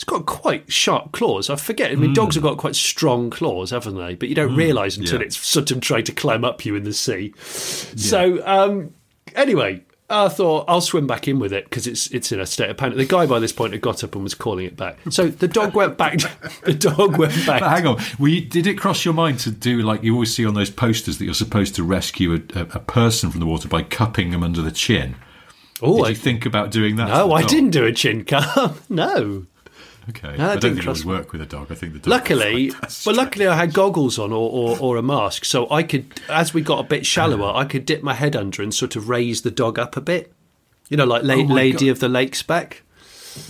it's 0.00 0.04
got 0.06 0.24
quite 0.24 0.72
sharp 0.72 1.12
claws. 1.12 1.50
I 1.50 1.56
forget. 1.56 1.92
I 1.92 1.94
mean, 1.94 2.14
dogs 2.14 2.34
have 2.34 2.42
got 2.42 2.56
quite 2.56 2.74
strong 2.74 3.28
claws, 3.28 3.68
haven't 3.68 3.96
they? 3.96 4.14
But 4.14 4.30
you 4.30 4.34
don't 4.34 4.56
realise 4.56 4.96
until 4.96 5.20
yeah. 5.20 5.26
it's 5.26 5.36
sort 5.36 5.70
of 5.70 5.82
trying 5.82 6.04
to 6.04 6.12
climb 6.12 6.42
up 6.42 6.64
you 6.64 6.74
in 6.74 6.84
the 6.84 6.94
sea. 6.94 7.34
So 7.36 8.42
um, 8.46 8.94
anyway, 9.36 9.84
I 10.08 10.30
thought 10.30 10.64
I'll 10.68 10.80
swim 10.80 11.06
back 11.06 11.28
in 11.28 11.38
with 11.38 11.52
it 11.52 11.64
because 11.64 11.86
it's 11.86 12.06
it's 12.12 12.32
in 12.32 12.40
a 12.40 12.46
state 12.46 12.70
of 12.70 12.78
panic. 12.78 12.96
The 12.96 13.04
guy 13.04 13.26
by 13.26 13.40
this 13.40 13.52
point 13.52 13.74
had 13.74 13.82
got 13.82 14.02
up 14.02 14.14
and 14.14 14.24
was 14.24 14.32
calling 14.32 14.64
it 14.64 14.74
back. 14.74 14.96
So 15.10 15.28
the 15.28 15.46
dog 15.46 15.74
went 15.74 15.98
back. 15.98 16.18
the 16.62 16.72
dog 16.72 17.18
went 17.18 17.34
back. 17.46 17.60
But 17.60 17.68
hang 17.68 17.86
on, 17.86 18.02
were 18.18 18.28
you, 18.28 18.40
did 18.40 18.66
it 18.66 18.78
cross 18.78 19.04
your 19.04 19.12
mind 19.12 19.40
to 19.40 19.50
do 19.50 19.82
like 19.82 20.02
you 20.02 20.14
always 20.14 20.34
see 20.34 20.46
on 20.46 20.54
those 20.54 20.70
posters 20.70 21.18
that 21.18 21.26
you're 21.26 21.34
supposed 21.34 21.74
to 21.74 21.84
rescue 21.84 22.32
a, 22.32 22.60
a, 22.60 22.80
person 22.80 23.30
from 23.30 23.40
the 23.40 23.46
water 23.46 23.68
by 23.68 23.82
cupping 23.82 24.30
them 24.30 24.42
under 24.42 24.62
the 24.62 24.72
chin? 24.72 25.16
Oh, 25.82 25.98
did 25.98 26.06
I- 26.06 26.08
you 26.08 26.14
think 26.14 26.46
about 26.46 26.70
doing 26.70 26.96
that? 26.96 27.08
no, 27.08 27.32
I 27.32 27.42
didn't 27.42 27.70
do 27.72 27.84
a 27.84 27.92
chin 27.92 28.24
cup. 28.24 28.76
no. 28.88 29.44
Okay, 30.08 30.36
that 30.36 30.40
I 30.40 30.56
don't 30.56 30.74
think 30.76 30.86
it 30.86 30.88
would 30.88 31.04
work 31.04 31.32
with 31.32 31.40
a 31.42 31.46
dog. 31.46 31.70
I 31.70 31.74
think 31.74 31.92
the 31.92 31.98
dog. 32.00 32.08
Luckily, 32.08 32.64
would 32.66 32.72
find 32.74 32.82
that 32.90 33.02
well, 33.06 33.14
luckily 33.16 33.46
I 33.46 33.54
had 33.56 33.72
goggles 33.74 34.18
on 34.18 34.32
or, 34.32 34.50
or, 34.50 34.78
or 34.80 34.96
a 34.96 35.02
mask, 35.02 35.44
so 35.44 35.70
I 35.70 35.82
could, 35.82 36.20
as 36.28 36.52
we 36.54 36.62
got 36.62 36.80
a 36.80 36.88
bit 36.88 37.06
shallower, 37.06 37.52
I 37.54 37.64
could 37.64 37.84
dip 37.86 38.02
my 38.02 38.14
head 38.14 38.34
under 38.34 38.62
and 38.62 38.72
sort 38.74 38.96
of 38.96 39.08
raise 39.08 39.42
the 39.42 39.50
dog 39.50 39.78
up 39.78 39.96
a 39.96 40.00
bit. 40.00 40.32
You 40.88 40.96
know, 40.96 41.04
like 41.04 41.22
La- 41.22 41.34
Oh 41.34 41.42
Lady 41.42 41.86
God. 41.86 41.92
of 41.92 42.00
the 42.00 42.08
Lake's 42.08 42.42
back. 42.42 42.82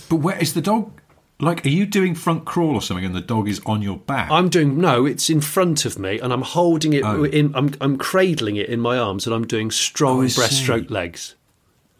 But 0.09 0.17
where 0.17 0.37
is 0.37 0.53
the 0.53 0.61
dog? 0.61 0.91
Like, 1.39 1.65
are 1.65 1.69
you 1.69 1.87
doing 1.87 2.13
front 2.13 2.45
crawl 2.45 2.75
or 2.75 2.83
something, 2.83 3.03
and 3.03 3.15
the 3.15 3.21
dog 3.21 3.49
is 3.49 3.59
on 3.65 3.81
your 3.81 3.97
back? 3.97 4.29
I'm 4.29 4.47
doing 4.47 4.79
no, 4.79 5.07
it's 5.07 5.27
in 5.27 5.41
front 5.41 5.85
of 5.85 5.97
me, 5.97 6.19
and 6.19 6.31
I'm 6.31 6.43
holding 6.43 6.93
it 6.93 7.03
Oh. 7.03 7.23
in. 7.23 7.55
I'm 7.55 7.73
I'm 7.81 7.97
cradling 7.97 8.57
it 8.57 8.69
in 8.69 8.79
my 8.79 8.97
arms, 8.99 9.25
and 9.25 9.33
I'm 9.33 9.47
doing 9.47 9.71
strong 9.71 10.19
Oh, 10.19 10.23
breaststroke 10.25 10.91
legs. 10.91 11.33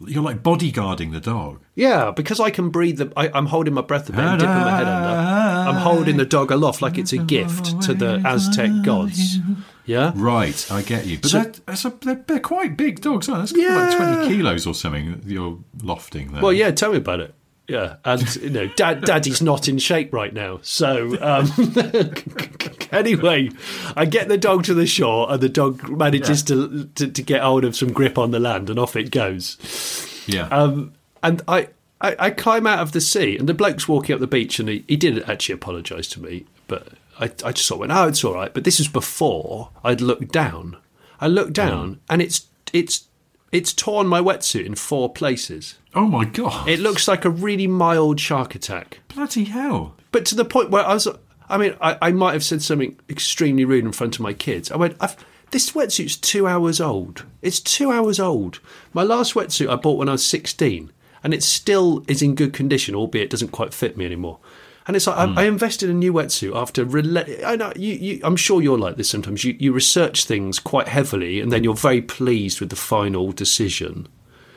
You're 0.06 0.22
like 0.22 0.42
bodyguarding 0.42 1.12
the 1.12 1.20
dog. 1.20 1.60
Yeah, 1.74 2.10
because 2.10 2.40
I 2.40 2.50
can 2.50 2.70
breathe. 2.70 2.98
The, 2.98 3.12
I, 3.16 3.28
I'm 3.32 3.46
holding 3.46 3.74
my 3.74 3.80
breath 3.82 4.08
a 4.08 4.12
bit 4.12 4.20
and 4.20 4.38
dipping 4.40 4.54
my 4.54 4.70
head 4.76 4.86
under. 4.86 5.70
I'm 5.70 5.76
holding 5.76 6.16
the 6.16 6.24
dog 6.26 6.50
aloft 6.50 6.82
like 6.82 6.98
it's 6.98 7.12
a 7.12 7.18
gift 7.18 7.80
to 7.82 7.94
the 7.94 8.20
Aztec 8.24 8.70
gods. 8.82 9.38
Yeah. 9.84 10.12
Right, 10.14 10.70
I 10.70 10.82
get 10.82 11.06
you. 11.06 11.18
But 11.18 11.30
So- 11.30 11.42
they're, 11.42 11.52
that's 11.66 11.84
a, 11.84 11.90
they're, 12.00 12.24
they're 12.26 12.40
quite 12.40 12.76
big 12.76 13.00
dogs, 13.00 13.28
aren't 13.28 13.50
they? 13.50 13.62
That's 13.62 13.70
Yeah. 13.72 14.06
like 14.06 14.18
20 14.26 14.36
kilos 14.36 14.66
or 14.66 14.74
something 14.74 15.12
that 15.12 15.24
you're 15.24 15.58
lofting 15.82 16.32
there. 16.32 16.42
Well, 16.42 16.52
yeah, 16.52 16.70
tell 16.70 16.92
me 16.92 16.98
about 16.98 17.20
it. 17.20 17.34
Yeah, 17.68 17.96
and 18.04 18.36
you 18.36 18.50
know, 18.50 18.66
Dad, 18.66 19.04
Daddy's 19.04 19.40
not 19.40 19.68
in 19.68 19.78
shape 19.78 20.12
right 20.12 20.32
now. 20.32 20.58
So 20.62 21.16
um, 21.20 21.50
anyway, 22.92 23.50
I 23.96 24.04
get 24.04 24.28
the 24.28 24.36
dog 24.36 24.64
to 24.64 24.74
the 24.74 24.86
shore, 24.86 25.30
and 25.30 25.40
the 25.40 25.48
dog 25.48 25.88
manages 25.88 26.42
to, 26.44 26.86
to 26.96 27.08
to 27.08 27.22
get 27.22 27.42
hold 27.42 27.64
of 27.64 27.76
some 27.76 27.92
grip 27.92 28.18
on 28.18 28.32
the 28.32 28.40
land, 28.40 28.68
and 28.68 28.78
off 28.78 28.96
it 28.96 29.10
goes. 29.10 30.24
Yeah. 30.26 30.48
Um, 30.48 30.92
and 31.22 31.40
I, 31.46 31.68
I 32.00 32.16
I 32.18 32.30
climb 32.30 32.66
out 32.66 32.80
of 32.80 32.92
the 32.92 33.00
sea, 33.00 33.38
and 33.38 33.48
the 33.48 33.54
bloke's 33.54 33.86
walking 33.86 34.14
up 34.14 34.20
the 34.20 34.26
beach, 34.26 34.58
and 34.58 34.68
he, 34.68 34.84
he 34.88 34.96
didn't 34.96 35.28
actually 35.28 35.54
apologise 35.54 36.08
to 36.08 36.20
me, 36.20 36.46
but 36.66 36.88
I 37.20 37.26
I 37.44 37.52
just 37.52 37.66
sort 37.66 37.76
of 37.76 37.80
went, 37.80 37.92
oh, 37.92 38.08
it's 38.08 38.24
all 38.24 38.34
right. 38.34 38.52
But 38.52 38.64
this 38.64 38.80
was 38.80 38.88
before 38.88 39.70
I'd 39.84 40.00
looked 40.00 40.32
down. 40.32 40.76
I 41.20 41.28
looked 41.28 41.52
down, 41.52 42.00
and 42.10 42.20
it's 42.20 42.46
it's 42.72 43.06
it's 43.52 43.72
torn 43.72 44.06
my 44.06 44.20
wetsuit 44.20 44.66
in 44.66 44.74
four 44.74 45.12
places. 45.12 45.76
oh, 45.94 46.06
my 46.06 46.24
God. 46.24 46.68
It 46.68 46.80
looks 46.80 47.06
like 47.06 47.24
a 47.24 47.30
really 47.30 47.66
mild 47.66 48.18
shark 48.18 48.54
attack. 48.54 49.00
Bloody 49.14 49.44
hell. 49.44 49.94
But 50.10 50.24
to 50.26 50.34
the 50.34 50.44
point 50.44 50.70
where 50.70 50.84
I 50.84 50.94
was, 50.94 51.06
I 51.48 51.58
mean, 51.58 51.76
I, 51.80 51.98
I 52.00 52.12
might 52.12 52.32
have 52.32 52.44
said 52.44 52.62
something 52.62 52.98
extremely 53.08 53.64
rude 53.64 53.84
in 53.84 53.92
front 53.92 54.16
of 54.16 54.20
my 54.20 54.32
kids. 54.32 54.70
I 54.70 54.76
went, 54.76 54.96
I've, 55.00 55.16
this 55.50 55.72
wetsuit's 55.72 56.16
two 56.16 56.46
hours 56.46 56.80
old. 56.80 57.26
It's 57.42 57.60
two 57.60 57.92
hours 57.92 58.18
old. 58.18 58.60
My 58.94 59.02
last 59.02 59.34
wetsuit 59.34 59.68
I 59.68 59.76
bought 59.76 59.98
when 59.98 60.08
I 60.08 60.12
was 60.12 60.26
16, 60.26 60.90
and 61.22 61.34
it 61.34 61.42
still 61.42 62.04
is 62.08 62.22
in 62.22 62.34
good 62.34 62.54
condition, 62.54 62.94
albeit 62.94 63.24
it 63.24 63.30
doesn't 63.30 63.52
quite 63.52 63.74
fit 63.74 63.98
me 63.98 64.06
anymore. 64.06 64.38
And 64.86 64.96
it's 64.96 65.06
like 65.06 65.16
I, 65.16 65.42
I 65.42 65.44
invested 65.44 65.88
in 65.90 65.96
a 65.96 65.98
new 65.98 66.12
wetsuit 66.12 66.56
after. 66.56 66.84
Rela- 66.84 67.44
I 67.44 67.54
know 67.56 67.72
you, 67.76 67.94
you. 67.94 68.20
I'm 68.24 68.36
sure 68.36 68.60
you're 68.60 68.78
like 68.78 68.96
this 68.96 69.08
sometimes. 69.10 69.44
You 69.44 69.56
you 69.58 69.72
research 69.72 70.24
things 70.24 70.58
quite 70.58 70.88
heavily, 70.88 71.40
and 71.40 71.52
then 71.52 71.62
you're 71.62 71.74
very 71.74 72.02
pleased 72.02 72.58
with 72.60 72.70
the 72.70 72.76
final 72.76 73.30
decision 73.30 74.08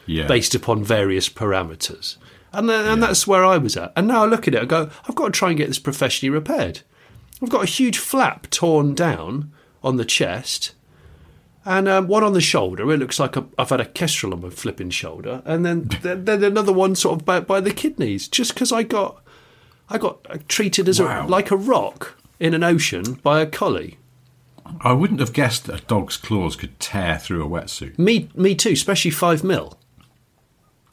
Yeah. 0.08 0.26
based 0.28 0.56
upon 0.56 0.84
various 0.84 1.30
parameters. 1.30 2.18
And 2.52 2.70
then, 2.70 2.86
and 2.86 3.04
that's 3.04 3.28
where 3.28 3.44
I 3.46 3.58
was 3.58 3.76
at. 3.78 3.92
And 3.96 4.08
now 4.08 4.24
I 4.24 4.28
look 4.28 4.48
at 4.48 4.56
it, 4.56 4.62
I 4.62 4.66
go, 4.66 4.90
I've 5.08 5.16
got 5.16 5.26
to 5.26 5.32
try 5.32 5.50
and 5.50 5.58
get 5.58 5.68
this 5.68 5.78
professionally 5.78 6.30
repaired. 6.30 6.82
I've 7.44 7.50
got 7.50 7.64
a 7.64 7.68
huge 7.68 7.98
flap 7.98 8.50
torn 8.50 8.96
down 8.96 9.52
on 9.84 9.98
the 9.98 10.06
chest, 10.06 10.74
and 11.66 11.88
um, 11.88 12.08
one 12.08 12.24
on 12.24 12.34
the 12.34 12.42
shoulder. 12.42 12.90
It 12.92 12.98
looks 12.98 13.20
like 13.20 13.36
i 13.38 13.44
I've 13.58 13.70
had 13.70 13.82
a 13.82 13.86
kestrel 13.86 14.34
on 14.34 14.42
my 14.42 14.50
flipping 14.50 14.90
shoulder, 14.90 15.44
and 15.46 15.66
then 15.66 15.90
then, 16.02 16.26
then 16.26 16.44
another 16.44 16.74
one 16.74 16.96
sort 16.96 17.20
of 17.20 17.26
by, 17.26 17.42
by 17.42 17.60
the 17.60 17.74
kidneys, 17.74 18.28
just 18.28 18.54
because 18.54 18.72
I 18.72 18.84
got 18.84 19.22
I 19.90 19.98
got 19.98 20.48
treated 20.50 20.88
as 20.90 21.00
Wow. 21.00 21.26
a, 21.26 21.28
like 21.28 21.52
a 21.52 21.58
rock 21.58 22.18
in 22.40 22.54
an 22.54 22.64
ocean 22.64 23.14
by 23.24 23.42
a 23.42 23.46
collie. 23.46 23.98
I 24.82 24.94
wouldn't 24.94 25.20
have 25.20 25.32
guessed 25.34 25.66
that 25.66 25.82
a 25.82 25.86
dog's 25.86 26.18
claws 26.18 26.56
could 26.56 26.80
tear 26.80 27.20
through 27.20 27.46
a 27.46 27.48
wetsuit. 27.50 28.00
Me 28.00 28.30
me 28.36 28.56
too, 28.56 28.72
especially 28.72 29.12
five 29.12 29.44
mil. 29.44 29.78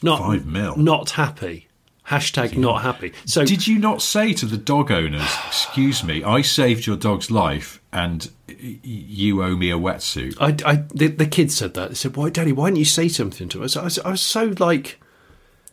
Not 0.02 0.18
Five 0.18 0.46
mil? 0.46 0.76
Not 0.76 1.10
happy. 1.10 1.68
Hashtag 2.08 2.56
not 2.56 2.82
happy. 2.82 3.12
So 3.24 3.44
Did 3.46 3.66
you 3.68 3.78
not 3.78 4.02
say 4.02 4.32
to 4.34 4.44
the 4.44 4.56
dog 4.56 4.90
owners, 4.90 5.22
excuse 5.46 6.02
me, 6.02 6.24
I 6.24 6.42
saved 6.42 6.84
your 6.86 6.96
dog's 6.96 7.30
life 7.30 7.80
and 7.92 8.28
you 8.58 9.42
owe 9.42 9.56
me 9.56 9.70
a 9.70 9.78
wetsuit? 9.78 10.36
I, 10.40 10.70
I 10.70 10.74
the, 10.92 11.06
the 11.06 11.26
kids 11.26 11.54
said 11.56 11.74
that. 11.74 11.90
They 11.90 11.94
said, 11.94 12.16
"Why, 12.16 12.28
Daddy? 12.28 12.52
Why 12.52 12.66
didn't 12.68 12.78
you 12.80 12.84
say 12.84 13.08
something 13.08 13.48
to 13.50 13.62
us?" 13.62 13.76
I 13.76 13.84
was, 13.84 13.98
I 14.00 14.10
was 14.10 14.20
so 14.20 14.52
like, 14.58 15.00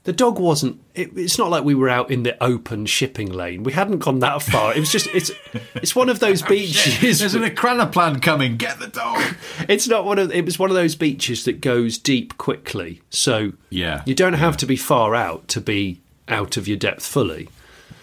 the 0.10 0.14
dog 0.14 0.40
wasn't. 0.40 0.82
It, 0.96 1.16
it's 1.16 1.38
not 1.38 1.52
like 1.52 1.64
we 1.64 1.76
were 1.76 1.88
out 1.88 2.10
in 2.10 2.24
the 2.24 2.44
open 2.44 2.88
shipping 2.88 3.32
lane. 3.32 3.62
We 3.62 3.74
hadn't 3.74 4.00
gone 4.00 4.18
that 4.22 4.42
far. 4.42 4.74
It 4.74 4.80
was 4.80 4.92
just 4.92 5.06
it's 5.14 5.30
it's 5.76 5.96
one 5.96 6.10
of 6.10 6.20
those 6.20 6.42
beaches. 6.56 7.20
There's 7.20 7.36
an 7.36 7.56
plan 7.92 8.20
coming. 8.20 8.58
Get 8.58 8.80
the 8.80 8.88
dog. 8.88 9.36
it's 9.70 9.88
not 9.88 10.06
one 10.06 10.18
of. 10.18 10.32
It 10.32 10.46
was 10.46 10.58
one 10.58 10.72
of 10.72 10.76
those 10.76 10.96
beaches 10.96 11.44
that 11.44 11.62
goes 11.62 12.00
deep 12.00 12.40
quickly. 12.40 13.04
So 13.12 13.54
Yeah, 13.70 14.02
you 14.08 14.16
don't 14.16 14.34
have 14.34 14.58
to 14.58 14.66
be 14.66 14.76
far 14.76 15.14
out 15.14 15.48
to 15.50 15.62
be 15.62 16.02
out 16.28 16.58
of 16.58 16.68
your 16.68 16.78
depth 16.78 17.06
fully. 17.06 17.48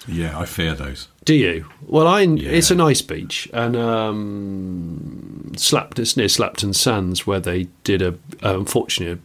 Yeah, 0.06 0.38
I 0.38 0.44
fear 0.44 0.74
those. 0.74 1.08
Do 1.24 1.34
you? 1.34 1.66
Well, 1.84 2.06
I 2.06 2.22
it's 2.22 2.70
a 2.70 2.76
nice 2.76 3.02
beach, 3.02 3.48
and 3.52 3.74
um, 3.74 5.50
Slapt, 5.56 5.98
it's 5.98 6.16
near 6.16 6.28
Slapton 6.28 6.72
Sands 6.72 7.26
where 7.26 7.40
they 7.40 7.66
did 7.82 8.00
a 8.00 8.10
uh, 8.44 8.56
unfortunately, 8.60 9.20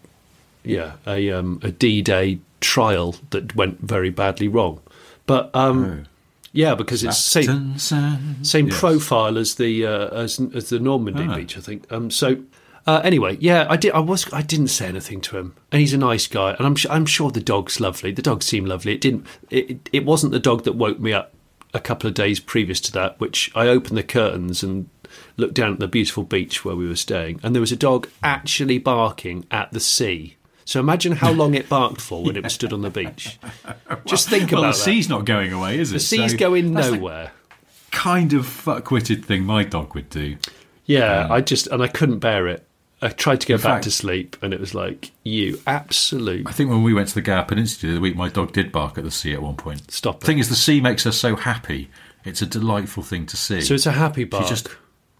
yeah, 0.64 0.94
a 1.06 1.30
um, 1.30 1.60
a 1.62 1.70
D 1.70 2.02
Day 2.02 2.40
trial 2.62 3.16
that 3.32 3.56
went 3.56 3.82
very 3.82 4.10
badly 4.10 4.48
wrong. 4.48 4.80
But 5.26 5.50
um, 5.54 6.06
yeah, 6.54 6.76
because 6.76 7.04
it's 7.04 7.18
same 7.18 7.78
same 7.78 8.68
Yes. 8.68 8.80
profile 8.80 9.38
as 9.38 9.56
the 9.56 9.86
uh, 9.86 10.08
as 10.10 10.40
as 10.54 10.70
the 10.70 10.80
Normandy 10.80 11.26
Ah. 11.30 11.36
beach, 11.36 11.58
I 11.58 11.62
think. 11.62 11.92
Um, 11.92 12.10
so 12.12 12.38
Uh, 12.88 13.00
anyway, 13.04 13.38
yeah, 13.40 13.68
I 13.70 13.78
did. 13.78 13.92
I 13.94 14.00
was. 14.00 14.26
I 14.34 14.42
didn't 14.42 14.70
say 14.70 14.88
anything 14.88 15.22
to 15.22 15.38
him, 15.38 15.54
and 15.72 15.80
he's 15.82 15.94
a 15.94 16.00
nice 16.00 16.26
guy, 16.28 16.56
and 16.58 16.66
I'm. 16.66 16.76
su- 16.76 16.90
I'm 16.90 17.06
sure 17.06 17.30
the 17.30 17.40
dog's 17.40 17.80
lovely. 17.80 18.12
The 18.12 18.24
dog 18.24 18.42
seemed 18.42 18.68
lovely. 18.68 18.94
It 18.94 19.02
didn't. 19.02 19.28
It, 19.52 19.88
it 19.94 20.04
wasn't 20.04 20.32
the 20.34 20.40
dog 20.40 20.64
that 20.64 20.74
woke 20.74 21.00
me 21.00 21.14
up 21.14 21.32
a 21.76 21.80
couple 21.80 22.08
of 22.08 22.16
days 22.16 22.40
previous 22.40 22.82
to 22.82 22.92
that, 22.94 23.20
which 23.20 23.52
I 23.54 23.68
opened 23.68 23.98
the 24.00 24.04
curtains 24.04 24.64
and 24.64 24.90
looked 25.38 25.54
down 25.54 25.74
at 25.74 25.80
the 25.80 25.88
beautiful 25.88 26.24
beach 26.24 26.66
where 26.66 26.76
we 26.76 26.88
were 26.88 26.96
staying, 26.96 27.40
and 27.44 27.54
there 27.54 27.62
was 27.62 27.72
a 27.72 27.76
dog 27.78 28.08
actually 28.24 28.80
barking 28.80 29.46
at 29.52 29.72
the 29.74 29.80
sea. 29.80 30.38
So 30.66 30.80
imagine 30.80 31.14
how 31.14 31.32
long 31.32 31.54
it 31.56 31.68
barked 31.70 32.02
for 32.02 32.24
when 32.24 32.36
it 32.38 32.44
was 32.46 32.54
stood 32.54 32.72
on 32.74 32.82
the 32.82 32.90
beach. 32.90 33.40
Just 34.06 34.30
think 34.30 34.52
well, 34.52 34.62
about 34.62 34.74
the 34.74 34.78
that. 34.80 34.84
sea's 34.84 35.10
not 35.10 35.26
going 35.26 35.52
away, 35.54 35.80
is 35.80 35.92
it? 35.92 35.96
the 35.96 36.00
sea's 36.00 36.32
So 36.32 36.38
going 36.38 36.74
nowhere. 36.74 37.32
kind 37.92 38.34
of 38.34 38.46
fuckwitted 38.46 39.26
thing 39.26 39.44
my 39.44 39.64
dog 39.64 39.94
would 39.96 40.10
do. 40.10 40.38
Yeah, 40.86 41.26
um, 41.26 41.32
I 41.32 41.42
just 41.42 41.68
and 41.68 41.82
I 41.84 41.88
couldn't 41.88 42.20
bear 42.20 42.48
it. 42.48 42.66
I 43.04 43.10
tried 43.10 43.42
to 43.42 43.48
go 43.48 43.56
back 43.58 43.64
fact- 43.64 43.84
to 43.86 43.92
sleep, 43.92 44.38
and 44.42 44.54
it 44.54 44.60
was 44.60 44.74
like 44.76 45.12
you 45.24 45.60
absolute. 45.66 46.48
I 46.48 46.52
think 46.52 46.70
when 46.70 46.84
we 46.84 46.94
went 46.94 47.08
to 47.10 47.16
the 47.16 47.22
Gower 47.22 47.44
Peninsula 47.46 47.92
the 47.92 47.98
other 47.98 48.02
week, 48.02 48.16
my 48.16 48.30
dog 48.30 48.52
did 48.54 48.72
bark 48.72 48.98
at 48.98 49.04
the 49.04 49.12
sea 49.12 49.34
at 49.34 49.42
one 49.42 49.56
point. 49.56 49.90
Stop 49.92 50.20
The 50.20 50.26
thing 50.28 50.40
is, 50.40 50.50
the 50.50 50.56
sea 50.56 50.80
makes 50.82 51.04
her 51.06 51.12
so 51.12 51.36
happy. 51.36 51.90
It's 52.24 52.42
a 52.42 52.46
delightful 52.46 53.02
thing 53.04 53.26
to 53.28 53.38
see. 53.38 53.62
So 53.62 53.74
it's 53.74 53.88
a 53.88 53.92
happy 53.94 54.24
bark. 54.26 54.44
She 54.44 54.50
just, 54.50 54.68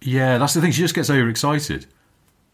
yeah, 0.00 0.38
that's 0.38 0.54
the 0.54 0.60
thing. 0.60 0.70
She 0.70 0.82
just 0.82 0.94
gets 0.94 1.10
overexcited. 1.10 1.86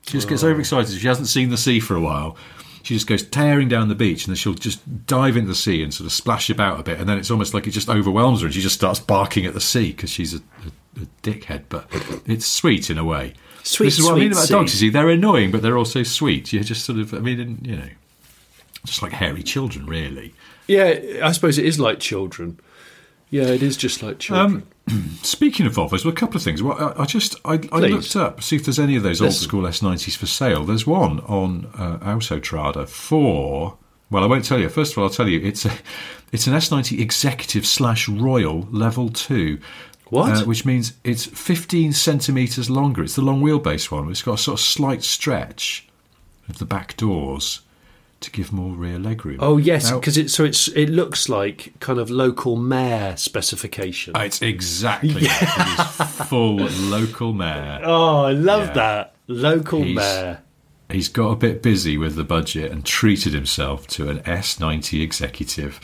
She 0.07 0.12
just 0.12 0.26
Oh. 0.26 0.30
gets 0.30 0.43
overexcited. 0.45 0.99
She 0.99 1.07
hasn't 1.07 1.28
seen 1.28 1.51
the 1.51 1.59
sea 1.59 1.80
for 1.80 1.95
a 1.97 2.01
while. 2.01 2.36
She 2.83 2.95
just 2.95 3.07
goes 3.07 3.22
tearing 3.22 3.68
down 3.68 3.89
the 3.89 3.95
beach, 3.95 4.24
and 4.24 4.31
then 4.33 4.37
she'll 4.37 4.55
just 4.55 5.07
dive 5.07 5.37
into 5.37 5.49
the 5.49 5.55
sea 5.55 5.83
and 5.83 5.93
sort 5.93 6.07
of 6.07 6.12
splash 6.12 6.49
about 6.51 6.81
a 6.81 6.83
bit, 6.83 6.99
and 7.01 7.09
then 7.09 7.18
it's 7.18 7.31
almost 7.31 7.53
like 7.55 7.66
it 7.66 7.72
just 7.72 7.89
overwhelms 7.89 8.41
her, 8.41 8.47
and 8.47 8.55
she 8.55 8.61
just 8.61 8.74
starts 8.76 9.01
barking 9.01 9.45
at 9.47 9.55
the 9.55 9.61
sea 9.61 9.93
because 9.93 10.11
she's 10.11 10.35
a, 10.35 10.39
a, 10.97 11.03
a 11.03 11.07
dickhead. 11.22 11.64
But 11.68 11.87
it's 12.26 12.47
sweet 12.47 12.89
in 12.91 12.99
a 12.99 13.05
way. 13.05 13.35
Sweet, 13.64 13.87
This 13.89 13.99
is 13.99 14.05
what 14.05 14.14
I 14.14 14.18
mean 14.20 14.33
about 14.33 14.45
sea. 14.47 14.55
dogs. 14.55 14.72
You 14.74 14.79
see, 14.89 14.91
they're 14.91 15.11
annoying, 15.11 15.51
but 15.51 15.61
they're 15.62 15.76
also 15.76 16.03
sweet. 16.03 16.53
You 16.53 16.61
just 16.64 16.85
sort 16.87 16.99
of, 16.99 17.12
I 17.12 17.18
mean, 17.18 17.59
you 17.62 17.76
know, 17.76 17.89
just 18.87 19.03
like 19.03 19.12
hairy 19.12 19.43
children, 19.43 19.85
really. 19.87 20.33
yeah, 20.66 21.20
I 21.22 21.33
suppose 21.33 21.59
it 21.59 21.66
is 21.66 21.79
like 21.79 22.01
children. 22.01 22.59
Yeah, 23.31 23.45
it 23.45 23.62
is 23.62 23.76
just 23.76 24.03
like 24.03 24.12
um, 24.12 24.18
children. 24.18 24.66
Speaking 25.22 25.66
of 25.66 25.74
Volvos, 25.74 26.05
well, 26.05 26.12
a 26.12 26.16
couple 26.16 26.36
of 26.36 26.43
things. 26.43 26.62
Well, 26.62 26.76
I, 26.97 27.03
I 27.03 27.05
just 27.07 27.36
I, 27.45 27.61
I 27.72 27.80
looked 27.80 28.16
up 28.16 28.43
see 28.43 28.57
if 28.57 28.64
there's 28.64 28.78
any 28.78 28.97
of 28.97 29.03
those 29.03 29.20
old 29.20 29.32
school 29.32 29.62
S90s 29.62 30.16
for 30.16 30.26
sale. 30.26 30.64
There's 30.64 30.86
one 30.86 31.20
on 31.20 31.66
uh, 31.74 31.99
Autotrader 31.99 32.89
for. 32.89 33.76
Well, 34.11 34.24
I 34.24 34.26
won't 34.26 34.45
tell 34.45 34.59
you. 34.59 34.68
First 34.68 34.93
of 34.93 34.99
all, 34.99 35.05
I'll 35.05 35.11
tell 35.11 35.28
you 35.28 35.41
it's 35.41 35.64
a 35.64 35.72
it's 36.32 36.47
an 36.47 36.55
S90 36.55 37.01
Executive 37.01 37.66
slash 37.66 38.09
Royal 38.09 38.62
Level 38.70 39.11
Two. 39.11 39.59
What? 40.11 40.43
Uh, 40.43 40.45
which 40.47 40.64
means 40.64 40.95
it's 41.05 41.26
15 41.26 41.93
centimeters 41.93 42.70
longer. 42.70 43.03
It's 43.03 43.16
the 43.16 43.22
long 43.22 43.43
wheelbase 43.43 43.91
one. 43.91 44.11
It's 44.11 44.22
got 44.22 44.34
a 44.34 44.39
sort 44.39 44.59
of 44.59 44.64
slight 44.64 45.03
stretch 45.03 45.86
of 46.49 46.59
the 46.59 46.64
back 46.64 46.97
doors 46.97 47.61
to 48.20 48.30
give 48.32 48.52
more 48.52 48.74
rear 48.74 48.98
legroom. 48.98 49.36
oh 49.40 49.58
yes, 49.58 49.90
because 49.92 50.16
it 50.18 50.28
so 50.30 50.44
it's 50.44 50.68
it 50.68 50.88
looks 50.90 51.28
like 51.28 51.72
kind 51.80 51.98
of 52.00 52.10
local 52.10 52.56
mayor 52.56 53.16
specification. 53.16 54.16
Uh, 54.16 54.20
It's 54.20 54.42
exactly 54.42 55.10
that. 55.26 55.96
It 56.00 56.20
is 56.20 56.26
full 56.28 56.56
local 56.56 57.32
mayor. 57.32 57.80
oh, 57.84 58.24
I 58.24 58.32
love 58.32 58.68
Yeah. 58.68 58.72
that 58.74 59.14
local 59.28 59.82
He's- 59.82 59.96
mayor. 59.96 60.40
He's 60.90 61.08
got 61.10 61.28
a 61.28 61.36
bit 61.36 61.62
busy 61.62 61.98
with 61.98 62.16
the 62.16 62.24
budget 62.24 62.72
and 62.72 62.82
treated 62.82 63.34
himself 63.34 63.86
to 63.88 64.08
an 64.08 64.20
S90 64.20 65.02
executive 65.02 65.78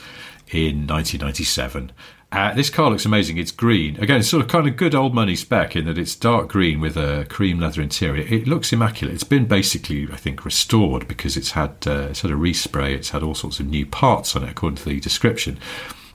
in 0.49 0.87
1997. 0.87 1.91
Uh, 2.35 2.53
this 2.53 2.69
car 2.69 2.89
looks 2.89 3.05
amazing. 3.05 3.37
It's 3.37 3.51
green. 3.51 3.95
Again, 3.97 4.19
it's 4.19 4.29
sort 4.29 4.43
of 4.43 4.49
kind 4.49 4.67
of 4.67 4.75
good 4.75 4.93
old 4.93 5.13
money 5.13 5.35
spec 5.35 5.75
in 5.75 5.85
that 5.85 5.97
it's 5.97 6.15
dark 6.15 6.49
green 6.49 6.81
with 6.81 6.97
a 6.97 7.25
cream 7.29 7.59
leather 7.59 7.81
interior. 7.81 8.25
It 8.27 8.45
looks 8.45 8.73
immaculate. 8.73 9.15
It's 9.15 9.23
been 9.23 9.45
basically, 9.45 10.07
I 10.11 10.17
think, 10.17 10.43
restored 10.43 11.07
because 11.07 11.37
it's 11.37 11.51
had 11.51 11.75
uh, 11.87 12.07
it's 12.09 12.21
had 12.21 12.31
a 12.31 12.35
respray. 12.35 12.93
It's 12.93 13.11
had 13.11 13.23
all 13.23 13.35
sorts 13.35 13.59
of 13.59 13.67
new 13.67 13.85
parts 13.85 14.35
on 14.35 14.43
it, 14.43 14.49
according 14.49 14.77
to 14.77 14.85
the 14.85 14.99
description. 14.99 15.57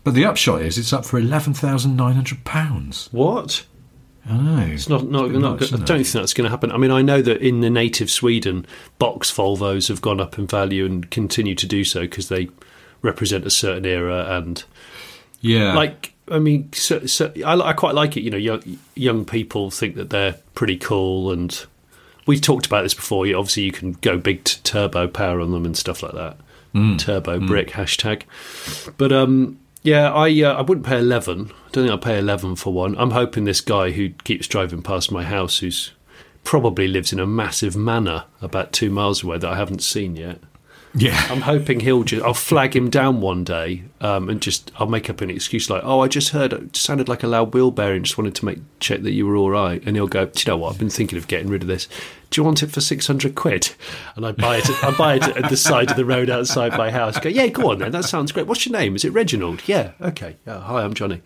But 0.04 0.14
the 0.14 0.24
upshot 0.26 0.62
is 0.62 0.76
it's 0.76 0.92
up 0.92 1.06
for 1.06 1.18
eleven 1.18 1.54
thousand 1.54 1.96
nine 1.96 2.14
hundred 2.14 2.44
pounds. 2.44 3.08
What? 3.12 3.64
I 4.28 4.36
know. 4.36 4.66
It's 4.66 4.88
not 4.88 5.08
not, 5.08 5.30
bit 5.30 5.40
not 5.40 5.60
much, 5.60 5.72
I 5.72 5.76
don't 5.76 6.00
it? 6.00 6.04
think 6.04 6.12
that's 6.12 6.34
going 6.34 6.44
to 6.44 6.50
happen. 6.50 6.70
I 6.70 6.76
mean, 6.76 6.90
I 6.90 7.00
know 7.00 7.22
that 7.22 7.40
in 7.40 7.60
the 7.60 7.70
native 7.70 8.10
Sweden, 8.10 8.66
box 8.98 9.32
Volvos 9.32 9.88
have 9.88 10.02
gone 10.02 10.20
up 10.20 10.38
in 10.38 10.46
value 10.46 10.84
and 10.84 11.10
continue 11.10 11.54
to 11.54 11.66
do 11.66 11.82
so 11.82 12.02
because 12.02 12.28
they 12.28 12.50
represent 13.02 13.46
a 13.46 13.50
certain 13.50 13.86
era 13.86 14.26
and 14.28 14.64
Yeah. 15.41 15.74
like 15.74 16.14
I 16.30 16.38
mean, 16.38 16.72
so, 16.72 17.07
so 17.07 17.32
I, 17.45 17.55
I 17.61 17.72
quite 17.72 17.95
like 17.95 18.16
it. 18.16 18.22
You 18.22 18.30
know, 18.30 18.36
young 18.36 18.62
young 18.95 19.24
people 19.24 19.70
think 19.70 19.97
that 19.97 20.11
they're 20.11 20.36
pretty 20.55 20.76
cool, 20.76 21.32
and 21.32 21.66
we've 22.26 22.41
talked 22.41 22.66
about 22.66 22.82
this 22.82 22.95
before. 22.95 23.26
You, 23.26 23.36
obviously, 23.36 23.64
you 23.64 23.72
can 23.72 23.93
go 23.93 24.16
big 24.16 24.45
t- 24.45 24.61
turbo 24.62 25.09
power 25.09 25.41
on 25.41 25.51
them 25.51 25.64
and 25.64 25.76
stuff 25.76 26.03
like 26.03 26.12
that. 26.12 26.36
Turbo 26.99 27.41
brick 27.41 27.70
hashtag. 27.70 28.22
But 28.97 29.11
um, 29.11 29.59
yeah, 29.82 30.12
I 30.12 30.28
uh, 30.43 30.55
I 30.55 30.61
wouldn't 30.61 30.86
pay 30.86 30.99
eleven. 30.99 31.51
I 31.66 31.70
don't 31.72 31.84
think 31.88 31.91
I'd 31.91 32.03
pay 32.03 32.18
eleven 32.18 32.55
for 32.55 32.72
one. 32.72 32.97
I'm 32.97 33.11
hoping 33.11 33.43
this 33.43 33.61
guy 33.61 33.91
who 33.91 34.11
keeps 34.11 34.47
driving 34.47 34.80
past 34.80 35.11
my 35.11 35.24
house, 35.24 35.59
who's 35.59 35.91
probably 36.45 36.86
lives 36.86 37.12
in 37.12 37.18
a 37.18 37.26
massive 37.26 37.76
manor 37.76 38.24
about 38.41 38.72
two 38.72 38.88
miles 38.91 39.24
away 39.24 39.38
that 39.38 39.51
I 39.51 39.57
haven't 39.57 39.82
seen 39.82 40.14
yet. 40.14 40.38
Yeah. 40.95 41.26
I'm 41.30 41.43
hoping 41.43 41.80
he'll 41.80 42.03
just. 42.03 42.24
I'll 42.24 42.34
flag 42.34 42.74
him 42.74 42.91
down 42.91 43.20
one 43.20 43.45
day, 43.45 43.84
um, 44.01 44.28
and 44.28 44.41
just 44.41 44.72
I'll 44.78 44.88
make 44.88 45.09
up 45.09 45.20
an 45.20 45.30
excuse 45.30 45.70
like, 45.70 45.82
"Oh, 45.84 46.01
I 46.01 46.09
just 46.09 46.30
heard 46.30 46.53
it 46.53 46.76
sounded 46.76 47.09
like 47.09 47.22
a 47.22 47.26
loud 47.26 47.55
wheel 47.55 47.70
bearing. 47.70 48.03
Just 48.03 48.18
wanted 48.18 48.34
to 48.36 48.45
make 48.45 48.59
check 48.80 49.03
that 49.03 49.12
you 49.12 49.26
were 49.26 49.36
all 49.36 49.51
right." 49.51 49.82
And 49.86 49.97
he'll 49.97 50.09
go, 50.09 50.26
"Do 50.26 50.41
you 50.41 50.51
know 50.51 50.57
what? 50.57 50.72
I've 50.72 50.78
been 50.78 50.91
thinking 50.91 51.18
of 51.18 51.28
getting 51.28 51.49
rid 51.49 51.62
of 51.62 51.68
this. 51.68 51.86
Do 52.30 52.41
you 52.41 52.45
want 52.45 52.62
it 52.62 52.70
for 52.72 52.80
six 52.80 53.07
hundred 53.07 53.34
quid?" 53.34 53.72
And 54.16 54.26
I 54.26 54.32
buy 54.32 54.57
it. 54.57 54.68
I 54.82 54.95
buy 54.97 55.14
it 55.16 55.22
at 55.22 55.49
the 55.49 55.57
side 55.57 55.91
of 55.91 55.97
the 55.97 56.05
road 56.05 56.28
outside 56.30 56.76
my 56.76 56.91
house. 56.91 57.18
Go, 57.18 57.28
yeah, 57.28 57.47
go 57.49 57.70
on 57.70 57.78
then. 57.78 57.93
That 57.93 58.05
sounds 58.05 58.32
great. 58.32 58.47
What's 58.47 58.66
your 58.66 58.72
name? 58.78 58.97
Is 58.97 59.05
it 59.05 59.12
Reginald? 59.12 59.62
Yeah. 59.66 59.93
Okay. 60.01 60.36
Hi, 60.47 60.82
I'm 60.82 60.95
Johnny. 60.95 61.22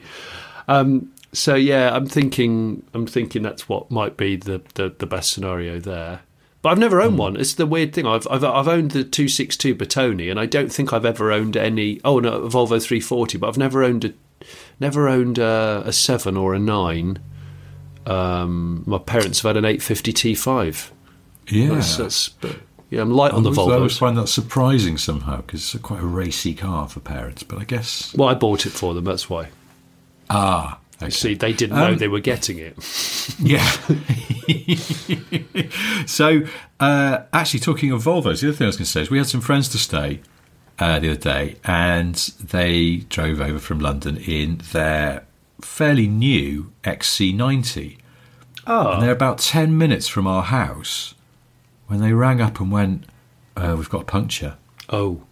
Um, 0.69 1.13
so 1.33 1.55
yeah, 1.55 1.95
I'm 1.95 2.07
thinking. 2.07 2.85
I'm 2.93 3.07
thinking 3.07 3.43
that's 3.43 3.69
what 3.69 3.91
might 3.91 4.17
be 4.17 4.37
the 4.37 4.63
the, 4.75 4.95
the 4.99 5.07
best 5.07 5.33
scenario 5.33 5.81
there. 5.81 6.21
But 6.65 6.71
I've 6.71 6.79
never 6.79 7.03
owned 7.03 7.19
one. 7.19 7.37
It's 7.37 7.53
the 7.53 7.67
weird 7.67 7.93
thing. 7.93 8.07
I've, 8.07 8.27
I've 8.31 8.43
I've 8.43 8.69
owned 8.69 8.93
the 8.93 9.05
two 9.05 9.29
six 9.29 9.55
two 9.55 9.75
Bertone, 9.75 10.31
and 10.31 10.41
I 10.41 10.47
don't 10.47 10.73
think 10.73 10.95
I've 10.95 11.05
ever 11.05 11.31
owned 11.31 11.59
any. 11.59 12.01
Oh 12.07 12.21
no, 12.21 12.33
a 12.37 12.49
Volvo 12.49 12.83
three 12.83 13.01
forty. 13.01 13.37
But 13.37 13.49
I've 13.49 13.59
never 13.59 13.85
owned 13.85 14.07
a 14.07 14.15
never 14.81 15.07
owned 15.07 15.37
a, 15.39 15.83
a 15.85 15.93
seven 15.93 16.39
or 16.39 16.55
a 16.55 16.59
nine. 16.59 17.19
Um, 18.07 18.83
my 18.87 18.97
parents 18.97 19.43
have 19.43 19.51
had 19.51 19.57
an 19.59 19.67
eight 19.67 19.83
fifty 19.83 20.11
T 20.11 20.35
five. 20.35 20.91
yeah. 21.49 21.75
That's, 21.75 21.99
that's 21.99 22.29
but 22.31 22.57
yeah, 22.89 23.03
I'm 23.03 23.11
light 23.11 23.33
on 23.33 23.43
the 23.43 23.51
Volvo. 23.51 23.73
I 23.73 23.75
always 23.77 23.99
find 23.99 24.17
that 24.17 24.29
surprising 24.29 24.97
somehow 24.97 25.43
because 25.43 25.75
it's 25.75 25.83
quite 25.83 26.01
a 26.01 26.07
racy 26.07 26.55
car 26.55 26.89
for 26.89 27.01
parents. 27.01 27.43
But 27.43 27.59
I 27.59 27.65
guess 27.65 28.15
Well, 28.15 28.31
I 28.31 28.35
bought 28.35 28.65
it 28.65 28.71
for 28.73 28.95
them. 28.95 29.05
That's 29.05 29.29
why. 29.29 29.51
ah, 30.31 30.79
okay. 31.05 31.11
See, 31.11 31.35
they 31.35 31.53
didn't 31.53 31.77
know 31.77 31.87
Um, 31.93 31.97
they 31.99 32.09
were 32.09 32.21
getting 32.21 32.59
it. 32.59 32.77
yeah. 33.39 33.65
so 36.07 36.43
uh, 36.81 37.19
actually, 37.33 37.61
talking 37.61 37.91
of 37.93 38.03
Volvos, 38.05 38.41
the 38.41 38.49
other 38.49 38.57
thing 38.57 38.65
I 38.67 38.69
was 38.69 38.77
going 38.77 38.85
to 38.87 38.91
say 38.91 39.03
is 39.03 39.11
we 39.11 39.19
had 39.19 39.27
some 39.27 39.41
friends 39.41 39.69
to 39.71 39.79
stay 39.79 40.21
uh, 40.79 40.99
the 40.99 41.11
other 41.11 41.21
day, 41.21 41.57
and 41.65 42.15
they 42.43 42.99
drove 43.09 43.41
over 43.41 43.59
from 43.59 43.79
London 43.79 44.17
in 44.17 44.61
their 44.73 45.25
fairly 45.61 46.07
new 46.09 46.73
XC90. 46.85 47.99
Oh, 48.67 48.93
And 48.93 49.03
they're 49.03 49.11
about 49.13 49.39
10 49.39 49.77
minutes 49.77 50.09
from 50.09 50.27
our 50.27 50.43
house 50.43 51.15
when 51.87 52.01
they 52.01 52.13
rang 52.13 52.41
up 52.41 52.61
and 52.61 52.73
went, 52.73 53.05
uh, 53.57 53.75
We've 53.77 53.91
got 53.91 54.03
a 54.03 54.07
puncture. 54.07 54.57
oh, 54.89 55.23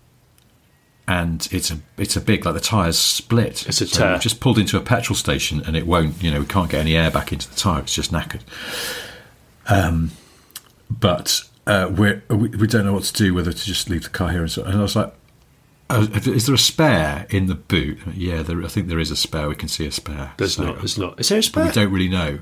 and 1.09 1.46
it's 1.50 1.70
a 1.70 1.78
it's 1.98 2.16
a 2.16 2.20
big 2.20 2.44
like 2.46 2.55
the 2.55 2.61
tires 2.61 2.98
split. 2.98 3.66
It's 3.66 3.80
a 3.80 3.86
So 3.86 3.98
tear. 4.00 4.18
just 4.18 4.40
pulled 4.40 4.59
into 4.59 4.76
a 4.76 4.80
petrol 4.80 5.16
station 5.16 5.61
and 5.66 5.76
it 5.76 5.86
won't. 5.86 6.22
You 6.22 6.30
know, 6.30 6.40
we 6.40 6.46
can't 6.46 6.70
get 6.70 6.80
any 6.80 6.96
air 6.96 7.11
back 7.11 7.32
into 7.32 7.48
the 7.48 7.57
tire. 7.57 7.80
It's 7.80 7.94
just 7.94 8.12
knackered. 8.12 8.42
Um, 9.68 10.11
but 10.90 11.42
uh, 11.66 11.90
we're, 11.96 12.22
we 12.28 12.48
we 12.50 12.66
don't 12.66 12.84
know 12.84 12.92
what 12.92 13.05
to 13.05 13.12
do. 13.12 13.34
Whether 13.34 13.53
to 13.53 13.64
just 13.64 13.88
leave 13.88 14.05
the 14.05 14.11
car 14.11 14.30
here 14.30 14.40
and 14.42 14.50
so. 14.50 14.62
And 14.64 14.78
I 14.78 14.82
was 14.82 14.96
like, 14.96 15.12
oh, 15.90 16.03
is 16.12 16.46
there 16.46 16.55
a 16.55 16.59
spare 16.59 17.26
in 17.30 17.46
the 17.46 17.55
boot? 17.55 17.98
Yeah, 18.14 18.42
there, 18.42 18.62
I 18.64 18.68
think 18.68 18.88
there 18.88 18.98
is 19.00 19.11
a 19.11 19.16
spare. 19.16 19.48
We 19.48 19.55
can 19.55 19.68
see 19.68 19.86
a 19.86 19.92
spare. 19.92 20.32
there's 20.36 20.55
So- 20.57 20.64
not. 20.64 20.78
There's 20.78 20.98
not. 20.98 21.20
Is 21.20 21.28
there 21.28 21.38
a 21.38 21.42
spare? 21.42 21.66
we 21.66 21.72
don't 21.72 21.92
really 21.92 22.09
know. 22.09 22.40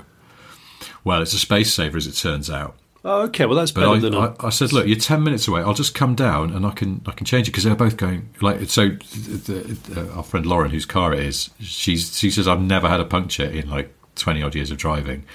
Well, 1.03 1.21
it's 1.21 1.33
a 1.33 1.39
space 1.39 1.73
saver 1.73 1.97
as 1.97 2.05
it 2.07 2.13
turns 2.13 2.49
out. 2.49 2.75
Oh, 3.03 3.23
okay. 3.23 3.45
Well, 3.45 3.57
that's 3.57 3.71
But 3.71 3.81
better 3.81 3.93
I, 3.93 3.99
than 3.99 4.35
I 4.39 4.49
said, 4.49 4.71
look, 4.71 4.85
you're 4.85 4.97
ten 4.97 5.23
minutes 5.23 5.47
away. 5.47 5.61
I'll 5.61 5.73
just 5.73 5.95
come 5.95 6.13
down 6.13 6.51
and 6.51 6.65
I 6.65 6.71
can 6.71 7.01
I 7.07 7.11
can 7.11 7.25
change 7.25 7.47
it 7.47 7.51
because 7.51 7.63
they're 7.63 7.75
both 7.75 7.97
going 7.97 8.29
like 8.41 8.69
so. 8.69 8.89
The, 8.89 9.77
the, 9.89 10.01
uh, 10.01 10.17
our 10.17 10.23
friend 10.23 10.45
Lauren, 10.45 10.69
whose 10.71 10.85
car 10.85 11.13
it 11.13 11.19
is, 11.19 11.49
she's 11.59 12.17
she 12.17 12.29
says 12.29 12.47
I've 12.47 12.61
never 12.61 12.87
had 12.87 12.99
a 12.99 13.05
puncture 13.05 13.45
in 13.45 13.69
like 13.69 13.93
twenty 14.15 14.43
odd 14.43 14.53
years 14.53 14.69
of 14.69 14.77
driving, 14.77 15.25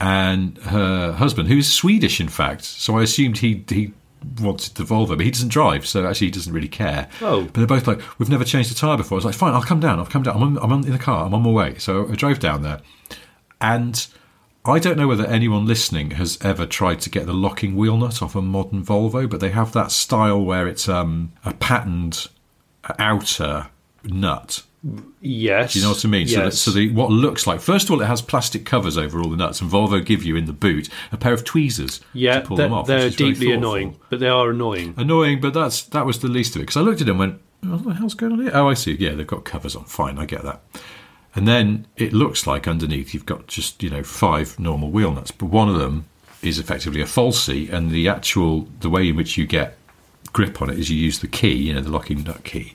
and 0.00 0.58
her 0.58 1.12
husband, 1.12 1.48
who 1.48 1.56
is 1.58 1.72
Swedish 1.72 2.20
in 2.20 2.28
fact, 2.28 2.64
so 2.64 2.98
I 2.98 3.04
assumed 3.04 3.38
he 3.38 3.64
he 3.68 3.92
wanted 4.40 4.74
the 4.74 4.84
Volvo, 4.84 5.16
but 5.16 5.20
he 5.20 5.30
doesn't 5.30 5.48
drive, 5.48 5.86
so 5.86 6.06
actually 6.06 6.28
he 6.28 6.30
doesn't 6.32 6.52
really 6.52 6.68
care. 6.68 7.08
Oh. 7.22 7.44
but 7.44 7.54
they're 7.54 7.66
both 7.66 7.86
like, 7.86 8.00
we've 8.18 8.28
never 8.28 8.44
changed 8.44 8.70
the 8.70 8.74
tire 8.74 8.96
before. 8.96 9.16
I 9.16 9.18
was 9.18 9.24
like, 9.24 9.34
fine, 9.34 9.52
I'll 9.52 9.62
come 9.62 9.80
down. 9.80 9.98
I'll 9.98 10.06
come 10.06 10.22
down. 10.22 10.36
I'm 10.36 10.42
on, 10.42 10.58
I'm 10.58 10.72
on, 10.72 10.84
in 10.84 10.92
the 10.92 10.98
car. 10.98 11.26
I'm 11.26 11.34
on 11.34 11.42
my 11.42 11.50
way. 11.50 11.78
So 11.78 12.08
I 12.08 12.14
drove 12.14 12.38
down 12.38 12.62
there, 12.62 12.80
and 13.60 14.06
I 14.64 14.78
don't 14.78 14.96
know 14.96 15.08
whether 15.08 15.26
anyone 15.26 15.66
listening 15.66 16.12
has 16.12 16.38
ever 16.40 16.66
tried 16.66 17.00
to 17.00 17.10
get 17.10 17.26
the 17.26 17.34
locking 17.34 17.74
wheel 17.74 17.96
nut 17.96 18.22
off 18.22 18.36
a 18.36 18.42
modern 18.42 18.84
Volvo, 18.84 19.28
but 19.28 19.40
they 19.40 19.50
have 19.50 19.72
that 19.72 19.90
style 19.90 20.40
where 20.40 20.68
it's 20.68 20.88
um, 20.88 21.32
a 21.44 21.52
patterned 21.52 22.28
outer 22.98 23.68
nut. 24.04 24.62
Yes. 25.20 25.72
Do 25.72 25.78
you 25.78 25.84
know 25.84 25.92
what 25.92 26.04
I 26.04 26.08
mean? 26.08 26.28
So, 26.28 26.36
that, 26.36 26.44
Yes. 26.44 26.58
so 26.58 26.70
the, 26.72 26.90
what 26.90 27.10
looks 27.10 27.46
like, 27.46 27.60
first 27.60 27.86
of 27.86 27.92
all, 27.92 28.02
it 28.02 28.06
has 28.06 28.20
plastic 28.22 28.64
covers 28.64 28.96
over 28.96 29.20
all 29.20 29.30
the 29.30 29.36
nuts, 29.36 29.60
and 29.60 29.70
Volvo 29.70 30.04
give 30.04 30.24
you 30.24 30.36
in 30.36 30.46
the 30.46 30.52
boot 30.52 30.88
a 31.12 31.16
pair 31.16 31.32
of 31.32 31.44
tweezers 31.44 32.00
yeah, 32.12 32.40
to 32.40 32.46
pull 32.46 32.56
them 32.56 32.72
off. 32.72 32.86
they're 32.86 33.04
which 33.04 33.14
is 33.14 33.16
very 33.16 33.32
deeply 33.32 33.52
annoying, 33.52 33.96
but 34.10 34.20
they 34.20 34.28
are 34.28 34.50
annoying. 34.50 34.94
Annoying, 34.96 35.40
but 35.40 35.54
that's 35.54 35.82
that 35.84 36.06
was 36.06 36.18
the 36.20 36.28
least 36.28 36.54
of 36.56 36.62
it 36.62 36.64
because 36.66 36.76
I 36.76 36.80
looked 36.80 37.00
at 37.00 37.06
it 37.06 37.10
and 37.10 37.18
went, 37.18 37.40
"What 37.62 37.84
the 37.84 37.94
hell's 37.94 38.14
going 38.14 38.32
on 38.32 38.40
here?" 38.40 38.50
Oh, 38.54 38.68
I 38.68 38.74
see. 38.74 38.94
Yeah, 38.94 39.14
they've 39.14 39.26
got 39.26 39.44
covers 39.44 39.76
on. 39.76 39.84
Fine, 39.84 40.18
I 40.18 40.26
get 40.26 40.42
that. 40.42 40.62
And 41.34 41.48
then 41.48 41.86
it 41.96 42.12
looks 42.12 42.46
like 42.46 42.68
underneath 42.68 43.14
you've 43.14 43.26
got 43.26 43.46
just 43.46 43.82
you 43.82 43.90
know 43.90 44.02
five 44.02 44.58
normal 44.58 44.90
wheel 44.90 45.12
nuts, 45.12 45.30
but 45.30 45.46
one 45.46 45.68
of 45.68 45.78
them 45.78 46.04
is 46.42 46.58
effectively 46.58 47.00
a 47.00 47.06
falsie, 47.06 47.72
and 47.72 47.90
the 47.90 48.08
actual 48.08 48.68
the 48.80 48.90
way 48.90 49.08
in 49.08 49.16
which 49.16 49.38
you 49.38 49.46
get 49.46 49.76
grip 50.32 50.60
on 50.62 50.70
it 50.70 50.78
is 50.78 50.90
you 50.90 50.96
use 50.96 51.20
the 51.20 51.26
key, 51.26 51.52
you 51.54 51.74
know, 51.74 51.80
the 51.80 51.90
locking 51.90 52.22
nut 52.24 52.42
key, 52.44 52.74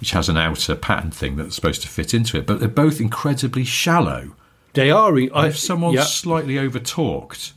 which 0.00 0.12
has 0.12 0.28
an 0.28 0.36
outer 0.36 0.74
pattern 0.74 1.10
thing 1.10 1.36
that's 1.36 1.54
supposed 1.54 1.82
to 1.82 1.88
fit 1.88 2.14
into 2.14 2.36
it. 2.38 2.46
But 2.46 2.60
they're 2.60 2.68
both 2.68 3.00
incredibly 3.00 3.64
shallow. 3.64 4.34
They 4.74 4.90
are. 4.90 5.16
I, 5.34 5.48
If 5.48 5.58
someone's 5.58 5.96
yeah, 5.96 6.02
slightly 6.04 6.58
over 6.58 6.78
torqued, 6.78 7.52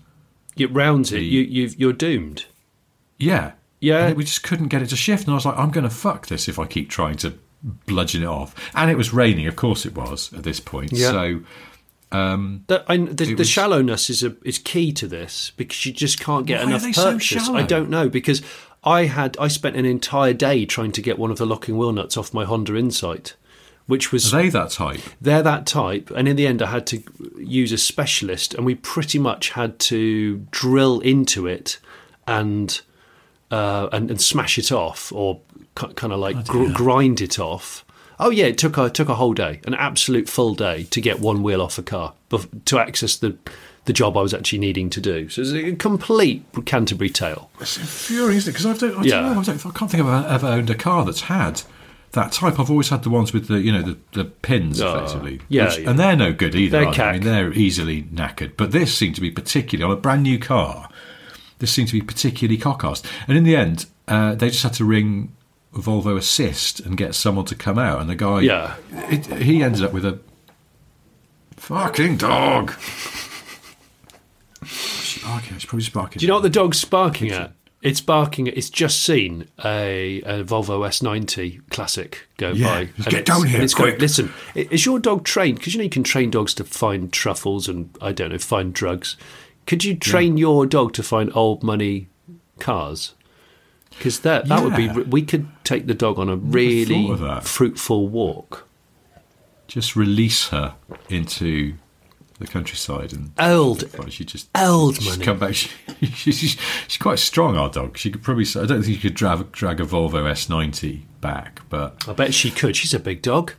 it 0.57 0.71
rounds 0.73 1.11
it. 1.11 1.17
the- 1.17 1.25
You, 1.25 1.41
you, 1.41 1.69
you're 1.77 1.93
doomed. 1.93 2.45
Yeah. 3.17 3.51
Yeah. 3.79 4.07
And 4.07 4.17
we 4.17 4.23
just 4.23 4.43
couldn't 4.43 4.67
get 4.69 4.81
it 4.81 4.87
to 4.89 4.95
shift. 4.95 5.23
And 5.25 5.31
I 5.31 5.35
was 5.35 5.45
like, 5.45 5.57
I'm 5.57 5.69
going 5.71 5.83
to 5.83 5.89
fuck 5.95 6.27
this 6.27 6.47
if 6.47 6.57
I 6.59 6.65
keep 6.65 6.89
trying 6.89 7.17
to 7.17 7.35
bludgeon 7.63 8.23
it 8.23 8.27
off. 8.27 8.55
And 8.75 8.89
it 8.91 8.97
was 8.97 9.13
raining, 9.13 9.47
of 9.47 9.55
course 9.55 9.85
it 9.85 9.95
was 9.95 10.31
at 10.33 10.43
this 10.43 10.59
point. 10.59 10.91
Yeah. 10.93 11.11
So, 11.11 11.39
um, 12.11 12.63
The, 12.67 12.83
I, 12.87 12.97
the, 12.97 13.13
the 13.25 13.33
was- 13.35 13.49
shallowness 13.49 14.09
is 14.09 14.23
a 14.23 14.35
is 14.43 14.57
key 14.57 14.91
to 14.93 15.07
this 15.07 15.51
because 15.57 15.85
you 15.85 15.93
just 15.93 16.19
can't 16.19 16.45
get 16.45 16.61
enough 16.63 16.81
they 16.83 16.91
so 16.91 17.13
purchase. 17.13 17.45
shallow? 17.45 17.57
I 17.57 17.63
don't 17.63 17.89
know 17.89 18.09
because 18.09 18.41
I 18.83 19.05
had 19.05 19.37
I 19.39 19.47
spent 19.47 19.75
an 19.75 19.85
entire 19.85 20.33
day 20.33 20.65
trying 20.65 20.91
to 20.93 21.01
get 21.01 21.17
one 21.19 21.31
of 21.31 21.37
the 21.37 21.45
locking 21.45 21.77
wheel 21.77 21.91
nuts 21.93 22.17
off 22.17 22.33
my 22.33 22.43
Honda 22.45 22.75
Insight, 22.75 23.35
which 23.85 24.11
was 24.11 24.33
are 24.33 24.41
they 24.41 24.49
that 24.49 24.71
type? 24.71 25.01
they're 25.21 25.43
that 25.43 25.65
type, 25.67 26.11
and 26.11 26.27
in 26.27 26.35
the 26.35 26.47
end, 26.47 26.61
I 26.61 26.67
had 26.71 26.87
to 26.87 27.03
use 27.37 27.71
a 27.71 27.77
specialist, 27.77 28.53
and 28.55 28.65
we 28.65 28.75
pretty 28.75 29.19
much 29.19 29.51
had 29.51 29.77
to 29.79 30.45
drill 30.51 30.99
into 31.01 31.45
it 31.47 31.77
and 32.27 32.81
uh, 33.51 33.89
and, 33.91 34.09
and 34.09 34.21
smash 34.21 34.57
it 34.57 34.71
off, 34.71 35.11
or 35.11 35.41
kind 35.75 36.11
of 36.13 36.19
like 36.19 36.47
gr- 36.47 36.71
grind 36.71 37.21
it 37.21 37.37
off. 37.39 37.85
Oh 38.19 38.29
yeah, 38.29 38.45
it 38.45 38.57
took 38.57 38.77
a 38.77 38.89
took 38.89 39.09
a 39.09 39.15
whole 39.15 39.33
day, 39.33 39.61
an 39.65 39.73
absolute 39.73 40.29
full 40.29 40.53
day, 40.55 40.83
to 40.83 41.01
get 41.01 41.19
one 41.19 41.43
wheel 41.43 41.61
off 41.61 41.77
a 41.77 41.83
car 41.83 42.13
bef- 42.29 42.65
to 42.65 42.79
access 42.79 43.15
the 43.17 43.37
the 43.85 43.93
job 43.93 44.15
I 44.15 44.21
was 44.21 44.31
actually 44.33 44.59
needing 44.59 44.91
to 44.91 45.01
do. 45.01 45.27
So 45.27 45.41
it's 45.41 45.51
a 45.53 45.75
complete 45.75 46.45
Canterbury 46.65 47.09
tale. 47.09 47.49
It's 47.59 47.77
infuriating, 47.77 48.37
isn't 48.37 48.49
it? 48.49 48.53
Because 48.53 48.83
I 48.83 48.87
don't, 48.87 48.99
I, 48.99 49.03
Yeah. 49.03 49.21
don't 49.21 49.33
know, 49.33 49.39
I, 49.39 49.43
don't, 49.43 49.65
I 49.65 49.69
can't 49.71 49.89
think 49.89 50.01
of 50.01 50.07
I've 50.07 50.25
ever 50.31 50.47
owned 50.47 50.69
a 50.69 50.75
car 50.75 51.03
that's 51.03 51.21
had 51.21 51.63
that 52.11 52.31
type. 52.31 52.59
I've 52.59 52.69
always 52.69 52.89
had 52.89 53.01
the 53.01 53.09
ones 53.09 53.33
with 53.33 53.47
the, 53.47 53.59
you 53.59 53.71
know, 53.71 53.81
the, 53.81 53.97
the 54.11 54.25
pins, 54.25 54.79
Oh, 54.79 54.99
effectively. 54.99 55.41
yeah, 55.49 55.73
yeah. 55.75 55.89
And 55.89 55.97
they're 55.97 56.15
no 56.15 56.31
good 56.31 56.53
either. 56.53 56.77
They're 56.85 56.93
they? 56.93 57.01
I 57.01 57.11
mean, 57.13 57.21
they're 57.23 57.53
easily 57.53 58.03
knackered. 58.03 58.51
But 58.55 58.71
this 58.71 58.95
seemed 58.95 59.15
to 59.15 59.21
be 59.21 59.31
particularly, 59.31 59.91
on 59.91 59.97
a 59.97 59.99
brand 59.99 60.21
new 60.21 60.37
car, 60.37 60.87
this 61.61 61.71
seemed 61.71 61.87
to 61.87 61.93
be 61.93 62.01
particularly 62.05 62.57
cock-assed. 62.57 63.05
And 63.29 63.37
in 63.37 63.45
the 63.45 63.55
end, 63.55 63.85
uh, 64.09 64.35
they 64.35 64.49
just 64.49 64.63
had 64.63 64.73
to 64.73 64.83
ring 64.85 65.31
Volvo 65.73 66.17
Assist 66.17 66.81
and 66.81 66.97
get 66.97 67.15
someone 67.15 67.45
to 67.45 67.55
come 67.55 67.79
out. 67.79 68.01
And 68.01 68.09
the 68.09 68.15
guy, 68.15 68.41
Yeah. 68.41 68.75
it, 68.91 69.25
he 69.41 69.63
ended 69.63 69.83
up 69.85 69.93
with 69.93 70.03
a 70.05 70.19
fucking 71.55 72.17
dog. 72.17 72.73
She's 74.65 75.23
barking. 75.23 75.57
She's 75.57 75.65
probably 75.65 75.87
barking. 75.93 76.19
Do 76.19 76.25
you 76.25 76.27
know 76.27 76.35
what 76.35 76.43
the 76.43 76.49
dog's 76.49 76.83
barking 76.85 77.31
at? 77.31 77.53
It's 77.81 77.99
barking. 77.99 78.45
It's 78.45 78.69
just 78.69 79.01
seen 79.01 79.47
a, 79.65 80.21
a 80.21 80.43
Volvo 80.43 80.87
S90 80.87 81.67
Classic 81.71 82.27
go 82.37 82.51
Yeah, 82.51 82.67
by. 82.67 82.83
get 82.85 83.07
it's- 83.07 83.23
down 83.23 83.47
here, 83.47 83.59
it's 83.61 83.73
going, 83.73 83.91
quick. 83.93 84.01
Listen, 84.01 84.31
is 84.53 84.85
your 84.85 84.99
dog 84.99 85.23
trained? 85.23 85.57
Because 85.57 85.73
you 85.73 85.79
know 85.79 85.83
you 85.85 85.89
can 85.89 86.03
train 86.03 86.29
dogs 86.29 86.53
to 86.55 86.63
find 86.63 87.11
truffles 87.11 87.67
and 87.67 87.89
I 87.99 88.11
don't 88.11 88.31
know 88.31 88.37
find 88.37 88.71
drugs. 88.71 89.17
Could 89.71 89.85
you 89.85 89.95
train 89.95 90.35
your 90.35 90.65
dog 90.65 90.91
to 90.95 91.01
find 91.01 91.31
old 91.33 91.63
money 91.63 92.09
cars? 92.59 93.13
Because 93.91 94.19
that 94.19 94.49
that 94.49 94.65
would 94.65 94.75
be. 94.75 94.89
We 94.89 95.21
could 95.21 95.47
take 95.63 95.87
the 95.87 95.93
dog 95.93 96.19
on 96.19 96.27
a 96.27 96.35
really 96.35 97.07
thought 97.07 97.13
of 97.13 97.19
that. 97.21 97.43
fruitful 97.45 98.09
walk. 98.09 98.67
just 99.67 99.95
release 99.95 100.49
her 100.49 100.75
into 101.07 101.75
the 102.37 102.47
countryside 102.47 103.13
and 103.13 103.31
Old, 103.39 103.85
she 104.09 104.25
just 104.25 104.49
old 104.59 104.97
she's 104.97 105.07
money. 105.07 105.23
come 105.23 105.39
back. 105.39 105.53
She, 105.55 105.69
she's, 106.07 106.37
she's, 106.37 106.57
she's 106.89 106.97
quite 106.97 107.19
strong. 107.19 107.55
Our 107.55 107.69
dog. 107.69 107.97
She 107.97 108.11
could 108.11 108.23
probably. 108.23 108.43
I 108.57 108.65
don't 108.65 108.83
think 108.83 108.95
she 108.97 109.01
could 109.01 109.13
drag 109.13 109.53
drag 109.53 109.79
a 109.79 109.85
Volvo 109.85 110.29
S90 110.29 111.03
back, 111.21 111.61
but 111.69 112.05
I 112.09 112.11
bet 112.11 112.33
she 112.33 112.51
could. 112.51 112.75
She's 112.75 112.93
a 112.93 112.99
big 112.99 113.21
dog. 113.21 113.53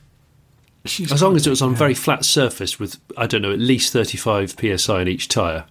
she's 0.85 1.11
As 1.11 1.23
long 1.23 1.37
as 1.37 1.47
it 1.47 1.51
was 1.51 1.63
on 1.63 1.73
a 1.73 1.77
very 1.77 1.95
flat 1.95 2.27
surface 2.27 2.79
with 2.79 3.01
I 3.17 3.27
don't 3.27 3.41
know 3.41 3.53
at 3.53 3.61
least 3.61 3.95
thirty 3.95 4.19
five 4.19 4.51
psi 4.61 5.01
in 5.01 5.09
each 5.09 5.29
tire. 5.29 5.65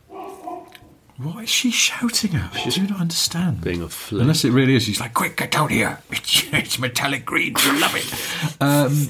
What 1.21 1.43
is 1.43 1.49
she 1.49 1.69
shouting 1.69 2.35
at? 2.35 2.55
I 2.55 2.69
do 2.69 2.87
not 2.87 2.99
understand. 2.99 3.61
Being 3.61 3.83
a 3.83 3.89
flea. 3.89 4.21
Unless 4.21 4.43
it 4.43 4.51
really 4.51 4.75
is. 4.75 4.83
She's 4.83 4.99
like, 4.99 5.13
quick, 5.13 5.37
get 5.37 5.51
down 5.51 5.69
here. 5.69 5.99
It's, 6.11 6.43
it's 6.53 6.79
metallic 6.79 7.25
green. 7.25 7.55
You 7.63 7.79
love 7.79 7.95
it. 7.95 8.61
Um, 8.61 9.07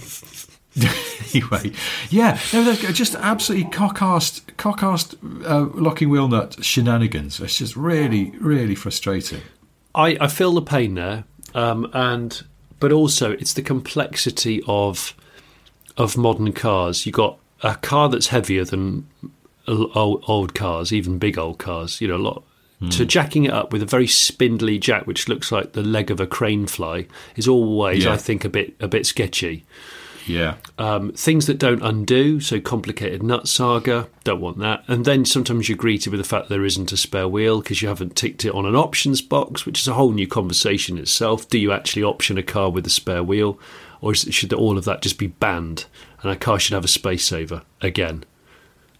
anyway, 1.33 1.71
yeah. 2.09 2.39
No, 2.53 2.63
they're 2.63 2.91
just 2.91 3.15
absolutely 3.15 3.69
cock-assed, 3.69 4.57
cock-assed 4.57 5.15
uh, 5.45 5.69
locking 5.79 6.09
wheel 6.09 6.27
nut 6.27 6.63
shenanigans. 6.63 7.39
It's 7.39 7.57
just 7.57 7.75
really, 7.75 8.31
really 8.39 8.75
frustrating. 8.75 9.41
I, 9.93 10.17
I 10.19 10.27
feel 10.27 10.53
the 10.53 10.61
pain 10.61 10.95
there, 10.95 11.25
um, 11.53 11.89
and 11.93 12.43
but 12.79 12.91
also 12.91 13.31
it's 13.31 13.53
the 13.53 13.61
complexity 13.61 14.61
of 14.67 15.13
of 15.97 16.17
modern 16.17 16.53
cars. 16.53 17.05
You 17.05 17.11
got 17.11 17.37
a 17.61 17.75
car 17.75 18.07
that's 18.07 18.27
heavier 18.27 18.63
than 18.63 19.07
old, 19.67 20.23
old 20.27 20.53
cars, 20.55 20.91
even 20.91 21.17
big 21.19 21.37
old 21.37 21.57
cars. 21.59 22.01
You 22.01 22.07
know, 22.07 22.15
a 22.15 22.17
lot. 22.17 22.43
To 22.89 23.05
jacking 23.05 23.43
it 23.45 23.53
up 23.53 23.71
with 23.71 23.83
a 23.83 23.85
very 23.85 24.07
spindly 24.07 24.79
jack, 24.79 25.05
which 25.05 25.29
looks 25.29 25.51
like 25.51 25.73
the 25.73 25.83
leg 25.83 26.09
of 26.09 26.19
a 26.19 26.25
crane 26.25 26.65
fly, 26.65 27.05
is 27.35 27.47
always, 27.47 28.05
Yeah. 28.05 28.13
I 28.13 28.17
think, 28.17 28.43
a 28.43 28.49
bit 28.49 28.73
a 28.79 28.87
bit 28.87 29.05
sketchy. 29.05 29.65
Yeah. 30.25 30.55
Um, 30.79 31.11
things 31.11 31.45
that 31.45 31.59
don't 31.59 31.83
undo, 31.83 32.39
so 32.39 32.59
complicated 32.59 33.21
nut 33.21 33.47
saga, 33.47 34.07
don't 34.23 34.41
want 34.41 34.57
that. 34.59 34.83
And 34.87 35.05
then 35.05 35.25
sometimes 35.25 35.69
you're 35.69 35.77
greeted 35.77 36.09
with 36.11 36.19
the 36.19 36.27
fact 36.27 36.49
there 36.49 36.65
isn't 36.65 36.91
a 36.91 36.97
spare 36.97 37.27
wheel 37.27 37.61
because 37.61 37.83
you 37.83 37.87
haven't 37.87 38.15
ticked 38.15 38.45
it 38.45 38.53
on 38.53 38.65
an 38.65 38.75
options 38.75 39.21
box, 39.21 39.65
which 39.65 39.79
is 39.81 39.87
a 39.87 39.93
whole 39.93 40.11
new 40.11 40.27
conversation 40.27 40.97
itself. 40.97 41.47
Do 41.49 41.59
you 41.59 41.71
actually 41.71 42.03
option 42.03 42.37
a 42.37 42.43
car 42.43 42.71
with 42.71 42.87
a 42.87 42.91
spare 42.91 43.23
wheel, 43.23 43.59
or 43.99 44.13
is, 44.13 44.21
should 44.31 44.53
all 44.53 44.77
of 44.77 44.85
that 44.85 45.01
just 45.03 45.19
be 45.19 45.27
banned? 45.27 45.85
And 46.23 46.31
a 46.31 46.35
car 46.35 46.59
should 46.59 46.73
have 46.73 46.85
a 46.85 46.87
space 46.87 47.25
saver 47.25 47.61
again, 47.81 48.23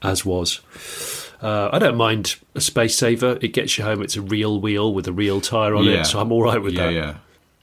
as 0.01 0.25
was. 0.25 0.61
Uh, 1.41 1.69
I 1.71 1.79
don't 1.79 1.97
mind 1.97 2.35
a 2.53 2.61
space 2.61 2.95
saver. 2.95 3.37
It 3.41 3.49
gets 3.49 3.77
you 3.77 3.83
home. 3.83 4.01
It's 4.01 4.15
a 4.15 4.21
real 4.21 4.59
wheel 4.59 4.93
with 4.93 5.07
a 5.07 5.13
real 5.13 5.41
tyre 5.41 5.75
on 5.75 5.85
yeah. 5.85 6.01
it, 6.01 6.05
so 6.05 6.19
I'm 6.19 6.31
all 6.31 6.43
right 6.43 6.61
with 6.61 6.73
yeah, 6.73 6.85
that. 6.85 6.93
Yeah, 6.93 7.15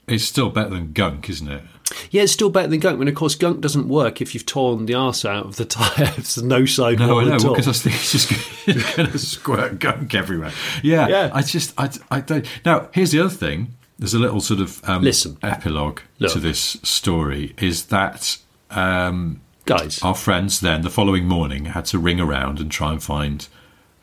It's 0.07 0.25
still 0.25 0.49
better 0.49 0.69
than 0.69 0.91
gunk, 0.91 1.29
isn't 1.29 1.47
it? 1.47 1.63
Yeah, 2.11 2.23
it's 2.23 2.33
still 2.33 2.49
better 2.49 2.67
than 2.67 2.79
gunk. 2.79 2.99
When 2.99 3.07
of 3.07 3.15
course 3.15 3.35
gunk 3.35 3.61
doesn't 3.61 3.87
work 3.87 4.21
if 4.21 4.33
you've 4.33 4.45
torn 4.45 4.85
the 4.85 4.95
arse 4.95 5.25
out 5.25 5.45
of 5.45 5.55
the 5.55 5.65
tyre. 5.65 6.11
There's 6.15 6.41
no 6.43 6.65
side 6.65 6.99
No, 6.99 7.19
I 7.19 7.25
know 7.25 7.37
because 7.37 7.67
I 7.67 7.71
think 7.71 7.95
it's 7.95 8.11
just 8.11 8.65
going 8.95 9.09
to 9.11 9.17
squirt 9.17 9.79
gunk 9.79 10.13
everywhere. 10.13 10.51
Yeah, 10.83 11.07
Yeah. 11.07 11.31
I 11.33 11.41
just, 11.41 11.73
I, 11.77 11.89
I 12.11 12.21
don't. 12.21 12.45
Now, 12.65 12.89
here's 12.93 13.11
the 13.11 13.19
other 13.21 13.29
thing. 13.29 13.75
There's 13.97 14.13
a 14.13 14.19
little 14.19 14.39
sort 14.39 14.61
of 14.61 14.87
um, 14.87 15.03
Listen. 15.03 15.37
epilogue 15.43 15.99
Look. 16.19 16.31
to 16.31 16.39
this 16.39 16.77
story. 16.83 17.53
Is 17.57 17.85
that 17.85 18.37
um, 18.69 19.41
Guys, 19.69 20.01
our 20.01 20.15
friends 20.15 20.61
then 20.61 20.81
the 20.81 20.89
following 20.89 21.25
morning 21.25 21.65
had 21.65 21.85
to 21.85 21.99
ring 21.99 22.19
around 22.19 22.59
and 22.59 22.71
try 22.71 22.91
and 22.91 23.03
find 23.03 23.47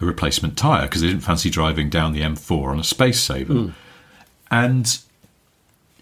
a 0.01 0.07
replacement 0.07 0.57
tyre 0.57 0.83
because 0.83 1.01
they 1.01 1.09
didn't 1.09 1.25
fancy 1.25 1.51
driving 1.51 1.91
down 1.91 2.12
the 2.12 2.21
M4 2.21 2.69
on 2.69 2.79
a 2.79 2.85
space 2.85 3.19
saver. 3.19 3.53
Hmm. 3.53 3.69
And 4.49 4.99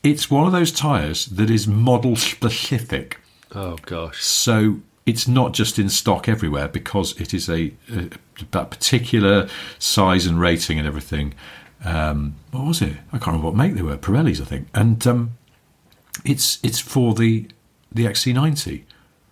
it's 0.03 0.31
one 0.31 0.47
of 0.47 0.53
those 0.53 0.71
tyres 0.71 1.25
that 1.25 1.49
is 1.49 1.67
model 1.67 2.15
specific. 2.35 3.19
oh 3.55 3.79
gosh, 3.87 4.23
So 4.23 4.81
it's 5.07 5.27
not 5.27 5.55
just 5.55 5.79
in 5.79 5.89
stock 5.89 6.29
everywhere 6.29 6.69
because 6.69 7.19
it 7.19 7.33
is 7.33 7.49
a, 7.49 7.73
a 7.91 8.11
that 8.51 8.71
particular 8.71 9.49
size 9.79 10.27
and 10.27 10.39
rating 10.39 10.79
and 10.79 10.87
everything. 10.87 11.33
Um, 11.87 12.35
what 12.51 12.67
was 12.67 12.83
it? 12.83 12.99
I 13.12 13.19
can't 13.19 13.29
remember 13.29 13.47
what 13.47 13.57
make 13.57 13.75
they 13.75 13.83
were. 13.83 13.97
Pirellis, 13.97 14.43
I 14.43 14.45
think. 14.45 14.69
And 14.75 15.07
um, 15.07 15.39
it's 16.23 16.59
it's 16.62 16.81
for 16.81 17.15
the 17.15 17.49
the 17.91 18.05
XC90, 18.05 18.83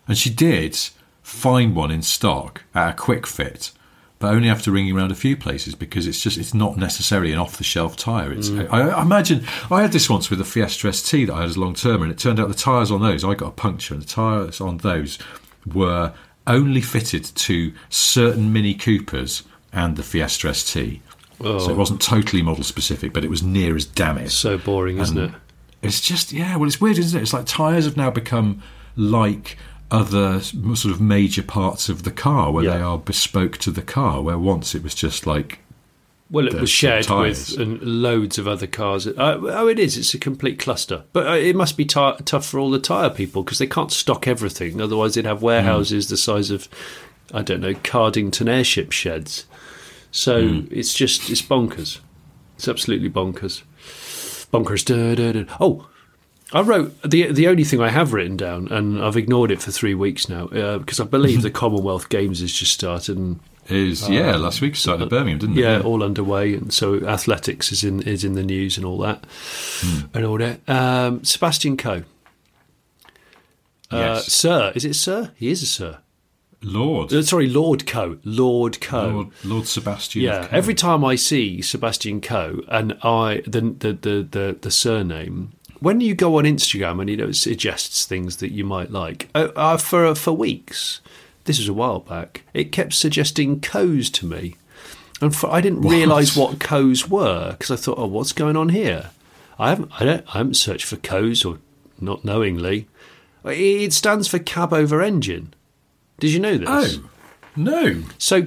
and 0.08 0.16
she 0.16 0.30
did 0.30 0.78
find 1.22 1.74
one 1.74 1.90
in 1.90 2.02
stock 2.02 2.62
at 2.74 2.90
a 2.90 2.92
Kwik 2.92 3.26
Fit. 3.26 3.72
But 4.18 4.34
only 4.34 4.48
after 4.48 4.70
ringing 4.70 4.96
around 4.96 5.10
a 5.10 5.16
few 5.16 5.36
places 5.36 5.74
because 5.74 6.06
it's 6.06 6.22
just 6.22 6.38
it's 6.38 6.54
not 6.54 6.76
necessarily 6.76 7.32
an 7.32 7.40
off 7.40 7.56
the 7.56 7.64
shelf 7.64 7.96
tyre. 7.96 8.32
It's 8.32 8.50
mm. 8.50 8.68
I, 8.70 8.90
I 8.90 9.02
imagine 9.02 9.44
I 9.68 9.82
had 9.82 9.90
this 9.90 10.08
once 10.08 10.30
with 10.30 10.40
a 10.40 10.44
Fiesta 10.44 10.92
ST 10.92 11.26
that 11.26 11.34
I 11.34 11.40
had 11.40 11.48
as 11.48 11.58
long 11.58 11.74
term, 11.74 12.02
and 12.02 12.12
it 12.12 12.18
turned 12.18 12.38
out 12.38 12.46
the 12.46 12.54
tyres 12.54 12.92
on 12.92 13.02
those 13.02 13.24
I 13.24 13.34
got 13.34 13.48
a 13.48 13.52
puncture, 13.52 13.94
and 13.94 14.02
the 14.02 14.06
tyres 14.06 14.60
on 14.60 14.76
those 14.78 15.18
were 15.66 16.12
only 16.46 16.80
fitted 16.80 17.24
to 17.24 17.72
certain 17.88 18.52
Mini 18.52 18.74
Coopers 18.74 19.42
and 19.72 19.96
the 19.96 20.04
Fiesta 20.04 20.54
ST. 20.54 21.00
So 21.42 21.56
it 21.56 21.70
oh. 21.70 21.74
wasn't 21.74 22.00
totally 22.00 22.40
model 22.40 22.62
specific, 22.62 23.12
but 23.12 23.24
it 23.24 23.30
was 23.30 23.42
near 23.42 23.74
as 23.74 23.84
damn 23.84 24.18
it. 24.18 24.30
So 24.30 24.58
boring, 24.58 24.98
isn't 24.98 25.18
And 25.18 25.34
it? 25.34 25.40
It's 25.82 26.00
just 26.00 26.32
yeah. 26.32 26.54
Well, 26.56 26.68
it's 26.68 26.80
weird, 26.80 26.98
isn't 26.98 27.18
it? 27.18 27.22
It's 27.22 27.32
like 27.32 27.46
tires 27.46 27.84
have 27.86 27.96
now 27.96 28.10
become 28.10 28.62
like 28.94 29.58
other 29.92 30.40
sort 30.40 30.86
of 30.86 31.00
major 31.00 31.42
parts 31.42 31.88
of 31.88 32.02
the 32.02 32.10
car, 32.10 32.50
where 32.50 32.64
Yeah. 32.64 32.76
they 32.78 32.82
are 32.82 32.98
bespoke 32.98 33.58
to 33.58 33.70
the 33.70 33.82
car. 33.82 34.22
Where 34.22 34.38
once 34.38 34.74
it 34.74 34.82
was 34.82 34.94
just 34.94 35.26
like 35.26 35.58
Well, 36.30 36.46
it 36.46 36.54
was 36.54 36.70
shared 36.70 37.08
with 37.10 37.58
and 37.58 37.80
loads 37.82 38.38
of 38.38 38.48
other 38.48 38.66
cars. 38.66 39.06
Uh, 39.06 39.12
oh, 39.42 39.68
it 39.68 39.78
is. 39.78 39.98
It's 39.98 40.14
a 40.14 40.18
complete 40.18 40.58
cluster. 40.58 41.04
But 41.12 41.26
uh, 41.28 41.32
it 41.32 41.54
must 41.54 41.76
be 41.76 41.84
ti 41.84 42.12
tough 42.24 42.46
for 42.46 42.58
all 42.58 42.70
the 42.70 42.78
tyre 42.78 43.10
people 43.10 43.42
because 43.42 43.58
they 43.58 43.66
can't 43.66 43.92
stock 43.92 44.26
everything. 44.26 44.80
Otherwise, 44.80 45.14
they'd 45.14 45.26
have 45.26 45.42
warehouses 45.42 46.08
the 46.08 46.16
size 46.16 46.50
of, 46.50 46.68
I 47.34 47.42
don't 47.42 47.60
know, 47.60 47.74
Cardington 47.74 48.48
airship 48.48 48.92
sheds. 48.92 49.44
So 50.10 50.62
it's 50.70 50.94
just, 50.94 51.28
it's 51.30 51.42
bonkers. 51.42 52.00
It's 52.56 52.66
absolutely 52.68 53.10
bonkers. 53.10 53.62
Bonkers. 54.52 54.84
Da, 54.84 55.14
da, 55.14 55.32
da. 55.32 55.56
Oh, 55.60 55.86
I 56.54 56.60
wrote 56.60 57.00
the 57.02 57.32
the 57.32 57.48
only 57.48 57.64
thing 57.64 57.80
I 57.80 57.88
have 57.90 58.12
written 58.12 58.36
down, 58.36 58.68
and 58.68 59.02
I've 59.02 59.16
ignored 59.16 59.50
it 59.50 59.62
for 59.62 59.70
three 59.70 59.94
weeks 59.94 60.28
now 60.28 60.46
uh, 60.48 60.78
because 60.78 61.00
I 61.00 61.04
believe 61.04 61.42
the 61.48 61.50
Commonwealth 61.50 62.08
Games 62.08 62.40
has 62.40 62.52
just 62.52 62.72
started, 62.72 63.16
and 63.16 63.40
is 63.68 64.08
yeah. 64.08 64.36
Last 64.36 64.60
week 64.60 64.76
started 64.76 65.04
at 65.04 65.10
Birmingham, 65.10 65.38
didn't 65.38 65.56
yeah, 65.56 65.78
it? 65.78 65.84
all 65.84 66.02
underway, 66.02 66.54
and 66.54 66.72
so 66.72 66.96
athletics 67.06 67.72
is 67.72 67.82
in 67.84 68.02
is 68.02 68.22
in 68.24 68.34
the 68.34 68.42
news 68.42 68.76
and 68.76 68.84
all 68.84 68.98
that, 68.98 69.24
Hmm. 69.80 70.00
and 70.14 70.24
all 70.26 70.38
that. 70.38 70.60
Um, 70.68 71.24
Sebastian 71.24 71.76
Coe, 71.76 72.02
uh, 73.90 73.96
Yes. 73.96 74.32
Sir, 74.32 74.72
is 74.74 74.84
it 74.84 74.94
Sir? 74.94 75.30
He 75.36 75.48
is 75.50 75.62
a 75.62 75.66
Sir. 75.66 75.98
Lord, 76.64 77.12
Uh, 77.12 77.22
sorry, 77.22 77.48
Lord 77.48 77.86
Coe, 77.88 78.18
Lord 78.24 78.80
Coe. 78.80 79.08
Lord, 79.10 79.28
Lord 79.44 79.66
Sebastian. 79.66 80.22
Yeah, 80.22 80.46
Coe. 80.46 80.56
every 80.56 80.74
time 80.74 81.04
I 81.04 81.16
see 81.16 81.60
Sebastian 81.60 82.20
Coe 82.20 82.62
and 82.68 82.92
I 83.02 83.42
the 83.46 83.62
the 83.62 83.92
the 83.94 84.28
the, 84.30 84.56
the 84.60 84.70
surname. 84.70 85.52
When 85.82 86.00
you 86.00 86.14
go 86.14 86.38
on 86.38 86.44
Instagram 86.44 87.00
and 87.00 87.10
you 87.10 87.16
know 87.16 87.28
it 87.28 87.34
suggests 87.34 88.06
things 88.06 88.36
that 88.36 88.52
you 88.52 88.64
might 88.64 88.92
like, 88.92 89.28
uh, 89.34 89.48
uh, 89.56 89.76
for 89.76 90.14
for 90.14 90.32
weeks, 90.32 91.00
this 91.44 91.58
was 91.58 91.68
a 91.68 91.74
while 91.74 91.98
back. 91.98 92.42
It 92.54 92.70
kept 92.70 92.94
suggesting 92.94 93.60
coes 93.60 94.08
to 94.10 94.24
me, 94.26 94.54
and 95.20 95.34
for, 95.34 95.50
I 95.50 95.60
didn't 95.60 95.82
realise 95.82 96.36
what 96.36 96.60
coes 96.60 97.08
were 97.08 97.52
because 97.52 97.72
I 97.72 97.76
thought, 97.76 97.98
oh, 97.98 98.06
what's 98.06 98.32
going 98.32 98.56
on 98.56 98.68
here? 98.68 99.10
I 99.58 99.70
haven't 99.70 99.90
I 100.00 100.04
don't 100.04 100.24
I 100.28 100.38
haven't 100.38 100.54
searched 100.54 100.84
for 100.84 100.96
coes 100.96 101.44
or 101.44 101.58
not 102.00 102.24
knowingly. 102.24 102.86
It 103.44 103.92
stands 103.92 104.28
for 104.28 104.38
cab 104.38 104.72
over 104.72 105.02
engine. 105.02 105.52
Did 106.20 106.30
you 106.30 106.38
know 106.38 106.58
this? 106.58 106.68
Oh 106.70 107.10
no, 107.56 108.02
So, 108.18 108.46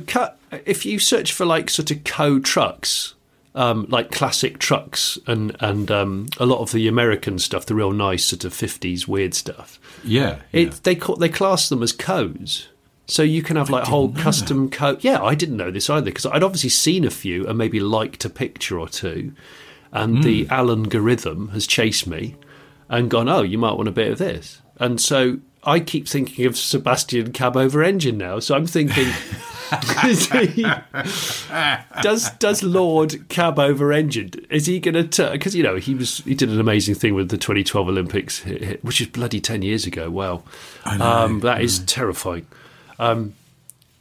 if 0.65 0.85
you 0.85 0.99
search 0.99 1.33
for 1.33 1.45
like 1.45 1.69
sort 1.69 1.91
of 1.91 2.05
co 2.05 2.39
trucks, 2.39 3.14
um, 3.55 3.87
like 3.89 4.11
classic 4.11 4.59
trucks, 4.59 5.17
and 5.25 5.55
and 5.59 5.89
um, 5.89 6.27
a 6.39 6.45
lot 6.45 6.59
of 6.59 6.71
the 6.71 6.87
American 6.87 7.39
stuff, 7.39 7.65
the 7.65 7.73
real 7.73 7.91
nice 7.91 8.25
sort 8.25 8.45
of 8.45 8.53
fifties 8.53 9.07
weird 9.07 9.33
stuff, 9.33 9.79
yeah, 10.03 10.41
it 10.51 10.83
they 10.83 10.95
call, 10.95 11.15
they 11.15 11.29
class 11.29 11.69
them 11.69 11.81
as 11.81 11.91
codes. 11.91 12.67
So 13.07 13.23
you 13.23 13.41
can 13.41 13.55
have 13.55 13.69
like 13.69 13.85
whole 13.85 14.11
custom 14.11 14.69
code. 14.69 15.03
Yeah, 15.03 15.21
I 15.23 15.35
didn't 15.35 15.57
know 15.57 15.71
this 15.71 15.89
either 15.89 16.05
because 16.05 16.25
I'd 16.25 16.43
obviously 16.43 16.69
seen 16.71 17.05
a 17.05 17.11
few 17.11 17.47
and 17.47 17.57
maybe 17.57 17.79
liked 17.79 18.25
a 18.25 18.29
picture 18.29 18.79
or 18.79 18.89
two, 18.89 19.33
and 19.91 20.23
the 20.23 20.47
algorithm 20.49 21.49
has 21.49 21.67
chased 21.67 22.07
me 22.07 22.35
and 22.89 23.09
gone, 23.09 23.29
oh, 23.29 23.41
you 23.41 23.57
might 23.57 23.73
want 23.73 23.87
a 23.87 23.91
bit 23.91 24.11
of 24.11 24.17
this, 24.17 24.61
and 24.79 24.99
so. 25.01 25.39
I 25.65 25.79
keep 25.79 26.07
thinking 26.07 26.45
of 26.45 26.57
Sebastian 26.57 27.31
Cab 27.31 27.57
over 27.57 27.83
engine 27.83 28.17
now, 28.17 28.39
so 28.39 28.55
I'm 28.55 28.67
thinking, 28.67 29.07
is 30.05 30.27
he, 30.31 30.65
does 32.01 32.29
does 32.31 32.61
Lord 32.61 33.27
cab 33.29 33.57
over 33.57 33.91
engine? 33.91 34.31
Is 34.49 34.67
he 34.67 34.79
going 34.79 34.93
to 34.93 35.07
turn? 35.07 35.31
Because 35.33 35.55
you 35.55 35.63
know 35.63 35.77
he 35.77 35.95
was 35.95 36.19
he 36.19 36.35
did 36.35 36.49
an 36.49 36.59
amazing 36.59 36.95
thing 36.95 37.15
with 37.15 37.29
the 37.29 37.37
2012 37.37 37.87
Olympics, 37.87 38.43
which 38.81 39.01
is 39.01 39.07
bloody 39.07 39.41
ten 39.41 39.61
years 39.61 39.85
ago. 39.85 40.09
Wow, 40.09 40.43
um, 40.85 41.39
that 41.39 41.61
is 41.61 41.79
terrifying. 41.79 42.45
Um, 42.99 43.33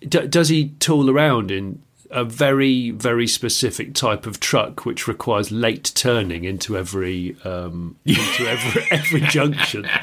d- 0.01 0.27
does 0.27 0.51
he 0.51 0.71
tool 0.81 1.11
around 1.11 1.51
in 1.51 1.83
a 2.15 2.25
very 2.25 2.91
very 2.91 3.27
specific 3.27 3.95
type 3.95 4.27
of 4.27 4.41
truck, 4.41 4.87
which 4.87 5.07
requires 5.07 5.51
late 5.51 5.93
turning 5.95 6.45
into 6.45 6.77
every 6.79 7.37
um, 7.45 7.97
into 8.05 8.47
every 8.49 8.83
every 8.91 9.21
junction? 9.23 9.87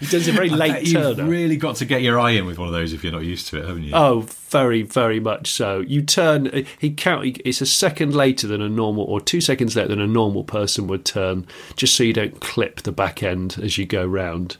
He 0.00 0.06
does 0.08 0.26
a 0.26 0.32
very 0.32 0.48
late 0.48 0.82
You've 0.86 1.16
turner. 1.16 1.24
really 1.24 1.56
got 1.56 1.76
to 1.76 1.84
get 1.84 2.02
your 2.02 2.18
eye 2.18 2.32
in 2.32 2.44
with 2.44 2.58
one 2.58 2.66
of 2.66 2.74
those 2.74 2.92
if 2.92 3.04
you're 3.04 3.12
not 3.12 3.22
used 3.24 3.46
to 3.48 3.58
it, 3.58 3.66
haven't 3.66 3.84
you? 3.84 3.92
Oh, 3.94 4.26
very, 4.48 4.82
very 4.82 5.20
much 5.20 5.52
so. 5.52 5.78
You 5.80 6.02
turn. 6.02 6.66
He 6.80 6.90
count. 6.90 7.40
It's 7.44 7.60
a 7.60 7.66
second 7.66 8.12
later 8.14 8.48
than 8.48 8.60
a 8.60 8.68
normal, 8.68 9.04
or 9.04 9.20
two 9.20 9.40
seconds 9.40 9.76
later 9.76 9.88
than 9.88 10.00
a 10.00 10.06
normal 10.08 10.42
person 10.42 10.88
would 10.88 11.04
turn, 11.04 11.46
just 11.76 11.94
so 11.94 12.02
you 12.02 12.12
don't 12.12 12.40
clip 12.40 12.82
the 12.82 12.90
back 12.92 13.22
end 13.22 13.58
as 13.62 13.78
you 13.78 13.86
go 13.86 14.04
round. 14.04 14.56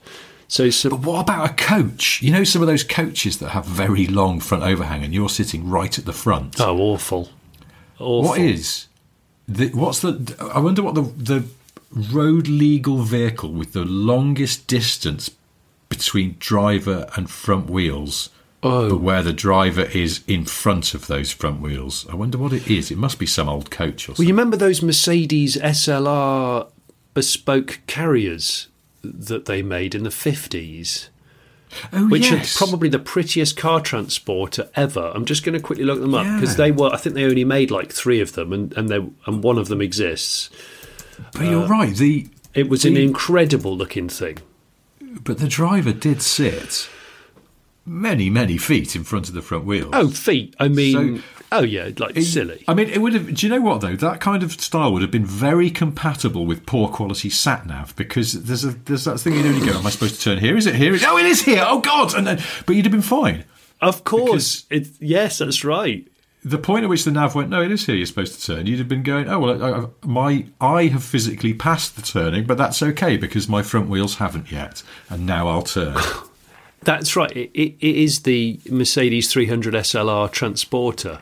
So, 0.52 0.68
so 0.68 0.90
But 0.90 1.00
what 1.00 1.20
about 1.22 1.50
a 1.50 1.54
coach? 1.54 2.20
You 2.20 2.30
know, 2.30 2.44
some 2.44 2.60
of 2.60 2.68
those 2.68 2.84
coaches 2.84 3.38
that 3.38 3.48
have 3.48 3.64
very 3.64 4.06
long 4.06 4.38
front 4.38 4.62
overhang, 4.62 5.02
and 5.02 5.14
you're 5.14 5.30
sitting 5.30 5.66
right 5.66 5.98
at 5.98 6.04
the 6.04 6.12
front. 6.12 6.60
oh, 6.60 6.76
awful. 6.76 7.30
Awful. 7.98 8.22
What 8.22 8.38
is 8.38 8.88
the? 9.48 9.68
What's 9.68 10.00
the? 10.00 10.36
I 10.54 10.58
wonder 10.58 10.82
what 10.82 10.94
the 10.94 11.04
the 11.04 11.44
road 11.90 12.48
legal 12.48 12.98
vehicle 12.98 13.50
with 13.50 13.72
the 13.72 13.86
longest 13.86 14.66
distance 14.66 15.30
between 15.88 16.36
driver 16.38 17.08
and 17.16 17.30
front 17.30 17.70
wheels. 17.70 18.28
Oh. 18.62 18.90
But 18.90 19.00
where 19.00 19.22
the 19.22 19.32
driver 19.32 19.84
is 19.84 20.20
in 20.26 20.44
front 20.44 20.92
of 20.92 21.06
those 21.06 21.32
front 21.32 21.62
wheels. 21.62 22.06
I 22.10 22.14
wonder 22.14 22.36
what 22.36 22.52
it 22.52 22.70
is. 22.70 22.90
It 22.90 22.98
must 22.98 23.18
be 23.18 23.24
some 23.24 23.48
old 23.48 23.70
coach 23.70 24.06
or 24.06 24.12
Well, 24.18 24.28
you 24.28 24.34
remember 24.34 24.58
those 24.58 24.82
Mercedes 24.82 25.56
SLR 25.56 26.68
bespoke 27.14 27.80
carriers 27.86 28.68
that 29.02 29.44
they 29.46 29.62
made 29.62 29.94
in 29.94 30.02
the 30.04 30.10
fifties? 30.10 31.08
oh, 31.92 32.06
which 32.08 32.30
yes. 32.30 32.54
are 32.54 32.58
probably 32.66 32.88
the 32.88 32.98
prettiest 32.98 33.56
car 33.56 33.80
transporter 33.80 34.68
ever. 34.76 35.10
I'm 35.14 35.24
just 35.24 35.42
going 35.42 35.54
to 35.54 35.60
quickly 35.60 35.84
look 35.84 36.00
them 36.00 36.14
up 36.14 36.24
because 36.38 36.50
Yeah. 36.58 36.64
they 36.66 36.72
were. 36.72 36.90
I 36.92 36.96
think 36.98 37.14
they 37.14 37.24
only 37.24 37.44
made 37.44 37.70
like 37.70 37.92
three 37.92 38.20
of 38.20 38.32
them, 38.34 38.52
and 38.52 38.72
and 38.76 38.88
they 38.88 38.96
and 39.26 39.42
one 39.42 39.58
of 39.58 39.68
them 39.68 39.80
exists. 39.80 40.50
But 41.32 41.42
you're 41.44 41.64
uh, 41.64 41.68
right. 41.68 41.94
The 41.96 42.28
It 42.54 42.68
was 42.68 42.84
an 42.84 42.96
incredible 42.96 43.76
looking 43.76 44.08
thing. 44.08 44.38
but 45.24 45.38
the 45.38 45.48
driver 45.48 45.92
did 45.92 46.20
sit 46.22 46.88
many 47.84 48.30
many 48.30 48.56
feet 48.58 48.94
in 48.94 49.02
front 49.04 49.28
of 49.28 49.34
the 49.34 49.42
front 49.42 49.64
wheels. 49.64 49.90
Oh, 49.92 50.08
feet. 50.10 50.54
I 50.60 50.68
mean, 50.68 51.18
So- 51.18 51.22
oh 51.52 51.62
yeah, 51.62 51.90
like 51.98 52.16
silly. 52.18 52.64
I 52.66 52.74
mean, 52.74 52.88
it 52.88 53.00
would 53.00 53.12
have. 53.14 53.34
Do 53.34 53.46
you 53.46 53.52
know 53.52 53.60
what 53.60 53.80
though? 53.80 53.94
That 53.96 54.20
kind 54.20 54.42
of 54.42 54.52
style 54.60 54.92
would 54.92 55.02
have 55.02 55.10
been 55.10 55.24
very 55.26 55.70
compatible 55.70 56.46
with 56.46 56.66
poor 56.66 56.88
quality 56.88 57.30
sat 57.30 57.66
nav 57.66 57.94
because 57.96 58.32
there's 58.44 58.64
a 58.64 58.70
there's 58.72 59.04
that 59.04 59.18
thing 59.18 59.34
you 59.34 59.42
know. 59.42 59.50
You 59.50 59.64
go, 59.72 59.78
am 59.78 59.86
I 59.86 59.90
supposed 59.90 60.16
to 60.16 60.20
turn 60.22 60.38
here? 60.38 60.56
Is 60.56 60.66
it 60.66 60.74
here? 60.74 60.94
Is- 60.94 61.04
Oh, 61.04 61.16
it 61.18 61.26
is 61.26 61.42
here. 61.42 61.64
Oh 61.66 61.80
God! 61.80 62.14
And 62.14 62.26
then, 62.26 62.40
but 62.66 62.74
you'd 62.76 62.84
have 62.86 62.92
been 62.92 63.02
fine. 63.02 63.44
Of 63.80 64.04
course, 64.04 64.64
it, 64.70 64.88
yes, 65.00 65.38
that's 65.38 65.64
right. 65.64 66.06
The 66.44 66.58
point 66.58 66.82
at 66.84 66.88
which 66.88 67.04
the 67.04 67.12
nav 67.12 67.34
went, 67.36 67.50
no, 67.50 67.62
it 67.62 67.70
is 67.70 67.86
here. 67.86 67.94
You're 67.94 68.06
supposed 68.06 68.40
to 68.40 68.46
turn. 68.54 68.66
You'd 68.66 68.80
have 68.80 68.88
been 68.88 69.02
going, 69.04 69.28
oh 69.28 69.38
well, 69.38 69.62
I, 69.62 69.80
I, 69.80 69.86
my 70.04 70.46
I 70.60 70.86
have 70.88 71.04
physically 71.04 71.54
passed 71.54 71.94
the 71.96 72.02
turning, 72.02 72.46
but 72.46 72.58
that's 72.58 72.82
okay 72.82 73.16
because 73.16 73.48
my 73.48 73.62
front 73.62 73.88
wheels 73.88 74.16
haven't 74.16 74.50
yet, 74.50 74.82
and 75.08 75.24
now 75.26 75.48
I'll 75.48 75.62
turn. 75.62 75.96
That's 76.84 77.14
right. 77.14 77.30
It, 77.36 77.50
it, 77.54 77.74
it 77.78 77.96
is 77.96 78.22
the 78.22 78.58
Mercedes 78.68 79.30
300 79.32 79.72
SLR 79.74 80.28
transporter 80.32 81.20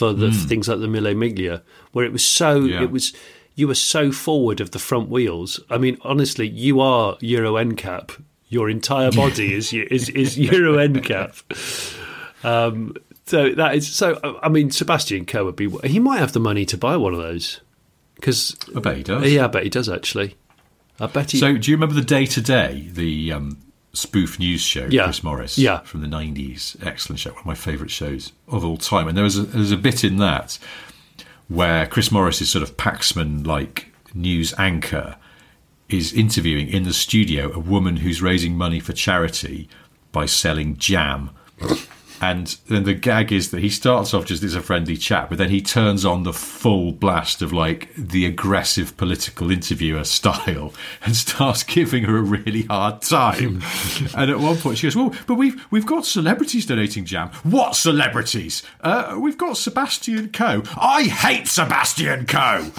for 0.00 0.12
the 0.14 0.32
things 0.32 0.66
like 0.66 0.80
the 0.80 0.88
Mille 0.88 1.14
Miglia, 1.14 1.60
where 1.92 2.06
it 2.06 2.12
was 2.12 2.24
so 2.24 2.60
Yeah. 2.64 2.82
it 2.82 2.90
was 2.90 3.12
you 3.54 3.68
were 3.68 3.74
so 3.74 4.10
forward 4.10 4.58
of 4.60 4.70
the 4.70 4.78
front 4.78 5.10
wheels. 5.10 5.60
I 5.68 5.76
mean, 5.76 5.98
honestly, 6.02 6.48
you 6.48 6.80
are 6.80 7.18
Euro 7.20 7.52
NCAP. 7.54 8.18
Your 8.48 8.70
entire 8.70 9.12
body 9.12 9.52
is 9.60 9.72
is 9.74 10.08
is 10.08 10.38
Euro 10.38 10.72
NCAP. 10.88 11.34
Um, 12.42 12.94
so 13.26 13.50
that 13.50 13.74
is 13.74 13.86
so. 13.94 14.18
I 14.42 14.48
mean, 14.48 14.70
Sebastian 14.70 15.26
Coe 15.26 15.44
would 15.44 15.56
be. 15.56 15.68
He 15.84 15.98
might 16.00 16.18
have 16.18 16.32
the 16.32 16.40
money 16.40 16.64
to 16.66 16.78
buy 16.78 16.96
one 16.96 17.12
of 17.12 17.20
those 17.20 17.60
because 18.16 18.56
I 18.74 18.80
bet 18.80 18.96
he 18.96 19.02
does. 19.02 19.30
yeah, 19.30 19.44
I 19.44 19.48
bet 19.48 19.64
he 19.64 19.68
does 19.70 19.88
actually. 19.88 20.36
I 20.98 21.06
bet 21.06 21.30
he. 21.32 21.38
So, 21.38 21.56
do 21.58 21.70
you 21.70 21.76
remember 21.76 21.94
the 21.94 22.00
Day 22.16 22.24
Today, 22.26 22.88
the 22.92 23.32
um, 23.32 23.58
spoof 23.92 24.38
news 24.38 24.60
show, 24.60 24.86
Yeah. 24.90 25.04
Chris 25.04 25.22
Morris, 25.22 25.58
Yeah. 25.58 25.80
from 25.80 26.00
the 26.00 26.06
nineties? 26.06 26.76
Excellent 26.82 27.18
show, 27.20 27.30
one 27.30 27.40
of 27.40 27.46
my 27.46 27.54
favourite 27.54 27.90
shows 27.90 28.32
of 28.48 28.64
all 28.64 28.76
time. 28.76 29.08
And 29.08 29.16
there 29.16 29.24
was 29.24 29.36
a, 29.38 29.42
there 29.42 29.60
was 29.60 29.72
a 29.72 29.76
bit 29.76 30.04
in 30.04 30.16
that 30.18 30.58
where 31.48 31.86
Chris 31.86 32.12
Morris 32.12 32.40
is 32.40 32.48
sort 32.48 32.62
of 32.62 32.76
Paxman 32.76 33.44
like 33.46 33.92
news 34.14 34.54
anchor 34.58 35.16
is 35.88 36.12
interviewing 36.12 36.68
in 36.68 36.84
the 36.84 36.92
studio 36.92 37.52
a 37.52 37.58
woman 37.58 37.96
who's 37.98 38.22
raising 38.22 38.56
money 38.56 38.78
for 38.78 38.92
charity 38.92 39.68
by 40.12 40.24
selling 40.26 40.76
jam. 40.76 41.30
And 42.20 42.48
then 42.68 42.84
the 42.84 42.94
gag 42.94 43.32
is 43.32 43.50
that 43.50 43.60
he 43.60 43.70
starts 43.70 44.12
off 44.12 44.26
just 44.26 44.42
as 44.42 44.54
a 44.54 44.60
friendly 44.60 44.96
chat, 44.96 45.28
but 45.30 45.38
then 45.38 45.50
he 45.50 45.62
turns 45.62 46.04
on 46.04 46.22
the 46.22 46.32
full 46.32 46.92
blast 46.92 47.40
of 47.40 47.52
like 47.52 47.94
the 47.94 48.26
aggressive 48.26 48.96
political 48.96 49.50
interviewer 49.50 50.04
style 50.10 50.74
and 51.04 51.16
starts 51.16 51.62
giving 51.62 52.04
her 52.04 52.18
a 52.18 52.22
really 52.22 52.62
hard 52.62 53.02
time. 53.02 53.62
and 54.16 54.30
at 54.30 54.38
one 54.38 54.58
point 54.58 54.78
she 54.78 54.86
goes, 54.86 54.96
"Well, 54.96 55.14
but 55.26 55.34
we've 55.34 55.64
we've 55.70 55.86
got 55.86 56.04
celebrities 56.04 56.66
donating 56.66 57.04
jam. 57.04 57.30
What 57.42 57.74
celebrities? 57.74 58.62
Uh, 58.80 59.16
we've 59.18 59.38
got 59.38 59.56
Sebastian 59.56 60.30
Coe. 60.30 60.62
I 60.76 61.04
hate 61.04 61.48
Sebastian 61.48 62.26
Coe." 62.26 62.70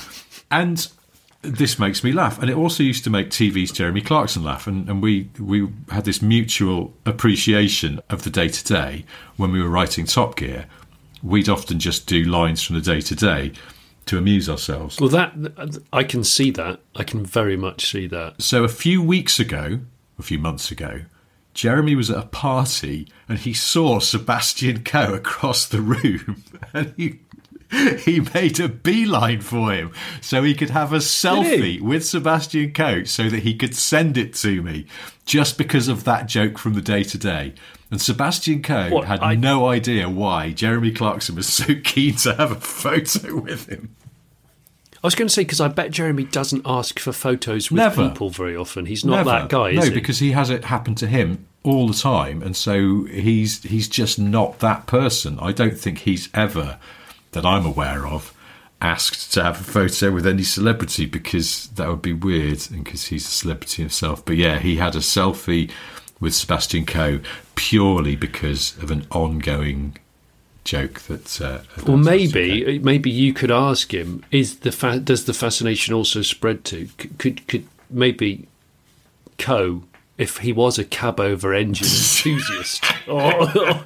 And 0.51 0.87
this 1.41 1.79
makes 1.79 2.03
me 2.03 2.11
laugh, 2.11 2.39
and 2.39 2.49
it 2.49 2.55
also 2.55 2.83
used 2.83 3.03
to 3.05 3.09
make 3.09 3.29
TV's 3.29 3.71
Jeremy 3.71 4.01
Clarkson 4.01 4.43
laugh, 4.43 4.67
and, 4.67 4.87
and 4.87 5.01
we 5.01 5.29
we 5.39 5.67
had 5.89 6.05
this 6.05 6.21
mutual 6.21 6.93
appreciation 7.05 7.99
of 8.09 8.23
the 8.23 8.29
Day 8.29 8.47
Today 8.47 9.05
when 9.37 9.51
we 9.51 9.61
were 9.61 9.69
writing 9.69 10.05
Top 10.05 10.35
Gear. 10.35 10.67
We'd 11.23 11.49
often 11.49 11.79
just 11.79 12.07
do 12.07 12.23
lines 12.23 12.63
from 12.63 12.75
the 12.75 12.81
Day 12.81 13.01
Today 13.01 13.53
to 14.05 14.17
amuse 14.17 14.49
ourselves. 14.49 14.99
Well, 14.99 15.09
that 15.09 15.81
I 15.91 16.03
can 16.03 16.23
see 16.23 16.51
that. 16.51 16.79
I 16.95 17.03
can 17.03 17.25
very 17.25 17.57
much 17.57 17.89
see 17.89 18.07
that. 18.07 18.41
So 18.41 18.63
a 18.63 18.69
few 18.69 19.01
weeks 19.01 19.39
ago, 19.39 19.79
a 20.19 20.23
few 20.23 20.39
months 20.39 20.71
ago, 20.71 21.01
Jeremy 21.53 21.95
was 21.95 22.09
at 22.09 22.17
a 22.17 22.27
party 22.27 23.07
and 23.27 23.39
he 23.39 23.53
saw 23.53 23.99
Sebastian 23.99 24.83
Coe 24.83 25.13
across 25.13 25.67
the 25.67 25.81
room, 25.81 26.43
and 26.73 26.93
he 26.97 27.19
he 27.99 28.19
made 28.33 28.59
a 28.59 28.67
beeline 28.67 29.41
for 29.41 29.71
him 29.71 29.91
so 30.19 30.43
he 30.43 30.53
could 30.53 30.69
have 30.71 30.91
a 30.93 30.97
selfie 30.97 31.79
with 31.81 32.05
Sebastian 32.05 32.73
Coe 32.73 33.03
so 33.05 33.29
that 33.29 33.43
he 33.43 33.55
could 33.55 33.75
send 33.75 34.17
it 34.17 34.33
to 34.35 34.61
me 34.61 34.85
just 35.25 35.57
because 35.57 35.87
of 35.87 36.03
that 36.03 36.27
joke 36.27 36.57
from 36.57 36.73
the 36.73 36.81
Day 36.81 37.03
Today. 37.03 37.53
And 37.89 38.01
Sebastian 38.01 38.61
Coe 38.63 38.89
What, 38.89 39.07
had 39.07 39.19
I- 39.21 39.35
no 39.35 39.67
idea 39.67 40.09
why 40.09 40.51
Jeremy 40.51 40.91
Clarkson 40.91 41.35
was 41.35 41.47
so 41.53 41.75
keen 41.83 42.15
to 42.17 42.35
have 42.35 42.51
a 42.51 42.55
photo 42.55 43.37
with 43.39 43.67
him. 43.67 43.95
I 45.03 45.07
was 45.07 45.15
going 45.15 45.27
to 45.27 45.33
say 45.33 45.41
because 45.43 45.59
I 45.59 45.67
bet 45.67 45.89
Jeremy 45.89 46.25
doesn't 46.25 46.61
ask 46.63 46.99
for 46.99 47.11
photos 47.11 47.71
with 47.71 47.77
Never. 47.77 48.09
people 48.09 48.29
very 48.29 48.55
often. 48.55 48.85
He's 48.85 49.03
not 49.03 49.15
Never. 49.15 49.29
that 49.31 49.49
guy, 49.49 49.71
no, 49.71 49.81
he? 49.81 49.89
because 49.89 50.19
he 50.19 50.31
has 50.33 50.51
it 50.51 50.65
happen 50.65 50.93
to 50.95 51.07
him 51.07 51.47
all 51.63 51.87
the 51.87 51.95
time, 51.95 52.43
and 52.43 52.55
so 52.55 53.05
he's 53.05 53.63
he's 53.63 53.87
just 53.87 54.19
not 54.19 54.59
that 54.59 54.85
person. 54.85 55.39
I 55.39 55.53
don't 55.53 55.75
think 55.77 55.99
he's 55.99 56.29
ever, 56.35 56.77
that 57.31 57.45
I'm 57.45 57.65
aware 57.65 58.05
of, 58.07 58.33
asked 58.81 59.33
to 59.33 59.43
have 59.43 59.59
a 59.61 59.63
photo 59.63 60.11
with 60.11 60.25
any 60.25 60.43
celebrity 60.43 61.05
because 61.05 61.67
that 61.75 61.87
would 61.87 62.01
be 62.01 62.13
weird, 62.13 62.67
and 62.71 62.83
because 62.83 63.05
he's 63.05 63.25
a 63.27 63.31
celebrity 63.31 63.81
himself. 63.83 64.25
But 64.25 64.37
yeah, 64.37 64.59
he 64.59 64.77
had 64.77 64.95
a 64.95 64.99
selfie 64.99 65.69
with 66.19 66.33
Sebastian 66.35 66.85
Coe 66.85 67.19
purely 67.55 68.15
because 68.15 68.77
of 68.81 68.91
an 68.91 69.05
ongoing 69.11 69.97
joke 70.63 71.01
that. 71.01 71.41
Uh, 71.41 71.59
Well, 71.85 71.97
maybe 71.97 72.79
maybe 72.79 73.09
you 73.09 73.33
could 73.33 73.51
ask 73.51 73.93
him: 73.93 74.23
Is 74.31 74.59
the 74.59 74.71
fa- 74.71 74.99
does 74.99 75.25
the 75.25 75.33
fascination 75.33 75.93
also 75.93 76.21
spread 76.21 76.63
to 76.65 76.87
c- 76.99 77.09
could 77.17 77.47
could 77.47 77.65
maybe 77.89 78.47
Co 79.37 79.83
if 80.21 80.37
he 80.37 80.53
was 80.53 80.77
a 80.77 80.85
cab 80.85 81.19
over 81.19 81.51
engine 81.51 81.87
enthusiast, 81.87 82.85
or, 83.07 83.47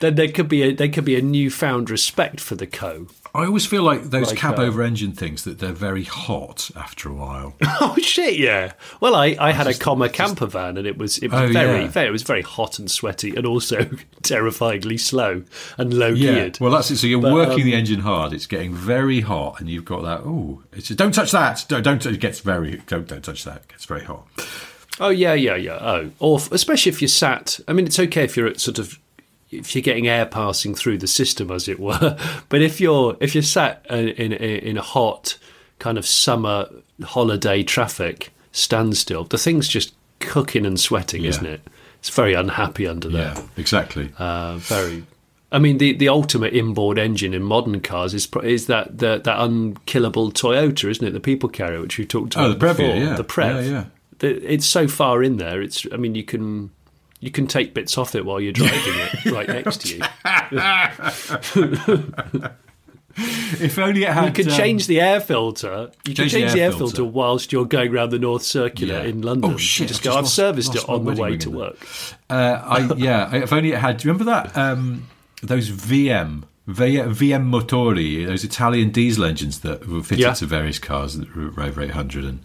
then 0.00 0.14
there 0.14 0.28
could 0.28 0.48
be 0.48 0.62
a 0.62 0.72
there 0.74 0.88
could 0.88 1.04
be 1.04 1.16
a 1.16 1.22
newfound 1.22 1.90
respect 1.90 2.40
for 2.40 2.54
the 2.54 2.66
Co. 2.66 3.08
I 3.36 3.46
always 3.46 3.66
feel 3.66 3.82
like 3.82 4.04
those 4.04 4.28
Like, 4.28 4.38
cab 4.38 4.58
uh, 4.58 4.62
over 4.62 4.82
engine 4.82 5.12
things 5.12 5.44
that 5.44 5.58
they're 5.58 5.72
very 5.72 6.04
hot 6.04 6.70
after 6.74 7.08
a 7.08 7.12
while. 7.12 7.54
Oh 7.80 7.94
shit! 7.98 8.38
Yeah. 8.38 8.72
Well, 9.00 9.14
I, 9.14 9.36
I 9.38 9.52
had 9.52 9.66
a 9.66 9.74
Commer 9.74 10.12
camper 10.12 10.46
van, 10.46 10.76
and 10.78 10.86
it 10.86 10.96
was 10.98 11.18
it 11.18 11.30
was 11.30 11.40
Oh, 11.50 11.52
very, 11.52 11.82
yeah. 11.82 11.88
very 11.88 12.08
it 12.08 12.10
was 12.10 12.22
very 12.22 12.42
hot 12.42 12.78
and 12.78 12.90
sweaty, 12.90 13.36
and 13.36 13.46
also 13.46 13.88
terrifyingly 14.22 14.96
slow 14.98 15.44
and 15.78 15.92
low 15.94 16.08
Yeah. 16.08 16.32
geared. 16.34 16.58
Well, 16.60 16.70
that's 16.70 16.90
it. 16.90 16.96
So 16.96 17.06
you're 17.06 17.20
But, 17.20 17.32
working 17.34 17.60
um, 17.60 17.66
the 17.66 17.74
engine 17.74 18.00
hard. 18.00 18.32
It's 18.32 18.46
getting 18.46 18.74
very 18.74 19.20
hot, 19.20 19.60
and 19.60 19.68
you've 19.68 19.84
got 19.84 20.02
that. 20.02 20.20
Oh, 20.24 20.62
it's 20.72 20.88
don't 20.88 21.12
touch 21.12 21.32
that. 21.32 21.64
Don't. 21.68 21.82
don't 21.82 22.04
it 22.06 22.18
gets 22.20 22.40
very. 22.40 22.82
Don't. 22.86 23.06
Don't 23.06 23.22
touch 23.24 23.44
that. 23.44 23.58
It 23.58 23.68
gets 23.68 23.84
very 23.84 24.04
hot. 24.04 24.26
Oh 24.98 25.10
yeah, 25.10 25.34
yeah, 25.34 25.56
yeah. 25.56 25.78
Oh, 25.80 26.10
or 26.18 26.38
f- 26.38 26.50
especially 26.52 26.90
if 26.90 27.02
you're 27.02 27.08
sat. 27.08 27.60
I 27.68 27.72
mean, 27.74 27.86
it's 27.86 27.98
okay 28.00 28.24
if 28.24 28.36
you're 28.36 28.46
at 28.48 28.60
sort 28.60 28.78
of 28.78 28.98
if 29.58 29.74
you're 29.74 29.82
getting 29.82 30.06
air 30.08 30.26
passing 30.26 30.74
through 30.74 30.98
the 30.98 31.06
system, 31.06 31.50
as 31.50 31.68
it 31.68 31.78
were. 31.80 32.16
But 32.48 32.62
if 32.62 32.80
you're 32.80 33.16
if 33.20 33.34
you're 33.34 33.42
sat 33.42 33.84
uh, 33.90 33.96
in 33.96 34.32
in, 34.32 34.58
in 34.70 34.76
a 34.78 34.82
hot 34.82 35.38
kind 35.78 35.98
of 35.98 36.06
summer 36.06 36.68
holiday 37.02 37.62
traffic 37.62 38.32
standstill, 38.52 39.24
the 39.24 39.38
thing's 39.38 39.68
just 39.68 39.94
cooking 40.20 40.64
and 40.66 40.78
sweating, 40.80 41.22
Yeah. 41.22 41.30
isn't 41.30 41.46
it? 41.46 41.60
It's 41.98 42.08
very 42.10 42.34
unhappy 42.34 42.86
under 42.86 43.08
there. 43.08 43.34
Yeah. 43.36 43.42
Exactly. 43.56 44.12
Uh, 44.18 44.56
very. 44.58 45.04
I 45.52 45.58
mean, 45.58 45.78
the, 45.78 45.92
the 45.92 46.08
ultimate 46.08 46.54
inboard 46.54 46.98
engine 46.98 47.32
in 47.34 47.42
modern 47.42 47.80
cars 47.80 48.14
is 48.14 48.28
is 48.42 48.66
that 48.66 48.98
the, 48.98 49.18
that 49.24 49.40
unkillable 49.40 50.32
Toyota, 50.32 50.90
isn't 50.90 51.06
it? 51.06 51.12
The 51.12 51.20
people 51.20 51.48
carrier, 51.48 51.80
which 51.80 51.98
we 51.98 52.04
talked 52.06 52.34
about. 52.34 52.46
Oh, 52.46 52.52
the 52.52 52.58
Previa, 52.66 52.76
before, 52.76 52.96
yeah. 52.96 53.14
the 53.16 53.24
Prev. 53.24 53.54
Yeah, 53.64 53.70
yeah. 53.70 53.84
The- 54.18 54.52
it's 54.52 54.66
so 54.66 54.88
far 54.88 55.22
in 55.22 55.36
there. 55.36 55.62
It's. 55.62 55.86
I 55.92 55.96
mean, 55.96 56.14
you 56.14 56.24
can 56.24 56.70
you 57.20 57.30
can 57.30 57.46
take 57.46 57.74
bits 57.74 57.98
off 57.98 58.14
it 58.14 58.24
while 58.24 58.40
you're 58.40 58.52
driving 58.52 58.78
it 58.84 59.24
right 59.32 59.48
next 59.48 59.80
to 59.82 59.96
you. 59.96 60.02
if 63.18 63.78
only 63.78 64.02
it 64.02 64.08
had. 64.12 64.36
You 64.36 64.44
can 64.44 64.52
um, 64.52 64.58
change 64.58 64.86
the 64.86 65.00
air 65.00 65.20
filter. 65.20 65.90
You 66.06 66.14
can 66.14 66.28
change 66.28 66.32
the 66.32 66.38
change 66.40 66.52
the 66.52 66.60
air 66.60 66.66
air 66.66 66.72
filter 66.72 66.96
filter. 66.96 67.10
whilst 67.10 67.52
you're 67.52 67.64
going 67.64 67.92
around 67.94 68.10
the 68.10 68.18
North 68.18 68.42
Circular 68.42 68.94
Yeah. 69.02 69.04
in 69.04 69.22
London. 69.22 69.54
Oh, 69.54 69.56
shit, 69.56 69.82
You 69.82 69.86
just 69.88 70.00
I've 70.00 70.04
go. 70.04 70.10
just 70.10 70.16
I've 70.18 70.24
lost- 70.24 70.34
serviced 70.34 70.74
lost 70.74 70.84
it 70.84 70.90
on 70.90 71.04
the 71.04 71.20
way 71.22 71.36
to 71.38 71.50
work. 71.50 71.78
Uh, 72.28 72.60
I 72.62 72.92
yeah. 72.96 73.34
If 73.34 73.52
only 73.52 73.72
it 73.72 73.78
had. 73.78 73.98
Do 73.98 74.08
you 74.08 74.12
remember 74.12 74.30
that? 74.32 74.56
Um, 74.56 75.08
those 75.42 75.70
VM. 75.70 76.44
VM 76.68 77.48
Motori, 77.48 78.26
those 78.26 78.42
Italian 78.44 78.90
diesel 78.90 79.24
engines 79.24 79.60
that 79.60 79.86
were 79.86 80.02
fitted 80.02 80.22
Yeah. 80.24 80.32
to 80.34 80.46
various 80.46 80.78
cars, 80.80 81.16
Rover 81.34 81.82
800 81.82 82.24
and 82.24 82.40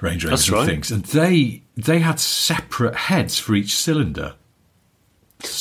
Range 0.00 0.24
Rovers 0.24 0.40
That's 0.40 0.48
and 0.48 0.56
right. 0.56 0.66
things, 0.66 0.90
and 0.90 1.04
they 1.04 1.62
they 1.76 1.98
had 1.98 2.18
separate 2.18 2.94
heads 2.94 3.38
for 3.38 3.54
each 3.54 3.76
cylinder. 3.76 4.34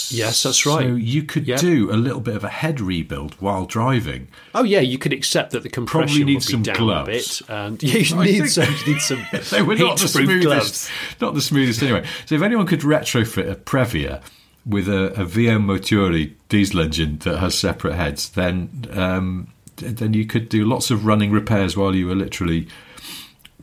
Yes, 0.10 0.44
that's 0.44 0.66
right. 0.66 0.84
So 0.88 0.96
you 0.96 1.24
could 1.24 1.46
do 1.46 1.92
a 1.92 1.98
little 2.00 2.22
bit 2.22 2.38
of 2.38 2.46
a 2.46 2.50
head 2.50 2.80
rebuild 2.80 3.34
while 3.42 3.66
driving. 3.66 4.30
Oh 4.56 4.64
yeah, 4.64 4.80
you 4.80 4.98
could 4.98 5.12
accept 5.12 5.52
that 5.52 5.64
the 5.64 5.70
compression 5.70 6.08
Probably 6.20 6.24
need 6.24 6.36
would 6.36 6.48
be 6.48 6.52
some 6.54 6.64
down 6.64 6.76
gloves. 6.78 7.42
a 7.42 7.44
bit, 7.44 7.50
and 7.50 7.84
yeah, 7.84 7.98
you 7.98 8.18
I 8.18 8.26
need 8.26 8.48
some, 8.50 8.74
you 8.86 8.94
need 8.94 9.02
some 9.02 9.26
they 9.52 9.62
were 9.62 9.76
not 9.76 10.00
the 10.00 10.08
smoothest, 10.08 10.44
gloves. 10.46 10.90
not 11.20 11.34
the 11.34 11.42
smoothest 11.42 11.84
anyway. 11.84 12.06
So 12.26 12.36
if 12.36 12.42
anyone 12.42 12.68
could 12.68 12.82
retrofit 12.82 13.52
a 13.52 13.56
Previa 13.56 14.22
with 14.66 14.88
a, 14.90 15.08
a 15.22 15.26
VM 15.26 15.66
Motori 15.66 16.34
diesel 16.50 16.80
engine 16.82 17.20
that 17.20 17.38
has 17.38 17.58
separate 17.58 17.94
heads, 17.96 18.30
then 18.30 18.86
um, 18.94 19.48
then 19.78 20.14
you 20.14 20.26
could 20.26 20.50
do 20.50 20.66
lots 20.66 20.90
of 20.92 21.06
running 21.06 21.32
repairs 21.32 21.76
while 21.78 21.94
you 21.96 22.08
were 22.08 22.16
literally 22.16 22.68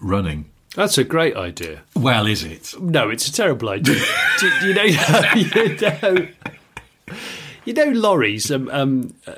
running. 0.00 0.44
That's 0.74 0.96
a 0.98 1.04
great 1.04 1.36
idea. 1.36 1.82
Well, 1.94 2.26
is 2.26 2.44
it? 2.44 2.74
No, 2.80 3.10
it's 3.10 3.26
a 3.28 3.32
terrible 3.32 3.68
idea. 3.68 4.00
do, 4.40 4.50
do 4.60 4.68
you 4.68 4.74
know? 4.74 4.84
You 7.64 7.74
know, 7.74 7.84
you 7.84 7.92
know 7.92 8.00
lorries, 8.00 8.50
um, 8.50 8.68
um, 8.72 9.14
uh, 9.26 9.32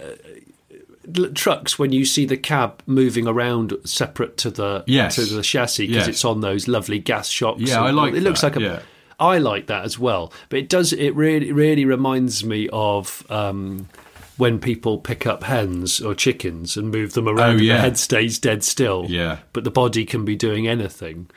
trucks. 1.35 1.79
When 1.79 1.93
you 1.93 2.05
see 2.05 2.25
the 2.25 2.37
cab 2.37 2.83
moving 2.87 3.27
around 3.27 3.75
separate 3.85 4.37
to 4.39 4.51
the 4.51 4.85
Yes. 4.87 5.17
to 5.17 5.25
the 5.27 5.43
chassis 5.43 5.87
because 5.89 6.07
Yes. 6.07 6.17
it's 6.17 6.25
on 6.25 6.41
those 6.41 6.67
lovely 6.69 6.99
gas 6.99 7.29
shocks. 7.29 7.61
Yeah, 7.63 7.79
and 7.81 7.89
I 7.89 7.91
like 7.91 8.15
It 8.15 8.23
looks 8.23 8.41
that, 8.41 8.55
like 8.55 8.57
a. 8.57 8.61
yeah. 8.63 8.81
I 9.19 9.39
like 9.39 9.67
that 9.67 9.85
as 9.85 9.99
well, 9.99 10.33
but 10.49 10.59
it 10.59 10.69
does. 10.69 10.93
It 10.93 11.15
really, 11.15 11.53
really 11.53 11.85
reminds 11.85 12.45
me 12.45 12.69
of. 12.73 13.25
Um, 13.31 13.89
when 14.37 14.59
people 14.59 14.99
pick 14.99 15.29
up 15.29 15.45
hens 15.45 16.01
or 16.01 16.13
chickens 16.13 16.77
and 16.77 16.91
move 16.91 17.13
them 17.13 17.29
around, 17.29 17.39
Oh, 17.39 17.51
and 17.53 17.61
yeah. 17.61 17.75
the 17.77 17.81
head 17.83 17.97
stays 17.99 18.37
dead 18.41 18.65
still 18.65 19.07
Yeah. 19.09 19.37
but 19.53 19.63
the 19.63 19.71
body 19.71 20.05
can 20.05 20.25
be 20.25 20.35
doing 20.35 20.67
anything. 20.67 21.29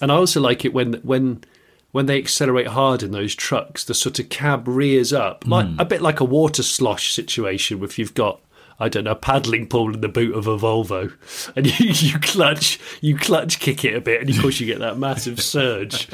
And 0.00 0.12
I 0.12 0.14
also 0.14 0.40
like 0.40 0.64
it 0.64 0.72
when 0.72 0.92
when 1.02 1.42
when 1.90 2.06
they 2.06 2.18
accelerate 2.18 2.68
hard 2.68 3.02
in 3.02 3.10
those 3.10 3.34
trucks, 3.34 3.82
the 3.82 3.94
sort 3.94 4.20
of 4.20 4.28
cab 4.28 4.68
rears 4.68 5.12
up, 5.12 5.44
like 5.44 5.66
Hmm. 5.66 5.80
a 5.80 5.84
bit 5.84 6.00
like 6.02 6.20
a 6.20 6.24
water 6.24 6.62
slosh 6.62 7.12
situation. 7.12 7.82
If 7.82 7.98
you've 7.98 8.14
got 8.14 8.38
I 8.78 8.88
don't 8.88 9.04
know, 9.04 9.14
paddling 9.14 9.66
pool 9.68 9.94
in 9.94 10.00
the 10.00 10.08
boot 10.08 10.34
of 10.34 10.46
a 10.46 10.56
Volvo, 10.56 11.12
and 11.56 11.66
you, 11.80 11.90
you 11.90 12.18
clutch, 12.18 12.78
you 13.00 13.16
clutch 13.16 13.58
kick 13.58 13.84
it 13.84 13.94
a 13.94 14.00
bit, 14.00 14.20
and 14.20 14.30
of 14.30 14.40
course 14.40 14.60
you 14.60 14.66
get 14.66 14.80
that 14.80 14.98
massive 14.98 15.40
surge 15.40 16.08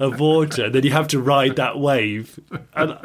of 0.00 0.18
water. 0.18 0.66
And 0.66 0.74
then 0.74 0.84
you 0.84 0.92
have 0.92 1.08
to 1.08 1.20
ride 1.20 1.56
that 1.56 1.78
wave. 1.78 2.38
And 2.74 2.98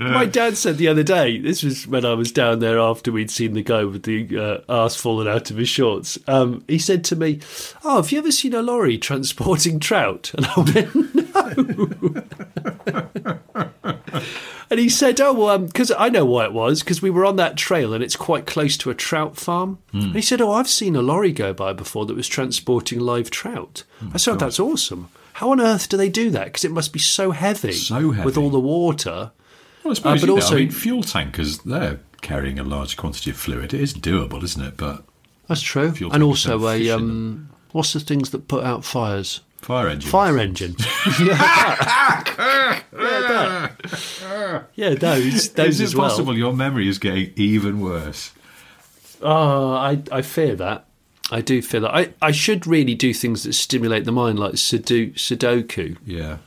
my 0.00 0.24
dad 0.24 0.56
said 0.56 0.78
the 0.78 0.88
other 0.88 1.02
day, 1.02 1.38
this 1.38 1.62
was 1.62 1.86
when 1.86 2.06
I 2.06 2.14
was 2.14 2.32
down 2.32 2.60
there 2.60 2.78
after 2.78 3.12
we'd 3.12 3.30
seen 3.30 3.52
the 3.52 3.62
guy 3.62 3.84
with 3.84 4.04
the 4.04 4.38
uh, 4.38 4.60
arse 4.66 4.96
falling 4.96 5.28
out 5.28 5.50
of 5.50 5.58
his 5.58 5.68
shorts. 5.68 6.18
Um, 6.26 6.64
he 6.66 6.78
said 6.78 7.04
to 7.04 7.16
me, 7.16 7.40
"Oh, 7.84 7.96
have 7.96 8.10
you 8.10 8.18
ever 8.18 8.32
seen 8.32 8.54
a 8.54 8.62
lorry 8.62 8.96
transporting 8.96 9.78
trout?" 9.78 10.32
And 10.34 10.46
I 10.46 10.60
went, 10.60 10.94
"No." 14.24 14.40
And 14.70 14.78
he 14.80 14.88
said, 14.88 15.20
"Oh, 15.20 15.32
well, 15.32 15.48
um, 15.50 15.66
because 15.66 15.90
I 15.90 16.08
know 16.08 16.24
why 16.24 16.44
it 16.44 16.52
was 16.52 16.82
because 16.82 17.02
we 17.02 17.10
were 17.10 17.24
on 17.24 17.36
that 17.36 17.56
trail 17.56 17.92
and 17.92 18.02
it's 18.04 18.16
quite 18.16 18.46
close 18.46 18.76
to 18.78 18.90
a 18.90 18.94
trout 18.94 19.36
farm." 19.36 19.78
Hmm. 19.92 19.98
And 20.00 20.14
he 20.14 20.22
said, 20.22 20.40
"Oh, 20.40 20.52
I've 20.52 20.68
seen 20.68 20.96
a 20.96 21.02
lorry 21.02 21.32
go 21.32 21.52
by 21.52 21.72
before 21.72 22.06
that 22.06 22.14
was 22.16 22.28
transporting 22.28 23.00
live 23.00 23.30
trout." 23.30 23.82
Oh 24.02 24.10
I 24.14 24.16
said, 24.18 24.32
oh, 24.34 24.36
"That's 24.36 24.60
awesome." 24.60 25.08
How 25.34 25.52
on 25.52 25.60
earth 25.60 25.88
do 25.88 25.96
they 25.96 26.08
do 26.10 26.30
that? 26.30 26.46
Because 26.46 26.64
it 26.64 26.70
must 26.70 26.92
be 26.92 26.98
so 26.98 27.30
heavy, 27.30 27.72
So 27.72 28.10
heavy. 28.10 28.24
with 28.26 28.36
all 28.36 28.50
the 28.50 28.60
water. 28.60 29.30
Well, 29.82 29.92
I 29.92 29.94
suppose, 29.94 30.04
uh, 30.04 30.14
but 30.14 30.20
you 30.20 30.26
know, 30.26 30.34
also- 30.34 30.56
I 30.56 30.58
mean, 30.60 30.70
fuel 30.70 31.02
tankers, 31.02 31.58
they're 31.58 32.00
carrying 32.20 32.58
a 32.58 32.62
large 32.64 32.96
quantity 32.98 33.30
of 33.30 33.36
fluid. 33.36 33.72
It 33.72 33.80
is 33.80 33.94
doable, 33.94 34.42
isn't 34.42 34.62
it? 34.62 34.76
But 34.76 35.04
That's 35.48 35.62
true. 35.62 35.94
And 36.12 36.22
also 36.22 36.68
a 36.68 36.90
um, 36.90 37.48
what's 37.72 37.92
the 37.94 38.00
things 38.00 38.30
that 38.30 38.46
put 38.48 38.62
out 38.64 38.84
fires? 38.84 39.40
Fire 39.62 39.88
engine. 39.88 40.10
Fire 40.10 40.38
engine. 40.46 40.74
yeah, 41.20 42.82
that. 42.92 44.66
yeah, 44.74 44.94
those, 44.94 45.50
those 45.50 45.80
Is 45.80 45.80
as 45.80 45.94
well. 45.96 46.08
possible 46.08 46.36
your 46.36 46.52
memory 46.52 46.88
is 46.88 46.98
getting 46.98 47.32
even 47.36 47.80
worse? 47.80 48.32
Oh, 49.22 49.72
I, 49.72 50.02
I 50.10 50.22
fear 50.22 50.54
that. 50.56 50.86
I 51.30 51.40
do 51.40 51.62
fear 51.62 51.80
that. 51.80 51.94
I, 51.94 52.12
I 52.20 52.32
should 52.32 52.66
really 52.66 52.94
do 52.94 53.14
things 53.14 53.44
that 53.44 53.52
stimulate 53.52 54.04
the 54.04 54.12
mind, 54.12 54.38
like 54.38 54.54
Sudo- 54.54 55.14
Sudoku. 55.14 55.96
Yeah. 56.04 56.38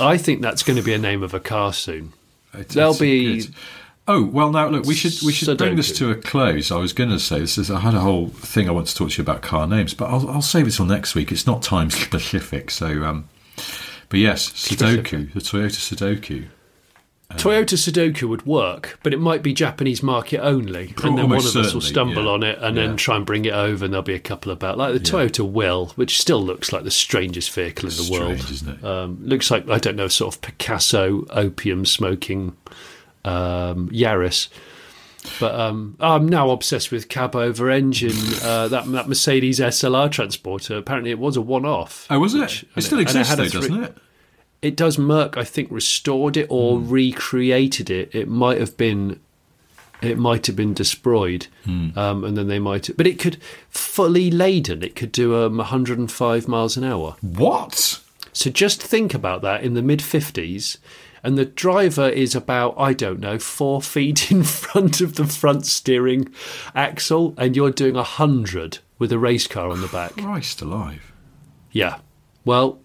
I 0.00 0.16
think 0.16 0.42
that's 0.42 0.62
going 0.62 0.76
to 0.76 0.82
be 0.82 0.92
a 0.94 0.98
name 0.98 1.22
of 1.22 1.32
a 1.34 1.40
car 1.40 1.72
soon. 1.72 2.12
It- 2.52 2.70
There'll 2.70 2.90
it's 2.92 3.46
be-. 3.46 3.54
Oh 4.12 4.24
well, 4.24 4.50
now 4.50 4.66
look, 4.66 4.86
we 4.86 4.94
should 4.96 5.14
we 5.24 5.32
should 5.32 5.56
bring 5.56 5.76
this 5.76 5.96
to 5.98 6.10
a 6.10 6.16
close. 6.16 6.72
I 6.72 6.78
was 6.78 6.92
going 6.92 7.10
to 7.10 7.20
say 7.20 7.38
this 7.38 7.56
is. 7.56 7.70
I 7.70 7.78
had 7.78 7.94
a 7.94 8.00
whole 8.00 8.26
thing 8.26 8.68
I 8.68 8.72
want 8.72 8.88
to 8.88 8.94
talk 8.96 9.10
to 9.10 9.18
you 9.18 9.22
about 9.22 9.40
car 9.40 9.68
names, 9.68 9.94
but 9.94 10.06
I'll, 10.06 10.28
I'll 10.28 10.42
save 10.42 10.66
it 10.66 10.72
till 10.72 10.84
next 10.84 11.14
week. 11.14 11.30
It's 11.30 11.46
not 11.46 11.62
time 11.62 11.90
specific, 12.08 12.72
so. 12.72 13.04
Um, 13.04 13.28
but 14.08 14.18
yes, 14.18 14.50
Sudoku, 14.50 15.32
the 15.32 15.38
Toyota 15.38 15.78
Sudoku. 15.78 16.48
Toyota 17.34 17.76
Sudoku 17.78 18.28
would 18.28 18.44
work, 18.44 18.98
but 19.04 19.14
it 19.14 19.20
might 19.20 19.44
be 19.44 19.52
Japanese 19.52 20.02
market 20.02 20.40
only, 20.40 20.92
and 21.04 21.16
then 21.16 21.28
one 21.28 21.38
of 21.38 21.54
us 21.54 21.72
will 21.72 21.80
stumble 21.80 22.24
yeah. 22.24 22.30
on 22.30 22.42
it 22.42 22.58
and 22.60 22.76
Yeah. 22.76 22.88
then 22.88 22.96
try 22.96 23.14
and 23.14 23.24
bring 23.24 23.44
it 23.44 23.52
over, 23.54 23.84
and 23.84 23.94
there'll 23.94 24.02
be 24.02 24.14
a 24.14 24.18
couple 24.18 24.50
about 24.50 24.76
like 24.76 24.92
the 24.92 24.98
Toyota 24.98 25.48
Will, 25.48 25.92
which 25.94 26.20
still 26.20 26.42
looks 26.42 26.72
like 26.72 26.82
the 26.82 26.90
strangest 26.90 27.52
vehicle 27.52 27.88
in 27.88 27.96
the 27.96 28.02
Strange, 28.02 28.20
world. 28.20 28.50
isn't 28.50 28.68
it? 28.68 28.84
Um, 28.84 29.18
looks 29.22 29.52
like 29.52 29.68
I 29.70 29.78
don't 29.78 29.94
know, 29.94 30.08
sort 30.08 30.34
of 30.34 30.42
Picasso 30.42 31.24
opium 31.30 31.86
smoking 31.86 32.56
um, 33.24 33.88
Yaris. 33.90 34.48
But 35.38 35.54
um, 35.54 35.96
I'm 36.00 36.26
now 36.26 36.50
obsessed 36.50 36.90
with 36.90 37.08
cab 37.10 37.36
over 37.36 37.70
engine. 37.70 38.16
Uh, 38.42 38.68
that 38.68 38.90
that 38.92 39.06
Mercedes 39.08 39.60
SLR 39.60 40.10
transporter. 40.10 40.76
Apparently, 40.76 41.10
it 41.10 41.18
was 41.18 41.36
a 41.36 41.42
one-off. 41.42 42.06
Oh, 42.08 42.18
was 42.18 42.34
it? 42.34 42.40
which- 42.40 42.64
it 42.76 42.82
still 42.82 42.98
and 42.98 43.06
exists, 43.08 43.36
though, 43.36 43.44
three- 43.48 43.60
doesn't 43.60 43.84
it? 43.84 43.96
it 44.62 44.76
does 44.76 44.98
Merc, 44.98 45.36
I 45.36 45.44
think, 45.44 45.70
restored 45.70 46.36
it 46.36 46.46
or 46.50 46.78
Hmm. 46.78 46.88
recreated 46.90 47.90
it. 47.90 48.14
It 48.14 48.28
might 48.28 48.58
have 48.60 48.76
been, 48.78 49.20
it 50.02 50.16
might 50.18 50.46
have 50.46 50.56
been 50.56 50.72
destroyed, 50.74 51.46
Hmm. 51.64 51.98
um, 51.98 52.24
and 52.24 52.36
then 52.36 52.48
they 52.48 52.58
might. 52.58 52.86
Have, 52.86 52.96
But 52.96 53.06
it 53.06 53.18
could 53.18 53.36
fully 53.68 54.30
laden. 54.30 54.82
It 54.82 54.94
could 54.96 55.12
do 55.12 55.36
um, 55.36 55.58
105 55.58 56.48
miles 56.48 56.76
an 56.78 56.84
hour. 56.84 57.16
What? 57.20 58.00
So 58.32 58.48
just 58.50 58.82
think 58.82 59.12
about 59.12 59.42
that 59.42 59.62
in 59.62 59.74
the 59.74 59.82
mid 59.82 60.00
50s, 60.00 60.78
and 61.22 61.36
the 61.36 61.44
driver 61.44 62.08
is 62.08 62.34
about 62.34 62.74
I 62.78 62.92
don't 62.92 63.20
know 63.20 63.38
four 63.38 63.82
feet 63.94 64.30
in 64.30 64.42
front 64.42 65.00
of 65.00 65.16
the 65.16 65.26
front 65.26 65.66
steering 65.66 66.32
axle, 66.74 67.34
and 67.36 67.56
you're 67.56 67.70
doing 67.70 67.96
a 67.96 68.02
hundred 68.02 68.78
with 68.98 69.12
a 69.12 69.18
race 69.18 69.46
car 69.46 69.70
on 69.70 69.80
the 69.80 69.88
back. 69.88 70.16
Christ 70.16 70.60
alive! 70.60 71.12
Yeah. 71.72 71.98
Well, 72.44 72.80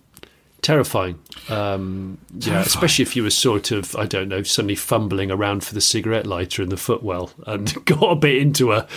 terrifying. 0.66 1.20
Um, 1.48 2.18
yeah, 2.40 2.62
especially 2.62 3.04
if 3.04 3.16
you 3.16 3.22
were 3.22 3.30
sort 3.30 3.70
of, 3.70 3.96
I 3.96 4.08
don't 4.08 4.28
know, 4.28 4.42
suddenly 4.42 4.76
fumbling 4.76 5.30
around 5.30 5.64
for 5.64 5.76
the 5.76 5.82
cigarette 5.82 6.26
lighter 6.26 6.64
in 6.64 6.70
the 6.70 6.78
footwell 6.78 7.32
and 7.46 7.74
got 7.86 8.04
a 8.04 8.16
bit 8.16 8.38
into 8.38 8.72
a 8.72 8.88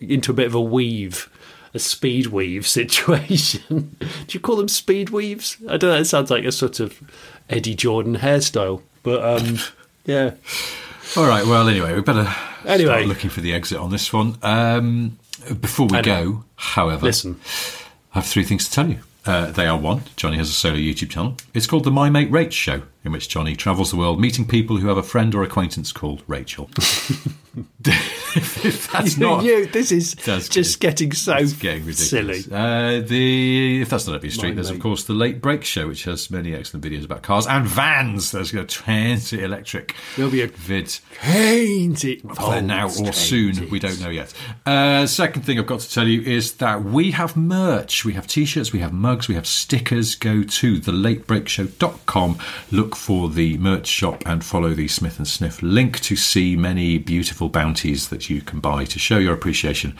into 0.00 0.32
a 0.32 0.34
bit 0.34 0.46
of 0.46 0.54
a 0.54 0.60
weave, 0.60 1.30
a 1.74 1.78
speed 1.78 2.26
weave 2.26 2.66
situation. 2.80 3.96
Do 4.00 4.08
you 4.30 4.40
call 4.40 4.56
them 4.56 4.68
speed 4.68 5.10
weaves? 5.10 5.58
I 5.68 5.76
don't 5.76 5.90
know. 5.90 6.00
It 6.00 6.06
sounds 6.06 6.30
like 6.30 6.44
a 6.44 6.50
sort 6.50 6.80
of 6.80 7.00
Eddie 7.50 7.74
Jordan 7.74 8.16
hairstyle, 8.16 8.82
but 9.02 9.22
um, 9.24 9.58
yeah. 10.06 10.32
All 11.16 11.26
right. 11.26 11.44
Well, 11.44 11.68
anyway, 11.68 11.94
we 11.94 12.00
better 12.00 12.32
Anyway. 12.64 12.90
start 12.92 13.06
looking 13.06 13.30
for 13.30 13.40
the 13.40 13.52
exit 13.52 13.78
on 13.78 13.90
this 13.90 14.12
one. 14.12 14.36
Um, 14.42 15.18
before 15.60 15.86
we 15.88 16.00
go, 16.02 16.44
however, 16.56 17.04
Listen, 17.06 17.38
I 18.14 18.18
have 18.20 18.26
three 18.26 18.44
things 18.44 18.66
to 18.68 18.72
tell 18.72 18.88
you. 18.88 18.98
Uh, 19.26 19.50
they 19.52 19.66
are 19.66 19.78
one, 19.78 20.02
Jonny 20.16 20.36
has 20.36 20.48
a 20.48 20.52
solo 20.52 20.76
YouTube 20.76 21.10
channel. 21.10 21.36
It's 21.54 21.66
called 21.66 21.84
The 21.84 21.90
My 21.92 22.10
Mate 22.10 22.30
Rach 22.30 22.50
Show, 22.52 22.82
in 23.04 23.12
which 23.12 23.28
Jonny 23.28 23.56
travels 23.56 23.90
the 23.90 23.96
world 23.96 24.20
meeting 24.20 24.46
people 24.46 24.76
who 24.78 24.88
have 24.88 24.96
a 24.96 25.02
friend 25.02 25.34
or 25.34 25.42
acquaintance 25.42 25.92
called 25.92 26.22
Rachel. 26.26 26.70
if 27.84 28.90
that's 28.92 29.18
not. 29.18 29.44
you, 29.44 29.66
this 29.66 29.92
is 29.92 30.14
just 30.14 30.80
good. 30.80 30.80
getting 30.80 31.12
so 31.12 31.34
It's 31.36 31.52
getting 31.52 31.84
ridiculous. 31.84 32.44
silly. 32.44 32.44
Uh, 32.50 33.00
the 33.00 33.82
if 33.82 33.90
that's 33.90 34.06
not 34.06 34.16
up 34.16 34.22
your 34.22 34.30
street, 34.30 34.50
My 34.50 34.54
there's 34.54 34.70
of 34.70 34.80
course 34.80 35.04
the 35.04 35.12
Late 35.12 35.42
Brake 35.42 35.64
Show, 35.64 35.88
which 35.88 36.04
has 36.04 36.30
many 36.30 36.54
excellent 36.54 36.84
videos 36.84 37.04
about 37.04 37.22
cars 37.22 37.46
and 37.46 37.66
vans. 37.66 38.30
There's 38.30 38.54
a 38.54 38.64
transit 38.64 39.40
electric. 39.40 39.94
There'll 40.16 40.30
be 40.30 40.42
a 40.42 40.46
vid 40.46 40.98
paint 41.20 42.04
it. 42.04 42.22
there 42.36 42.62
now 42.62 42.86
or 42.86 43.12
soon. 43.12 43.68
We 43.70 43.78
don't 43.78 44.00
know 44.00 44.10
yet. 44.10 44.32
Uh, 44.64 45.06
second 45.06 45.42
thing 45.42 45.58
I've 45.58 45.66
got 45.66 45.80
to 45.80 45.90
tell 45.90 46.06
you 46.08 46.22
is 46.22 46.54
that 46.54 46.84
we 46.84 47.10
have 47.10 47.36
merch. 47.36 48.04
We 48.04 48.14
have 48.14 48.26
t-shirts, 48.26 48.72
we 48.72 48.78
have 48.78 48.92
mugs, 48.92 49.28
we 49.28 49.34
have 49.34 49.46
stickers. 49.46 50.14
Go 50.14 50.42
to 50.42 50.80
thelatebrakeshow.com, 50.80 52.38
look 52.70 52.91
for 52.94 53.28
the 53.28 53.58
merch 53.58 53.86
shop 53.86 54.22
and 54.26 54.44
follow 54.44 54.70
the 54.70 54.88
Smith 54.88 55.18
and 55.18 55.26
Sniff 55.26 55.62
link 55.62 56.00
to 56.00 56.16
see 56.16 56.56
many 56.56 56.98
beautiful 56.98 57.48
bounties 57.48 58.08
that 58.08 58.30
you 58.30 58.40
can 58.40 58.60
buy 58.60 58.84
to 58.84 58.98
show 58.98 59.18
your 59.18 59.34
appreciation 59.34 59.96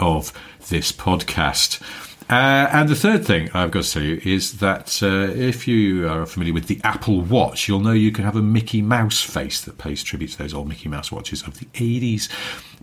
of 0.00 0.32
this 0.68 0.92
podcast. 0.92 1.80
Uh, 2.28 2.68
and 2.72 2.88
the 2.88 2.96
third 2.96 3.24
thing 3.24 3.48
I've 3.54 3.70
got 3.70 3.84
to 3.84 3.90
tell 3.92 4.02
you 4.02 4.20
is 4.24 4.58
that 4.58 5.00
uh, 5.00 5.32
if 5.32 5.68
you 5.68 6.08
are 6.08 6.26
familiar 6.26 6.52
with 6.52 6.66
the 6.66 6.80
Apple 6.82 7.20
Watch, 7.20 7.68
you'll 7.68 7.80
know 7.80 7.92
you 7.92 8.10
can 8.10 8.24
have 8.24 8.34
a 8.34 8.42
Mickey 8.42 8.82
Mouse 8.82 9.20
face 9.20 9.60
that 9.60 9.78
pays 9.78 10.02
tribute 10.02 10.32
to 10.32 10.38
those 10.38 10.52
old 10.52 10.68
Mickey 10.68 10.88
Mouse 10.88 11.12
watches 11.12 11.42
of 11.42 11.60
the 11.60 11.66
80s. 11.66 12.28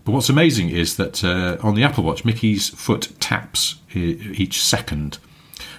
But 0.04 0.12
what's 0.12 0.30
amazing 0.30 0.70
is 0.70 0.96
that 0.96 1.22
uh, 1.22 1.58
on 1.62 1.74
the 1.74 1.82
Apple 1.84 2.04
Watch, 2.04 2.24
Mickey's 2.24 2.70
foot 2.70 3.12
taps 3.20 3.76
e- 3.94 4.18
each 4.34 4.62
second. 4.62 5.18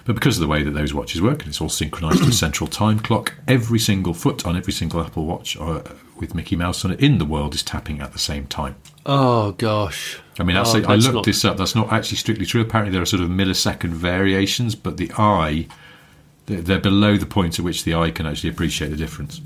But 0.06 0.14
because 0.16 0.38
of 0.38 0.42
the 0.42 0.48
way 0.48 0.64
that 0.64 0.72
those 0.72 0.94
watches 0.94 1.22
work, 1.22 1.40
and 1.40 1.50
it's 1.50 1.60
all 1.60 1.70
synchronized 1.70 2.24
to 2.24 2.30
a 2.30 2.34
central 2.34 2.68
time 2.68 3.00
clock, 3.00 3.34
every 3.48 3.80
single 3.80 4.14
foot 4.14 4.46
on 4.46 4.56
every 4.56 4.72
single 4.74 5.02
Apple 5.02 5.26
Watch 5.26 5.58
uh, 5.58 5.82
with 6.18 6.34
Mickey 6.36 6.56
Mouse 6.56 6.86
on 6.86 6.92
it 6.92 7.00
in 7.00 7.18
the 7.18 7.26
world 7.26 7.54
is 7.56 7.64
tapping 7.64 8.00
at 8.00 8.14
the 8.14 8.20
same 8.20 8.46
time. 8.48 8.76
Oh 9.06 9.52
gosh. 9.54 10.20
I 10.40 10.44
mean, 10.44 10.56
that's 10.56 10.74
Oh, 10.76 10.84
I 10.84 10.96
looked 10.96 11.14
not- 11.16 11.26
this 11.26 11.44
up. 11.46 11.58
That's 11.58 11.76
not 11.76 11.92
actually 11.92 12.18
strictly 12.18 12.46
true. 12.46 12.62
Apparently, 12.62 12.92
there 12.94 13.02
are 13.02 13.06
sort 13.06 13.22
of 13.24 13.30
millisecond 13.30 13.90
variations, 13.92 14.76
but 14.76 14.98
the 14.98 15.12
eye, 15.18 15.68
they're 16.46 16.80
below 16.80 17.18
the 17.18 17.26
point 17.26 17.58
at 17.60 17.66
which 17.66 17.84
the 17.84 17.96
eye 17.96 18.12
can 18.12 18.26
actually 18.26 18.50
appreciate 18.52 18.90
the 18.90 18.98
difference. 18.98 19.42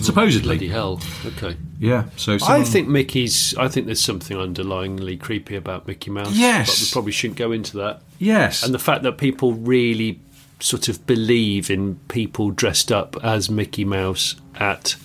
Supposedly, 0.00 0.56
Bloody 0.56 0.68
hell. 0.68 1.00
Okay. 1.24 1.56
yeah. 1.78 2.04
So 2.16 2.38
I 2.46 2.64
think 2.64 2.88
Mickey's. 2.88 3.54
I 3.56 3.68
think 3.68 3.86
there's 3.86 4.00
something 4.00 4.36
underlyingly 4.36 5.20
creepy 5.20 5.56
about 5.56 5.86
Mickey 5.86 6.10
Mouse. 6.10 6.34
Yes. 6.34 6.68
but 6.68 6.80
we 6.80 6.92
probably 6.92 7.12
shouldn't 7.12 7.38
go 7.38 7.52
into 7.52 7.76
that. 7.78 8.00
yes, 8.18 8.62
And 8.62 8.74
the 8.74 8.78
fact 8.78 9.02
that 9.02 9.18
people 9.18 9.52
really 9.54 10.20
sort 10.60 10.88
of 10.88 11.06
believe 11.06 11.70
in 11.70 11.96
people 12.08 12.50
dressed 12.50 12.90
up 12.90 13.16
as 13.22 13.50
Mickey 13.50 13.84
Mouse 13.84 14.36
at 14.56 14.96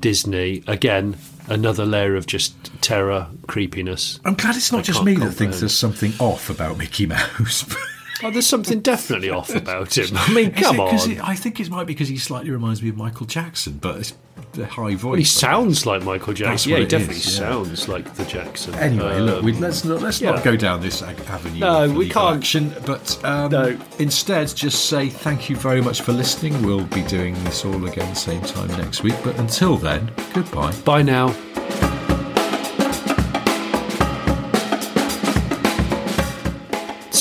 Disney 0.00 0.62
again. 0.66 1.16
Another 1.48 1.86
layer 1.86 2.16
of 2.16 2.26
just 2.26 2.54
terror, 2.82 3.28
creepiness. 3.46 4.18
I'm 4.24 4.34
glad 4.34 4.56
it's 4.56 4.72
not 4.72 4.80
I 4.80 4.82
just 4.82 5.04
me 5.04 5.14
that 5.14 5.30
thinks 5.30 5.60
there's 5.60 5.78
something 5.78 6.12
off 6.18 6.50
about 6.50 6.76
Mickey 6.76 7.06
Mouse. 7.06 7.64
Oh, 8.22 8.30
there's 8.30 8.46
something 8.46 8.80
definitely 8.80 9.30
off 9.30 9.54
about 9.54 9.96
him. 9.96 10.16
I 10.16 10.32
mean, 10.32 10.52
come 10.52 10.80
on. 10.80 10.94
it- 10.94 11.20
I 11.22 11.34
think 11.34 11.60
it 11.60 11.68
might 11.70 11.84
be 11.86 11.92
because 11.94 12.08
he 12.08 12.16
slightly 12.18 12.50
reminds 12.50 12.82
me 12.82 12.88
of 12.88 12.96
Michael 12.96 13.26
Jackson, 13.26 13.78
but 13.80 13.98
it's 13.98 14.14
the 14.52 14.66
high 14.66 14.94
voice. 14.94 15.02
Well, 15.04 15.14
he 15.14 15.24
sounds 15.24 15.84
like 15.86 16.02
Michael 16.02 16.32
Jackson. 16.32 16.72
Yeah, 16.72 16.78
he 16.78 16.86
definitely 16.86 17.16
is, 17.16 17.38
yeah. 17.38 17.48
sounds 17.50 17.88
like 17.88 18.14
the 18.14 18.24
Jackson. 18.24 18.74
Anyway, 18.74 19.20
look, 19.20 19.38
Um, 19.40 19.44
we, 19.44 19.52
let's 19.52 19.84
not 19.84 20.00
let's 20.02 20.20
yeah. 20.20 20.30
not 20.32 20.44
go 20.44 20.56
down 20.56 20.80
this 20.80 21.02
avenue. 21.02 21.60
No, 21.60 21.90
we 21.92 22.08
can't. 22.08 22.36
Action, 22.38 22.74
but 22.86 23.22
um, 23.24 23.50
No. 23.50 23.78
instead, 23.98 24.48
just 24.54 24.86
say 24.86 25.08
thank 25.08 25.48
you 25.50 25.56
very 25.56 25.80
much 25.80 26.00
for 26.02 26.12
listening. 26.12 26.60
We'll 26.62 26.84
be 26.86 27.02
doing 27.02 27.34
this 27.44 27.64
all 27.64 27.86
again 27.86 28.14
same 28.14 28.42
time 28.42 28.68
next 28.78 29.02
week. 29.02 29.14
But 29.24 29.38
until 29.38 29.76
then, 29.76 30.10
goodbye. 30.34 30.74
Bye 30.84 31.02
now. 31.02 31.34